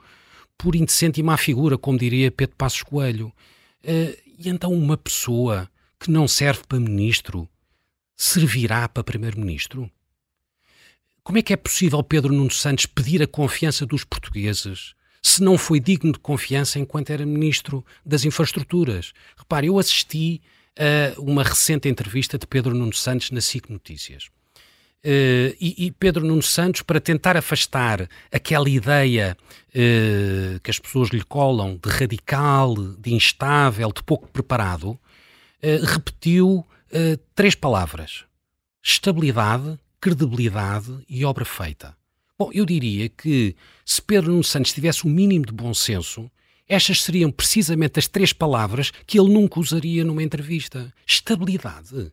por 0.58 0.76
indecente 0.76 1.20
e 1.20 1.24
má 1.24 1.38
figura, 1.38 1.78
como 1.78 1.98
diria 1.98 2.32
Pedro 2.32 2.56
Passos 2.56 2.84
Coelho. 2.84 3.28
Uh, 3.84 4.18
e 4.38 4.50
então 4.50 4.74
uma 4.74 4.98
pessoa 4.98 5.70
que 6.00 6.12
não 6.12 6.28
serve 6.28 6.64
para 6.68 6.80
ministro 6.80 7.50
servirá 8.16 8.88
para 8.88 9.04
primeiro-ministro? 9.04 9.90
Como 11.24 11.38
é 11.40 11.42
que 11.42 11.54
é 11.54 11.58
possível 11.58 12.04
Pedro 12.04 12.34
Nuno 12.34 12.52
Santos 12.52 12.86
pedir 12.86 13.22
a 13.22 13.28
confiança 13.28 13.86
dos 13.86 14.04
portugueses 14.04 14.94
se 15.22 15.42
não 15.42 15.58
foi 15.58 15.80
digno 15.80 16.12
de 16.12 16.20
confiança 16.20 16.78
enquanto 16.78 17.10
era 17.10 17.26
ministro 17.26 17.84
das 18.06 18.26
infraestruturas? 18.26 19.12
Repare, 19.36 19.68
eu 19.68 19.80
assisti 19.80 20.42
a 20.78 21.20
uma 21.20 21.44
recente 21.44 21.90
entrevista 21.90 22.38
de 22.38 22.46
Pedro 22.46 22.76
Nuno 22.76 22.94
Santos 22.94 23.32
na 23.32 23.42
SIC 23.42 23.70
Notícias. 23.70 24.30
Uh, 25.06 25.54
e, 25.62 25.94
Pedro 26.00 26.26
Nuno 26.26 26.42
Santos, 26.42 26.82
para 26.82 27.00
tentar 27.00 27.38
afastar 27.38 28.10
aquela 28.32 28.68
ideia 28.68 29.38
uh, 29.70 30.60
que 30.62 30.72
as 30.72 30.80
pessoas 30.80 31.10
lhe 31.10 31.22
colam 31.22 31.78
de 31.78 31.88
radical, 31.92 32.74
de 32.76 33.14
instável, 33.14 33.94
de 33.94 34.02
pouco 34.02 34.28
preparado, 34.28 34.90
uh, 34.90 35.86
repetiu 35.86 36.66
três 37.36 37.54
palavras: 37.54 38.26
estabilidade, 38.82 39.78
credibilidade 40.02 40.98
e 41.08 41.24
obra 41.24 41.46
feita. 41.46 41.96
Bom, 42.40 42.50
eu 42.52 42.66
diria 42.66 43.08
que 43.08 43.56
se 43.86 44.02
Pedro 44.02 44.32
Nuno 44.32 44.44
Santos 44.44 44.74
tivesse 44.74 45.06
o 45.06 45.08
um 45.08 45.12
mínimo 45.12 45.46
de 45.46 45.54
bom 45.54 45.74
senso, 45.74 46.32
estas 46.68 47.04
seriam 47.04 47.32
precisamente 47.32 48.00
as 48.00 48.08
três 48.08 48.34
palavras 48.34 48.92
que 49.06 49.20
ele 49.20 49.32
nunca 49.32 49.60
usaria 49.60 50.04
numa 50.04 50.24
entrevista: 50.24 50.92
estabilidade 51.06 52.12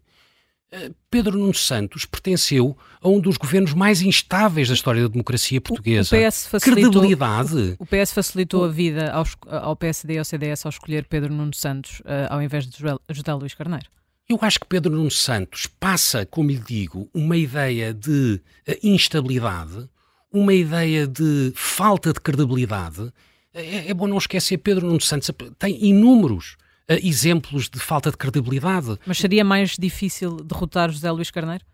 Pedro 1.11 1.39
Nuno 1.39 1.53
Santos 1.53 2.07
pertenceu 2.07 2.77
a 3.01 3.09
um 3.09 3.21
dos 3.21 3.37
governos 3.37 3.75
mais 3.75 4.01
instáveis 4.01 4.69
da 4.69 4.75
história 4.75 5.03
da 5.03 5.09
democracia 5.09 5.61
portuguesa. 5.61 6.17
O 6.17 6.19
PS 6.19 6.47
facilitou, 6.47 6.91
Credibilidade. 6.91 7.77
O 7.79 7.87
PS 7.87 8.13
facilitou 8.13 8.65
a 8.65 8.69
vida 8.69 9.13
aos, 9.13 9.37
ao 9.47 9.77
PSD 9.77 10.15
e 10.15 10.19
ao 10.19 10.25
CDS 10.25 10.65
ao 10.65 10.71
escolher 10.71 11.05
Pedro 11.05 11.33
Nuno 11.33 11.55
Santos 11.55 12.01
uh, 12.01 12.31
ao 12.31 12.41
invés 12.41 12.67
de 12.67 12.79
José 13.11 13.35
Luís 13.35 13.55
Carneiro. 13.55 13.87
Eu 14.29 14.39
acho 14.41 14.61
que 14.61 14.67
Pedro 14.67 14.93
Nuno 14.93 15.11
Santos 15.11 15.67
passa, 15.67 16.25
como 16.25 16.51
lhe 16.51 16.59
digo, 16.59 17.11
uma 17.13 17.37
ideia 17.37 17.93
de 17.93 18.41
uh, 18.67 18.75
instabilidade, 18.83 19.89
uma 20.33 20.55
ideia 20.55 21.07
de 21.07 21.53
falta 21.55 22.13
de 22.15 22.21
credibilidade. 22.21 23.13
É, 23.53 23.91
é 23.91 23.95
bom 23.95 24.07
não 24.07 24.17
esquecer, 24.17 24.57
Pedro 24.57 24.87
Nuno 24.87 25.03
Santos 25.03 25.31
tem 25.59 25.85
inúmeros 25.85 26.57
exemplos 26.89 27.69
de 27.69 27.79
falta 27.79 28.11
de 28.11 28.17
credibilidade. 28.17 28.99
Mas 29.07 29.19
seria 29.19 29.45
mais 29.45 29.77
difícil 29.79 30.37
derrotar 30.37 30.91
José 30.91 31.11
Luís 31.11 31.31
Carneiro? 31.31 31.65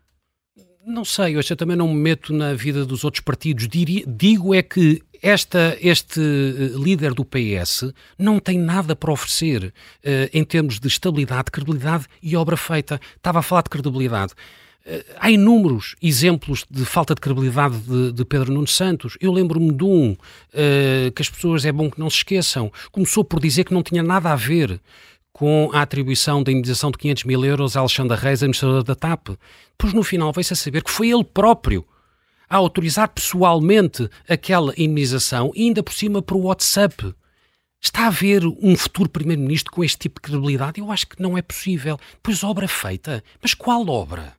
Não 0.85 1.05
sei, 1.05 1.35
eu 1.35 1.55
também 1.55 1.75
não 1.75 1.87
me 1.87 1.99
meto 1.99 2.33
na 2.33 2.53
vida 2.53 2.85
dos 2.85 3.03
outros 3.03 3.23
partidos. 3.23 3.67
Digo 3.67 4.55
é 4.55 4.63
que 4.63 5.01
esta, 5.21 5.77
este 5.81 6.19
eh, 6.19 6.77
líder 6.77 7.13
do 7.13 7.25
PS 7.25 7.93
não 8.17 8.39
tem 8.39 8.57
nada 8.57 8.95
para 8.95 9.11
oferecer 9.11 9.65
uh, 9.65 9.71
em 10.33 10.43
termos 10.43 10.79
de 10.79 10.87
estabilidade, 10.87 11.51
credibilidade 11.51 12.05
e 12.23 12.35
obra 12.35 12.55
feita. 12.55 12.99
Estava 13.17 13.39
a 13.39 13.41
falar 13.41 13.63
de 13.63 13.69
credibilidade. 13.69 14.33
Uh, 14.85 15.03
há 15.19 15.29
inúmeros 15.29 15.95
exemplos 16.01 16.65
de 16.69 16.85
falta 16.85 17.13
de 17.13 17.21
credibilidade 17.21 17.77
de, 17.79 18.11
de 18.11 18.25
Pedro 18.25 18.51
Nuno 18.51 18.67
Santos. 18.67 19.17
Eu 19.21 19.31
lembro-me 19.31 19.71
de 19.71 19.83
um 19.83 20.11
uh, 20.11 21.11
que 21.13 21.21
as 21.21 21.29
pessoas 21.29 21.65
é 21.65 21.71
bom 21.71 21.89
que 21.89 21.99
não 21.99 22.09
se 22.09 22.17
esqueçam. 22.17 22.71
Começou 22.91 23.23
por 23.23 23.39
dizer 23.39 23.65
que 23.65 23.73
não 23.73 23.83
tinha 23.83 24.01
nada 24.01 24.31
a 24.31 24.35
ver 24.35 24.79
com 25.31 25.69
a 25.73 25.81
atribuição 25.81 26.43
da 26.43 26.51
indenização 26.51 26.91
de 26.91 26.97
500 26.97 27.23
mil 27.23 27.45
euros 27.45 27.77
a 27.77 27.79
Alexandre 27.79 28.17
Reis, 28.17 28.41
administrador 28.41 28.83
da 28.83 28.95
TAP. 28.95 29.29
Pois 29.77 29.93
no 29.93 30.03
final 30.03 30.33
veio-se 30.33 30.53
a 30.53 30.55
saber 30.55 30.83
que 30.83 30.91
foi 30.91 31.09
ele 31.09 31.23
próprio 31.23 31.85
a 32.49 32.57
autorizar 32.57 33.07
pessoalmente 33.09 34.09
aquela 34.27 34.73
indenização 34.75 35.51
e 35.55 35.63
ainda 35.67 35.83
por 35.83 35.93
cima 35.93 36.21
por 36.21 36.35
WhatsApp. 36.35 37.13
Está 37.79 38.03
a 38.03 38.07
haver 38.07 38.43
um 38.45 38.75
futuro 38.75 39.07
Primeiro-Ministro 39.07 39.71
com 39.71 39.83
este 39.83 39.99
tipo 39.99 40.15
de 40.15 40.23
credibilidade? 40.23 40.81
Eu 40.81 40.91
acho 40.91 41.07
que 41.07 41.21
não 41.21 41.37
é 41.37 41.41
possível. 41.41 41.97
Pois 42.21 42.43
obra 42.43 42.67
feita. 42.67 43.23
Mas 43.41 43.53
qual 43.53 43.87
obra? 43.87 44.35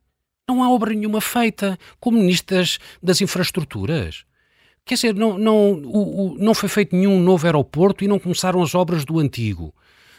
Não 0.51 0.61
há 0.61 0.69
obra 0.69 0.93
nenhuma 0.93 1.21
feita 1.21 1.79
como 1.97 2.17
Ministro 2.17 2.57
das, 3.01 3.21
Infraestruturas. 3.21 4.25
Quer 4.83 4.95
dizer, 4.95 5.15
não, 5.15 5.37
não, 5.37 5.71
o, 5.71 6.33
o, 6.33 6.37
não 6.37 6.53
foi 6.53 6.67
feito 6.67 6.93
nenhum 6.93 7.21
novo 7.21 7.45
aeroporto 7.45 8.03
e 8.03 8.07
não 8.07 8.19
começaram 8.19 8.61
as 8.61 8.75
obras 8.75 9.05
do 9.05 9.17
antigo. 9.17 9.73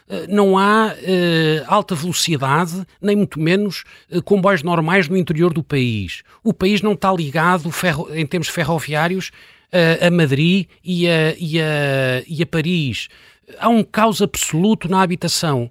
Eh, 0.08 0.26
não 0.28 0.56
há 0.56 0.94
uh, 0.94 1.64
alta 1.66 1.94
velocidade, 1.94 2.86
nem 3.00 3.14
muito 3.14 3.38
menos 3.38 3.84
uh, 4.10 4.22
comboios 4.22 4.62
normais 4.62 5.06
no 5.06 5.18
interior 5.18 5.52
do 5.52 5.62
país. 5.62 6.22
O 6.42 6.54
país 6.54 6.80
não 6.80 6.92
está 6.92 7.12
ligado 7.12 7.70
ferro, 7.70 8.08
em 8.14 8.24
termos 8.24 8.48
ferroviários 8.48 9.28
uh, 9.72 10.06
a 10.06 10.10
Madrid 10.10 10.66
e 10.82 11.06
a, 11.06 11.34
e, 11.38 11.60
a, 11.60 12.22
e 12.26 12.42
a 12.42 12.46
Paris. 12.46 13.08
Há 13.58 13.68
um 13.68 13.84
caos 13.84 14.22
absoluto 14.22 14.88
na 14.88 15.02
habitação. 15.02 15.70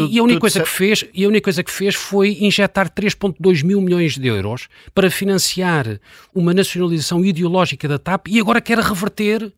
E 0.00 0.18
a 0.18 0.22
única 0.22 0.40
coisa 0.40 0.60
que 0.60 0.68
fez, 0.68 1.04
e 1.12 1.24
a 1.24 1.28
única 1.28 1.44
coisa 1.44 1.62
que 1.62 1.70
fez 1.70 1.94
foi 1.94 2.38
injetar 2.40 2.90
3.2 2.90 3.64
mil 3.64 3.80
milhões 3.80 4.16
de 4.16 4.26
euros 4.26 4.68
para 4.94 5.10
financiar 5.10 6.00
uma 6.34 6.54
nacionalização 6.54 7.24
ideológica 7.24 7.86
da 7.88 7.98
TAP 7.98 8.28
e 8.28 8.40
agora 8.40 8.60
quer 8.60 8.78
reverter 8.78 9.52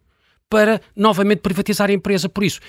para 0.49 0.81
novamente 0.95 1.41
privatizar 1.41 1.91
a 1.91 1.93
empresa. 1.93 2.29
Por 2.29 2.45
isso, 2.45 2.61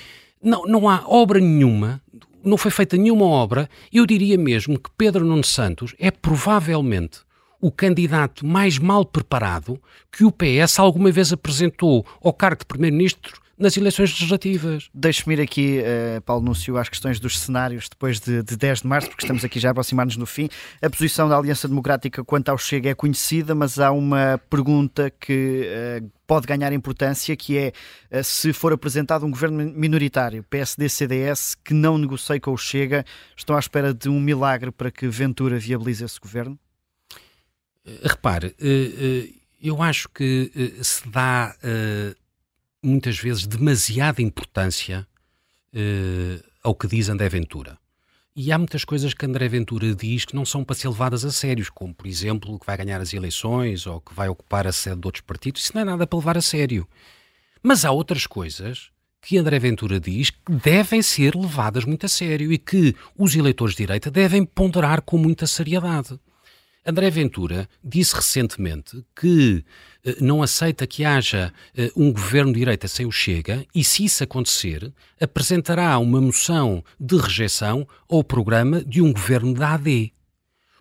não, 0.42 0.66
não 0.66 0.90
há 0.90 1.04
obra 1.08 1.40
nenhuma, 1.40 2.02
não 2.44 2.58
foi 2.58 2.72
feita 2.72 2.98
nenhuma 2.98 3.26
obra. 3.26 3.70
Eu 3.92 4.06
diria 4.06 4.38
mesmo 4.38 4.80
que 4.80 4.90
Pedro 4.98 5.26
Nuno 5.26 5.44
Santos 5.44 5.96
é 6.00 6.12
provavelmente 6.12 7.20
o 7.62 7.72
candidato 7.72 8.46
mais 8.46 8.78
mal 8.78 9.06
preparado 9.06 9.82
que 10.12 10.24
o 10.24 10.32
PS 10.32 10.78
alguma 10.78 11.12
vez 11.12 11.34
apresentou 11.34 12.06
ao 12.22 12.32
cargo 12.32 12.60
de 12.60 12.66
Primeiro-Ministro 12.66 13.42
nas 13.58 13.78
eleições 13.78 14.12
legislativas. 14.12 14.90
Deixe-me 14.94 15.36
ir 15.36 15.42
aqui, 15.42 15.80
uh, 15.80 16.22
Paulo 16.22 16.44
Núncio, 16.44 16.78
às 16.78 16.90
questões 16.90 17.20
dos 17.20 17.40
cenários 17.40 17.88
depois 17.90 18.20
de, 18.20 18.44
de 18.44 18.58
10 18.58 18.82
de 18.82 18.88
março, 18.88 19.10
porque 19.10 19.24
estamos 19.24 19.44
aqui 19.46 19.60
já 19.60 19.70
a 19.70 19.72
aproximar-nos 19.72 20.18
no 20.18 20.26
fim. 20.26 20.50
A 20.82 20.90
posição 20.90 21.30
da 21.30 21.38
Aliança 21.38 21.68
Democrática 21.68 22.24
quanto 22.24 22.50
ao 22.50 22.58
Chega 22.58 22.90
é 22.90 22.96
conhecida, 22.96 23.56
mas 23.56 23.80
há 23.80 23.92
uma 23.92 24.40
pergunta 24.50 25.10
que 25.10 25.70
uh, 26.02 26.12
pode 26.28 26.46
ganhar 26.48 26.74
importância, 26.74 27.36
que 27.36 27.58
é 27.58 27.72
uh, 28.12 28.24
se 28.24 28.52
for 28.52 28.74
apresentado 28.74 29.26
um 29.26 29.32
governo 29.32 29.72
minoritário, 29.74 30.44
PSD-CDS, 30.44 31.56
que 31.64 31.74
não 31.74 31.98
negocie 31.98 32.40
com 32.40 32.52
o 32.52 32.58
Chega, 32.58 33.06
estão 33.38 33.56
à 33.56 33.60
espera 33.60 33.94
de 33.94 34.10
um 34.10 34.20
milagre 34.20 34.72
para 34.72 34.92
que 34.92 35.08
Ventura 35.08 35.58
viabilize 35.58 36.04
esse 36.04 36.20
governo? 36.20 36.60
Repare, 38.04 38.56
eu 39.62 39.80
acho 39.80 40.10
que 40.10 40.52
se 40.82 41.08
dá 41.08 41.56
muitas 42.86 43.18
vezes 43.18 43.48
demasiada 43.48 44.22
importância 44.22 45.08
uh, 45.74 46.44
ao 46.64 46.76
que 46.76 46.88
diz 46.88 47.10
André 47.10 47.30
Ventura. 47.30 47.78
E 48.36 48.52
há 48.52 48.58
muitas 48.58 48.84
coisas 48.84 49.14
que 49.14 49.26
André 49.26 49.48
Ventura 49.48 49.96
diz 49.96 50.26
que 50.26 50.36
não 50.36 50.46
são 50.46 50.64
para 50.64 50.76
ser 50.76 50.90
levadas 50.90 51.24
a 51.24 51.32
sérios, 51.32 51.70
como, 51.70 51.94
por 51.94 52.06
exemplo, 52.06 52.60
que 52.60 52.66
vai 52.66 52.76
ganhar 52.76 53.00
as 53.00 53.14
eleições 53.14 53.88
ou 53.88 54.02
que 54.02 54.14
vai 54.14 54.28
ocupar 54.28 54.68
a 54.68 54.74
sede 54.74 55.00
de 55.00 55.08
outros 55.08 55.22
partidos. 55.22 55.64
Isso 55.64 55.72
não 55.74 55.82
é 55.82 55.86
nada 55.86 56.06
para 56.06 56.20
levar 56.20 56.38
a 56.38 56.42
sério. 56.42 56.86
Mas 57.64 57.86
há 57.86 57.92
outras 57.92 58.28
coisas 58.28 58.90
que 59.22 59.38
André 59.38 59.58
Ventura 59.58 60.00
diz 60.02 60.30
que 60.30 60.52
devem 60.52 61.02
ser 61.02 61.34
levadas 61.34 61.86
muito 61.86 62.06
a 62.06 62.10
sério 62.10 62.52
e 62.52 62.58
que 62.58 62.94
os 63.18 63.36
eleitores 63.36 63.74
de 63.74 63.84
direita 63.84 64.12
devem 64.12 64.46
ponderar 64.46 65.02
com 65.02 65.18
muita 65.18 65.48
seriedade. 65.48 66.20
André 66.86 67.10
Ventura 67.10 67.68
disse 67.84 68.16
recentemente 68.16 69.04
que 69.20 69.66
eh, 70.04 70.18
não 70.22 70.44
aceita 70.44 70.86
que 70.86 71.04
haja 71.04 71.52
eh, 71.76 71.92
um 71.96 72.14
governo 72.14 72.54
de 72.54 72.60
direita 72.60 72.88
sem 72.88 73.08
o 73.08 73.12
Chega 73.12 73.66
e, 73.74 73.84
se 73.84 74.06
isso 74.06 74.24
acontecer, 74.24 74.94
apresentará 75.20 75.98
uma 75.98 76.22
moção 76.22 76.84
de 77.00 77.18
rejeição 77.18 77.88
ao 78.08 78.24
programa 78.24 78.84
de 78.84 79.02
um 79.02 79.12
governo 79.12 79.56
da 79.56 79.74
AD. 79.74 80.14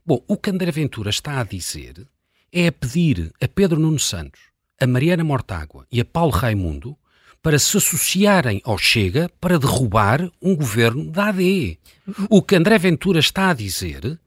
Bom, 0.05 0.23
o 0.29 0.37
que 0.37 0.51
André 0.51 0.71
Ventura 0.71 1.09
está 1.09 1.41
a 1.41 1.45
dizer 1.45 2.07
é 2.53 2.67
a 2.67 2.73
pedir 2.73 3.33
a 3.41 3.49
Pedro 3.49 3.81
Nuno 3.81 3.99
Santos, 3.99 4.41
a 4.79 4.87
Mariana 4.87 5.25
Mortágua 5.25 5.87
e 5.91 6.03
a 6.03 6.05
Paulo 6.05 6.33
Raimundo 6.33 6.95
para 7.43 7.59
se 7.59 7.79
associarem 7.79 8.61
ao 8.63 8.77
Chega 8.77 9.31
para 9.41 9.59
derrubar 9.59 10.31
um 10.41 10.55
governo 10.55 11.11
da 11.11 11.29
AD. 11.29 11.79
O 12.29 12.43
que 12.43 12.57
André 12.57 12.79
Ventura 12.79 13.21
está 13.21 13.49
a 13.49 13.55
dizer 13.55 14.19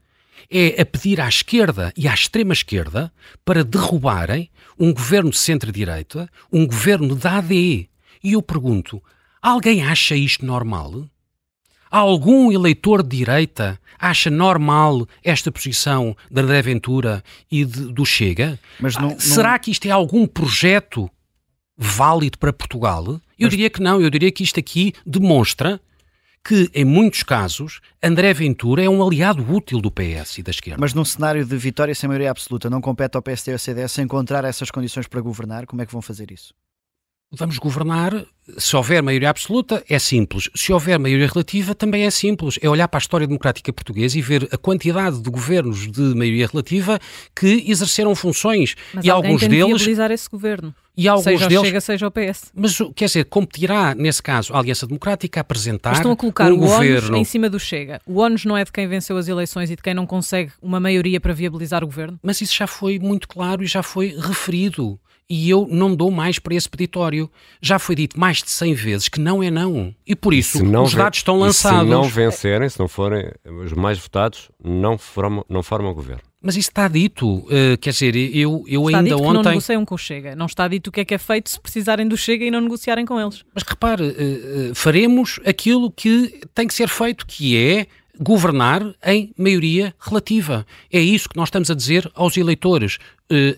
é 0.49 0.81
a 0.81 0.85
pedir 0.85 1.19
à 1.19 1.27
esquerda 1.27 1.93
e 1.95 2.07
à 2.07 2.13
extrema-esquerda 2.13 3.11
para 3.43 3.63
derrubarem 3.63 4.49
um 4.79 4.93
governo 4.93 5.29
de 5.29 5.38
centro-direita, 5.38 6.29
um 6.51 6.65
governo 6.65 7.15
da 7.15 7.38
ADE. 7.38 7.89
E 8.23 8.33
eu 8.33 8.41
pergunto: 8.41 9.01
alguém 9.41 9.83
acha 9.83 10.15
isto 10.15 10.45
normal? 10.45 11.05
Algum 11.89 12.51
eleitor 12.51 13.01
de 13.01 13.17
direita 13.17 13.79
acha 13.97 14.29
normal 14.29 15.07
esta 15.23 15.51
posição 15.51 16.15
da 16.29 16.41
André 16.41 16.61
Ventura 16.61 17.23
e 17.49 17.63
de, 17.63 17.93
do 17.93 18.05
Chega? 18.05 18.59
Mas 18.79 18.95
não, 18.95 19.09
não... 19.09 19.19
Será 19.19 19.57
que 19.57 19.71
isto 19.71 19.88
é 19.88 19.91
algum 19.91 20.27
projeto 20.27 21.09
válido 21.77 22.38
para 22.38 22.51
Portugal? 22.51 23.05
Eu 23.07 23.21
Mas... 23.45 23.49
diria 23.51 23.69
que 23.69 23.81
não, 23.81 24.01
eu 24.01 24.09
diria 24.09 24.31
que 24.31 24.43
isto 24.43 24.59
aqui 24.59 24.93
demonstra 25.05 25.79
que, 26.48 26.72
em 26.74 26.86
muitos 26.86 27.24
casos, 27.24 27.82
André 28.02 28.34
Ventura 28.34 28.82
é 28.82 28.89
um 28.89 29.06
aliado 29.06 29.45
útil 29.54 29.82
do 29.82 29.91
PS 29.91 30.38
e 30.38 30.43
da 30.43 30.52
esquerda. 30.52 30.80
Mas 30.80 30.93
num 30.93 31.04
cenário 31.04 31.45
de 31.45 31.58
vitória 31.58 31.93
sem 31.93 32.08
maioria 32.08 32.32
absoluta, 32.32 32.70
não 32.70 32.80
compete 32.80 33.18
ao 33.18 33.22
PSD 33.22 33.52
ou 33.52 33.56
ao 33.56 33.60
CDS 33.60 33.98
encontrar 33.98 34.45
essas 34.45 34.72
condições 34.72 35.08
para 35.08 35.20
governar? 35.20 35.66
Como 35.66 35.82
é 35.82 35.86
que 35.86 35.91
vão 35.91 36.02
fazer 36.02 36.32
isso? 36.32 36.54
Vamos 37.30 37.58
governar, 37.58 38.26
se 38.58 38.74
houver 38.78 39.04
maioria 39.04 39.30
absoluta, 39.30 39.84
é 39.89 40.00
simples. 40.00 40.50
Se 40.56 40.72
houver 40.72 40.98
maioria 40.98 41.28
relativa, 41.28 41.76
também 41.76 42.06
é 42.06 42.10
simples. 42.10 42.58
É 42.62 42.70
olhar 42.70 42.88
para 42.88 43.00
a 43.00 43.02
história 43.02 43.28
democrática 43.28 43.74
portuguesa 43.74 44.18
e 44.18 44.22
ver 44.22 44.48
a 44.50 44.58
quantidade 44.58 45.22
de 45.22 45.30
governos 45.30 45.91
de 45.91 46.16
maioria 46.16 46.48
relativa 46.48 46.98
que 47.36 47.70
exerceram 47.70 48.16
funções. 48.16 48.76
Mas 48.93 49.04
e 49.04 49.10
alguns 49.10 49.41
tem 49.41 49.50
deles. 49.50 49.82
De 49.82 50.14
esse 50.14 50.30
governo. 50.30 50.74
E 50.98 51.08
alguns 51.08 51.24
seja 51.24 51.48
deles... 51.48 51.66
Chega, 51.66 51.82
seja 51.82 52.08
o 52.08 52.12
PS. 52.12 52.52
Mas 52.56 52.78
quer 52.95 53.06
dizer, 53.06 53.26
competirá, 53.26 53.93
nesse 53.93 54.22
caso, 54.22 54.52
a 54.54 54.58
Aliança 54.58 54.88
Democrática 54.88 55.39
a 55.39 55.41
apresentar. 55.41 55.91
Mas 55.91 56.00
estão 56.00 56.12
a 56.12 56.16
colocar 56.16 56.52
um 56.52 56.56
o 56.56 56.58
governo... 56.58 57.10
ONU 57.10 57.18
em 57.18 57.24
cima 57.24 57.50
do 57.50 57.60
Chega. 57.60 58.02
O 58.06 58.20
ONU 58.20 58.36
não 58.45 58.58
é 58.58 58.66
de 58.66 58.72
quem 58.72 58.88
venceu 58.88 59.16
as 59.16 59.28
eleições 59.28 59.70
e 59.70 59.76
de 59.76 59.82
quem 59.84 59.93
não 59.93 60.08
consegue 60.08 60.52
uma 60.62 60.80
maioria 60.80 61.22
para 61.22 61.34
viabilizar 61.34 61.84
o 61.84 61.88
governo? 61.88 62.20
Mas 62.24 62.41
isso 62.41 62.56
já 62.56 62.66
foi 62.66 62.98
muito 62.98 63.28
claro 63.28 63.64
e 63.64 63.68
já 63.68 63.84
foi 63.84 64.18
referido 64.20 65.00
e 65.30 65.50
eu 65.50 65.68
não 65.70 65.95
dou 65.95 66.10
mais 66.10 66.39
para 66.39 66.56
esse 66.56 66.70
peditório. 66.70 67.30
Já 67.62 67.78
foi 67.78 67.95
dito 67.95 68.20
mais 68.20 68.38
de 68.38 68.50
100 68.50 68.74
vezes 68.74 69.10
que 69.10 69.20
não 69.20 69.43
é 69.43 69.52
não. 69.52 69.93
E 70.06 70.16
por 70.16 70.34
isso 70.34 70.64
os 70.64 70.93
dados 70.93 71.20
estão 71.20 71.38
lançados. 71.38 71.82
se 71.82 71.89
não 71.89 72.04
vencerem, 72.04 72.70
se 72.70 72.80
não 72.80 72.88
forem 72.88 73.30
os 73.62 73.74
mais 73.74 74.00
votados, 74.00 74.50
não 74.64 74.98
formam, 74.98 75.45
não 75.50 75.62
formam 75.62 75.93
governo. 75.93 76.24
Mas 76.48 76.56
isso 76.56 76.70
está 76.70 76.88
dito, 76.88 77.39
uh, 77.39 77.78
quer 77.82 77.89
dizer, 77.89 78.16
eu, 78.16 78.64
eu 78.70 78.86
está 78.86 79.00
ainda 79.00 79.10
dito 79.10 79.22
ontem. 79.22 79.34
não 79.34 79.43
negociam 79.43 79.84
com 79.84 79.95
o 79.95 79.98
Chega. 79.98 80.34
Não 80.34 80.45
está 80.45 80.66
dito 80.66 80.88
o 80.88 80.91
que 80.93 81.02
é 81.02 81.04
que 81.04 81.14
é 81.14 81.18
feito 81.18 81.50
se 81.50 81.60
precisarem 81.60 82.08
do 82.08 82.16
Chega 82.16 82.45
e 82.45 82.50
não 82.50 82.62
negociarem 82.62 83.06
com 83.06 83.20
eles. 83.20 83.43
Mas 83.54 83.64
repare, 83.64 84.04
uh, 84.04 84.72
uh, 84.72 84.74
faremos 84.74 85.41
aquilo 85.45 85.91
que 85.91 86.39
tem 86.56 86.66
que 86.66 86.74
ser 86.74 86.88
feito, 86.88 87.28
que 87.28 87.58
é 87.58 87.86
governar 88.18 88.82
em 89.06 89.34
maioria 89.38 89.93
relativa. 90.00 90.66
É 90.89 91.02
isso 91.02 91.28
que 91.28 91.36
nós 91.36 91.50
estamos 91.50 91.70
a 91.70 91.76
dizer 91.76 92.10
aos 92.16 92.38
eleitores. 92.38 92.98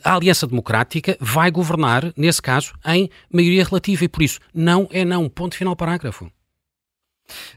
A 0.04 0.16
Aliança 0.16 0.48
Democrática 0.48 1.16
vai 1.22 1.52
governar, 1.52 2.12
nesse 2.18 2.42
caso, 2.42 2.74
em 2.88 3.08
maioria 3.32 3.64
relativa 3.64 4.04
e 4.04 4.08
por 4.08 4.24
isso 4.24 4.40
não 4.52 4.90
é 4.92 5.06
não. 5.06 5.30
Ponto 5.30 5.56
final 5.56 5.76
parágrafo. 5.76 6.32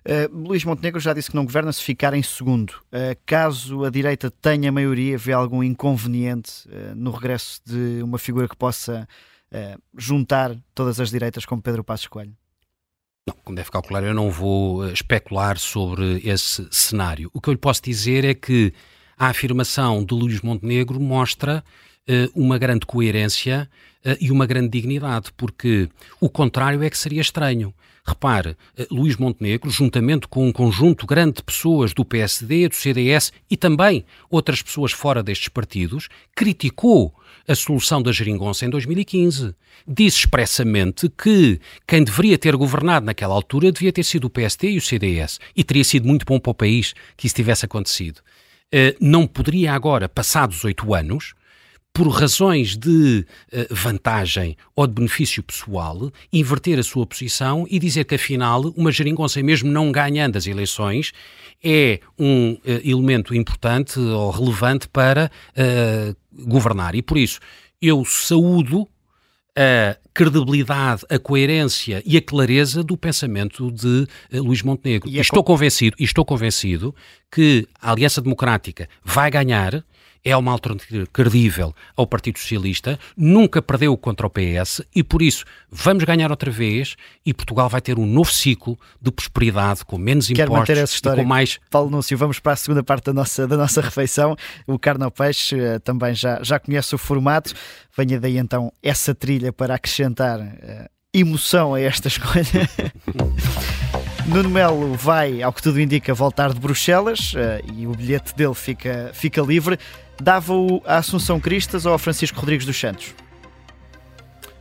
Uh, 0.06 0.48
Luís 0.48 0.64
Montenegro 0.64 1.00
já 1.00 1.12
disse 1.12 1.30
que 1.30 1.36
não 1.36 1.44
governa 1.44 1.72
se 1.72 1.82
ficar 1.82 2.14
em 2.14 2.22
segundo. 2.22 2.70
Uh, 2.70 3.18
caso 3.24 3.84
a 3.84 3.90
direita 3.90 4.30
tenha 4.30 4.70
maioria, 4.70 5.16
vê 5.18 5.32
algum 5.32 5.62
inconveniente 5.62 6.68
uh, 6.68 6.94
no 6.94 7.10
regresso 7.10 7.60
de 7.64 8.02
uma 8.02 8.18
figura 8.18 8.48
que 8.48 8.56
possa 8.56 9.08
juntar 9.98 10.56
todas 10.74 10.98
as 10.98 11.10
direitas 11.10 11.44
como 11.44 11.60
Pedro 11.60 11.84
Passos 11.84 12.06
Coelho? 12.06 12.34
Não, 13.28 13.36
como 13.44 13.54
deve 13.54 13.70
calcular, 13.70 14.02
eu 14.02 14.14
não 14.14 14.30
vou 14.30 14.88
especular 14.88 15.58
sobre 15.58 16.22
esse 16.24 16.66
cenário. 16.70 17.30
O 17.34 17.40
que 17.40 17.50
eu 17.50 17.52
lhe 17.52 17.58
posso 17.58 17.82
dizer 17.82 18.24
é 18.24 18.32
que 18.32 18.72
a 19.18 19.26
afirmação 19.26 20.04
de 20.04 20.14
Luís 20.14 20.40
Montenegro 20.40 20.98
mostra 20.98 21.62
uma 22.34 22.59
grande 22.59 22.84
coerência 22.84 23.68
uh, 24.05 24.16
e 24.20 24.30
uma 24.30 24.46
grande 24.46 24.68
dignidade, 24.68 25.32
porque 25.36 25.88
o 26.20 26.28
contrário 26.28 26.82
é 26.82 26.90
que 26.90 26.98
seria 26.98 27.20
estranho. 27.20 27.74
Repare, 28.05 28.50
uh, 28.50 28.86
Luís 28.90 29.16
Montenegro, 29.16 29.70
juntamente 29.70 30.26
com 30.26 30.46
um 30.46 30.53
conjunto 30.53 31.07
grande 31.07 31.36
de 31.36 31.42
pessoas 31.42 31.94
do 31.94 32.05
PSD, 32.05 32.68
do 32.68 32.74
CDS 32.74 33.32
e 33.48 33.57
também 33.57 34.05
outras 34.30 34.62
pessoas 34.62 34.92
fora 34.92 35.22
destes 35.22 35.48
partidos, 35.48 36.09
criticou 36.34 37.14
a 37.46 37.55
solução 37.55 38.03
da 38.03 38.12
geringonça 38.12 38.64
em 38.66 38.70
2015. 38.70 39.55
Disse 39.86 40.18
expressamente 40.18 41.09
que 41.09 41.61
quem 41.86 42.05
deveria 42.05 42.38
ter 42.38 42.55
governado 42.57 43.07
naquela 43.07 43.34
altura 43.34 43.72
devia 43.72 43.92
ter 43.92 44.05
sido 44.05 44.26
o 44.26 44.30
PSD 44.30 44.70
e 44.70 44.78
o 44.78 44.82
CDS. 44.82 45.40
E 45.57 45.64
teria 45.64 45.82
sido 45.82 46.07
muito 46.07 46.24
bom 46.24 46.38
para 46.38 46.50
o 46.50 46.55
país 46.55 46.94
que 47.16 47.26
isso 47.26 47.34
tivesse 47.34 47.64
acontecido. 47.64 48.20
Não 49.00 49.26
poderia 49.26 49.72
agora, 49.74 50.09
passados 50.09 50.64
oito 50.64 50.94
anos, 50.94 51.34
por 51.93 52.09
razões 52.09 52.76
de 52.76 53.26
uh, 53.53 53.74
vantagem 53.74 54.57
ou 54.74 54.86
de 54.86 54.95
benefício 54.95 55.43
pessoal, 55.43 56.11
inverter 56.32 56.78
a 56.78 56.82
sua 56.82 57.07
posição 57.07 57.66
e 57.68 57.78
dizer 57.78 58.05
que, 58.05 58.14
afinal, 58.14 58.62
uma 58.76 58.90
geringonça, 58.90 59.43
mesmo 59.43 59.70
não 59.70 59.93
ganhando 59.93 60.36
as 60.36 60.47
eleições, 60.47 61.12
é 61.62 62.01
um 62.18 62.53
uh, 62.53 62.61
elemento 62.82 63.34
importante 63.34 63.99
ou 63.99 64.30
relevante 64.30 64.88
para 64.88 65.30
uh, 65.57 66.45
governar. 66.47 66.95
E 66.95 67.03
por 67.03 67.18
isso, 67.18 67.40
eu 67.80 68.05
saúdo 68.05 68.88
a 69.55 69.99
credibilidade, 70.14 71.03
a 71.11 71.18
coerência 71.18 72.03
e 72.07 72.16
a 72.16 72.22
clareza 72.22 72.82
do 72.82 72.97
pensamento 72.97 73.70
de 73.70 74.07
Luís 74.32 74.62
Montenegro. 74.62 75.11
E, 75.11 75.18
estou 75.18 75.45
convencido, 75.45 75.95
e 75.99 76.05
estou 76.05 76.24
convencido 76.24 76.95
que 77.30 77.68
a 77.78 77.90
Aliança 77.90 78.22
Democrática 78.22 78.88
vai 79.05 79.30
ganhar 79.30 79.84
é 80.24 80.36
uma 80.36 80.52
alternativa 80.52 81.06
credível 81.12 81.74
ao 81.96 82.06
Partido 82.06 82.38
Socialista, 82.38 82.98
nunca 83.16 83.60
perdeu 83.60 83.96
contra 83.96 84.26
o 84.26 84.30
PS 84.30 84.82
e 84.94 85.02
por 85.02 85.22
isso 85.22 85.44
vamos 85.70 86.04
ganhar 86.04 86.30
outra 86.30 86.50
vez 86.50 86.96
e 87.24 87.34
Portugal 87.34 87.68
vai 87.68 87.80
ter 87.80 87.98
um 87.98 88.06
novo 88.06 88.32
ciclo 88.32 88.78
de 89.00 89.10
prosperidade 89.10 89.84
com 89.84 89.98
menos 89.98 90.28
Quero 90.28 90.42
impostos 90.42 90.58
manter 90.58 90.82
essa 90.82 90.94
história. 90.94 91.20
e 91.20 91.24
com 91.24 91.28
mais... 91.28 91.58
Paulo 91.70 91.90
Núncio, 91.90 92.16
vamos 92.16 92.38
para 92.38 92.52
a 92.52 92.56
segunda 92.56 92.82
parte 92.82 93.06
da 93.06 93.12
nossa, 93.12 93.46
da 93.46 93.56
nossa 93.56 93.80
refeição. 93.80 94.36
O 94.66 94.78
Carne 94.78 95.04
ao 95.04 95.10
Peixe 95.10 95.58
eh, 95.58 95.78
também 95.78 96.14
já, 96.14 96.42
já 96.42 96.58
conhece 96.58 96.94
o 96.94 96.98
formato. 96.98 97.52
Venha 97.96 98.20
daí 98.20 98.38
então 98.38 98.72
essa 98.82 99.14
trilha 99.14 99.52
para 99.52 99.74
acrescentar 99.74 100.40
uh, 100.40 100.88
emoção 101.12 101.74
a 101.74 101.80
esta 101.80 102.08
escolha. 102.08 102.68
Nuno 104.26 104.48
Melo 104.48 104.94
vai, 104.94 105.42
ao 105.42 105.52
que 105.52 105.60
tudo 105.60 105.80
indica, 105.80 106.14
voltar 106.14 106.52
de 106.52 106.60
Bruxelas 106.60 107.34
uh, 107.34 107.72
e 107.74 107.86
o 107.86 107.90
bilhete 107.90 108.34
dele 108.34 108.54
fica, 108.54 109.10
fica 109.12 109.40
livre. 109.42 109.78
Dava-o 110.20 110.82
a 110.86 110.98
Assunção 110.98 111.40
Cristas 111.40 111.84
ou 111.84 111.94
a 111.94 111.98
Francisco 111.98 112.38
Rodrigues 112.38 112.64
dos 112.64 112.78
Santos? 112.78 113.14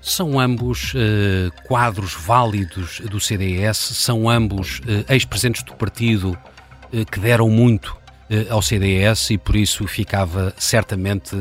São 0.02 0.40
ambos 0.40 0.94
uh, 0.94 1.52
quadros 1.68 2.14
válidos 2.14 3.02
do 3.02 3.20
CDS, 3.20 3.78
são 3.78 4.28
ambos 4.28 4.80
uh, 4.80 5.06
ex-presidentes 5.10 5.62
do 5.64 5.76
partido 5.76 6.38
uh, 6.92 7.06
que 7.06 7.20
deram 7.20 7.50
muito 7.50 8.00
ao 8.50 8.62
CDS 8.62 9.32
e 9.32 9.38
por 9.38 9.58
isso 9.58 9.86
ficava 9.88 10.54
certamente 10.58 11.36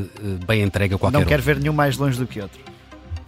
bem 0.45 0.63
entregue 0.63 0.97
a 0.97 0.99
qualquer 0.99 1.13
Não 1.13 1.21
um. 1.21 1.23
Não 1.23 1.29
quero 1.29 1.41
ver 1.41 1.61
nenhum 1.61 1.73
mais 1.73 1.97
longe 1.97 2.19
do 2.19 2.27
que 2.27 2.41
outro. 2.41 2.61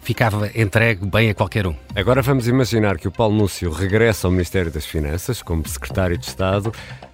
Ficava 0.03 0.51
entregue 0.53 1.05
bem 1.05 1.29
a 1.29 1.33
qualquer 1.33 1.65
um. 1.65 1.73
Agora 1.95 2.21
vamos 2.21 2.47
imaginar 2.47 2.97
que 2.97 3.07
o 3.07 3.11
Paulo 3.11 3.37
Núncio 3.37 3.71
regressa 3.71 4.27
ao 4.27 4.31
Ministério 4.31 4.69
das 4.69 4.85
Finanças 4.85 5.41
como 5.41 5.65
secretário 5.67 6.17
de 6.17 6.25
Estado 6.25 6.73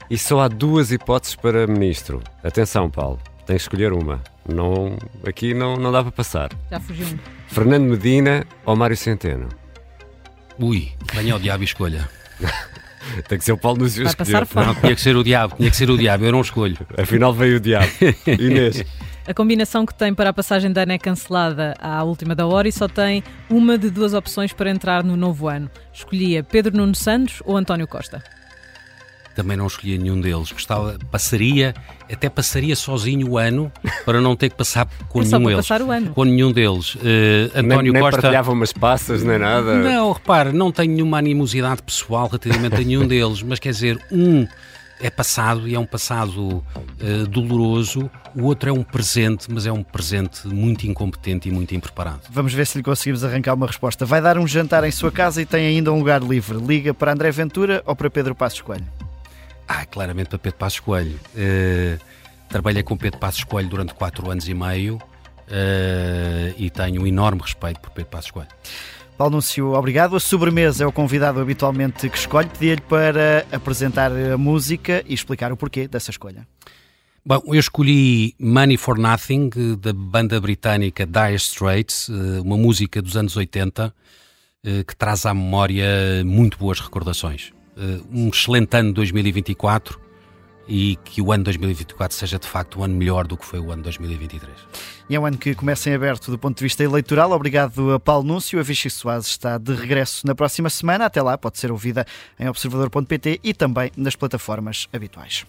e 0.10 0.18
só 0.18 0.42
há 0.42 0.48
duas 0.48 0.92
hipóteses 0.92 1.36
para 1.36 1.68
ministro. 1.68 2.20
Atenção, 2.44 2.90
Paulo, 2.90 3.20
tem 3.46 3.56
que 3.56 3.62
escolher 3.62 3.94
uma. 3.94 4.20
Não, 4.52 4.98
aqui 5.24 5.54
não, 5.54 5.76
não 5.76 5.92
dá 5.92 6.02
para 6.02 6.12
passar. 6.12 6.50
Já 6.72 6.80
fugiu. 6.80 7.06
Fernando 7.48 7.84
Medina 7.84 8.44
ou 8.66 8.76
Mário 8.76 8.98
Centeno? 8.98 9.50
Ui, 10.58 10.92
venha 11.14 11.34
ao 11.34 11.40
diabo 11.40 11.64
e 11.64 11.66
escolha. 11.66 12.10
Tem 13.28 13.38
que 13.38 13.46
ser 13.46 13.54
o 13.54 13.58
Paulo 13.58 13.80
Núcio 13.80 14.04
Vai 14.04 14.16
passar 14.16 14.46
fome. 14.46 14.66
Não, 14.66 14.76
tinha 14.76 14.94
que 14.94 15.02
ser 15.02 15.16
o 15.16 15.24
diabo, 15.24 15.56
tinha 15.56 15.70
que 15.70 15.76
ser 15.76 15.90
o 15.90 15.98
diabo, 15.98 16.26
eu 16.26 16.32
não 16.32 16.42
escolho. 16.42 16.78
Afinal 16.98 17.34
veio 17.34 17.58
o 17.58 17.60
diabo. 17.60 17.88
Inês. 18.28 18.84
A 19.30 19.34
combinação 19.36 19.86
que 19.86 19.94
tem 19.94 20.12
para 20.12 20.32
a 20.32 20.34
passagem 20.34 20.72
de 20.72 20.82
ano 20.82 20.92
é 20.92 20.98
cancelada 20.98 21.76
à 21.80 22.04
última 22.04 22.34
da 22.34 22.48
hora 22.48 22.68
e 22.68 22.72
só 22.72 22.88
tem 22.88 23.24
uma 23.48 23.78
de 23.78 23.92
duas 23.92 24.16
opções 24.16 24.52
para 24.54 24.72
entrar 24.72 25.04
no 25.04 25.16
novo 25.16 25.48
ano. 25.48 25.70
Escolhia 25.94 26.44
Pedro 26.44 26.76
Nuno 26.76 26.96
Santos 26.96 27.40
ou 27.46 27.56
António 27.56 27.88
Costa 27.88 28.24
também 29.36 29.56
não 29.56 29.68
escolhia 29.68 29.98
nenhum 29.98 30.20
deles. 30.20 30.52
Gostava, 30.52 30.98
passaria, 31.10 31.74
até 32.12 32.28
passaria 32.28 32.76
sozinho 32.76 33.30
o 33.30 33.38
ano 33.38 33.72
para 34.04 34.20
não 34.20 34.36
ter 34.36 34.50
que 34.50 34.58
passar 34.58 34.86
com 35.08 35.22
é 35.22 35.24
nenhum 35.24 35.46
deles. 35.46 35.56
Passar 35.56 35.82
o 35.82 35.92
ano. 35.92 36.10
Com 36.10 36.26
nenhum 36.26 36.52
deles. 36.52 36.96
Uh, 36.96 37.00
António 37.56 37.84
nem, 37.84 37.94
nem 37.94 38.02
Costa. 38.02 38.22
partilhava 38.22 38.52
umas 38.52 38.74
passas 38.74 39.24
nem 39.24 39.40
nada. 39.40 39.76
Não, 39.76 40.12
repare, 40.12 40.52
não 40.52 40.74
tenho 40.74 40.92
nenhuma 40.92 41.20
animosidade 41.20 41.82
pessoal 41.82 42.28
relativamente 42.28 42.76
a 42.76 42.80
nenhum 42.80 43.08
deles, 43.08 43.42
mas 43.42 43.60
quer 43.60 43.70
dizer, 43.70 43.98
um 44.12 44.46
é 45.00 45.10
passado 45.10 45.68
e 45.68 45.76
é 45.76 45.80
um 45.80 45.86
passado 45.86 46.64
uh, 47.02 47.28
doloroso, 47.28 48.10
o 48.36 48.44
outro 48.44 48.70
é 48.70 48.74
um 48.74 48.84
presente, 48.84 49.48
mas 49.50 49.66
é 49.66 49.72
um 49.72 49.82
presente 49.82 50.48
muito 50.48 50.86
incompetente 50.86 51.48
e 51.48 51.52
muito 51.52 51.74
impreparado. 51.74 52.22
Vamos 52.30 52.54
ver 52.54 52.68
se 52.68 52.78
lhe 52.78 52.84
conseguimos 52.84 53.24
arrancar 53.24 53.54
uma 53.54 53.68
resposta. 53.68 54.06
Vai 54.06 54.22
dar 54.22 54.38
um 54.38 54.48
jantar 54.48 54.84
em 54.84 54.92
sua 54.92 55.12
casa 55.12 55.42
e 55.42 55.46
tem 55.46 55.66
ainda 55.68 55.92
um 55.92 56.00
lugar 56.00 56.22
livre. 56.22 56.58
Liga 56.58 56.94
para 56.94 57.14
André 57.14 57.32
Ventura 57.32 57.82
ou 57.86 57.96
para 57.96 58.10
Pedro 58.10 58.36
Passos 58.36 58.62
Coelho? 58.62 58.88
Ah, 59.68 59.86
claramente 59.86 60.30
para 60.30 60.40
Pedro 60.40 60.58
Passos 60.58 60.80
Coelho. 60.80 61.20
Uh, 61.34 62.00
trabalhei 62.50 62.84
com 62.84 62.98
Pedro 62.98 63.20
Passos 63.20 63.44
Coelho 63.44 63.70
durante 63.70 63.94
quatro 63.94 64.30
anos 64.30 64.48
e 64.50 64.54
meio 64.54 64.96
uh, 64.96 66.54
e 66.58 66.70
tenho 66.70 67.04
um 67.04 67.08
enorme 67.08 67.42
respeito 67.42 67.80
por 67.80 67.92
Pedro 67.92 68.12
Passos 68.12 68.32
Coelho. 68.32 68.50
Paulo 69.20 69.34
Núncio, 69.34 69.74
obrigado. 69.74 70.16
A 70.16 70.20
sobremesa 70.22 70.86
é 70.86 70.88
o 70.88 70.94
convidado 70.94 71.42
habitualmente 71.42 72.10
que 72.10 72.18
escolhe. 72.18 72.48
Pedi-lhe 72.48 72.80
para 72.80 73.46
apresentar 73.52 74.14
a 74.14 74.38
música 74.38 75.04
e 75.06 75.14
explicar 75.14 75.52
o 75.52 75.58
porquê 75.58 75.90
dessa 75.90 76.10
escolha. 76.10 76.48
Bom, 77.26 77.42
eu 77.48 77.60
escolhi 77.60 78.34
Money 78.40 78.78
for 78.78 78.98
Nothing, 78.98 79.50
da 79.78 79.92
banda 79.92 80.40
britânica 80.40 81.06
Dire 81.06 81.36
Straits, 81.36 82.10
eh, 82.10 82.40
uma 82.40 82.56
música 82.56 83.02
dos 83.02 83.18
anos 83.18 83.36
80 83.36 83.94
que 84.88 84.96
traz 84.96 85.26
à 85.26 85.34
memória 85.34 86.24
muito 86.26 86.58
boas 86.58 86.80
recordações. 86.80 87.52
Um 88.12 88.30
excelente 88.30 88.78
ano 88.78 88.94
2024 88.94 90.00
e 90.70 90.96
que 91.04 91.20
o 91.20 91.32
ano 91.32 91.44
2024 91.46 92.16
seja 92.16 92.38
de 92.38 92.48
facto 92.48 92.80
um 92.80 92.84
ano 92.84 92.96
melhor 92.96 93.26
do 93.26 93.36
que 93.36 93.44
foi 93.44 93.60
o 93.60 93.72
ano 93.72 93.82
2023. 93.82 94.54
E 95.10 95.16
é 95.16 95.20
um 95.20 95.26
ano 95.26 95.38
que 95.38 95.56
começa 95.56 95.90
em 95.90 95.96
aberto 95.96 96.30
do 96.30 96.38
ponto 96.38 96.56
de 96.56 96.64
vista 96.64 96.84
eleitoral. 96.84 97.32
Obrigado 97.32 97.94
a 97.94 98.00
Paulo 98.00 98.24
Núncio. 98.24 98.60
A 98.60 98.64
Vichy 98.64 98.92
Soares 98.92 99.26
está 99.26 99.58
de 99.58 99.74
regresso 99.74 100.28
na 100.28 100.36
próxima 100.36 100.70
semana. 100.70 101.06
Até 101.06 101.20
lá, 101.22 101.36
pode 101.36 101.58
ser 101.58 101.72
ouvida 101.72 102.06
em 102.40 102.48
observador.pt 102.48 103.40
e 103.44 103.54
também 103.54 103.92
nas 103.98 104.16
plataformas 104.16 104.88
habituais. 104.94 105.46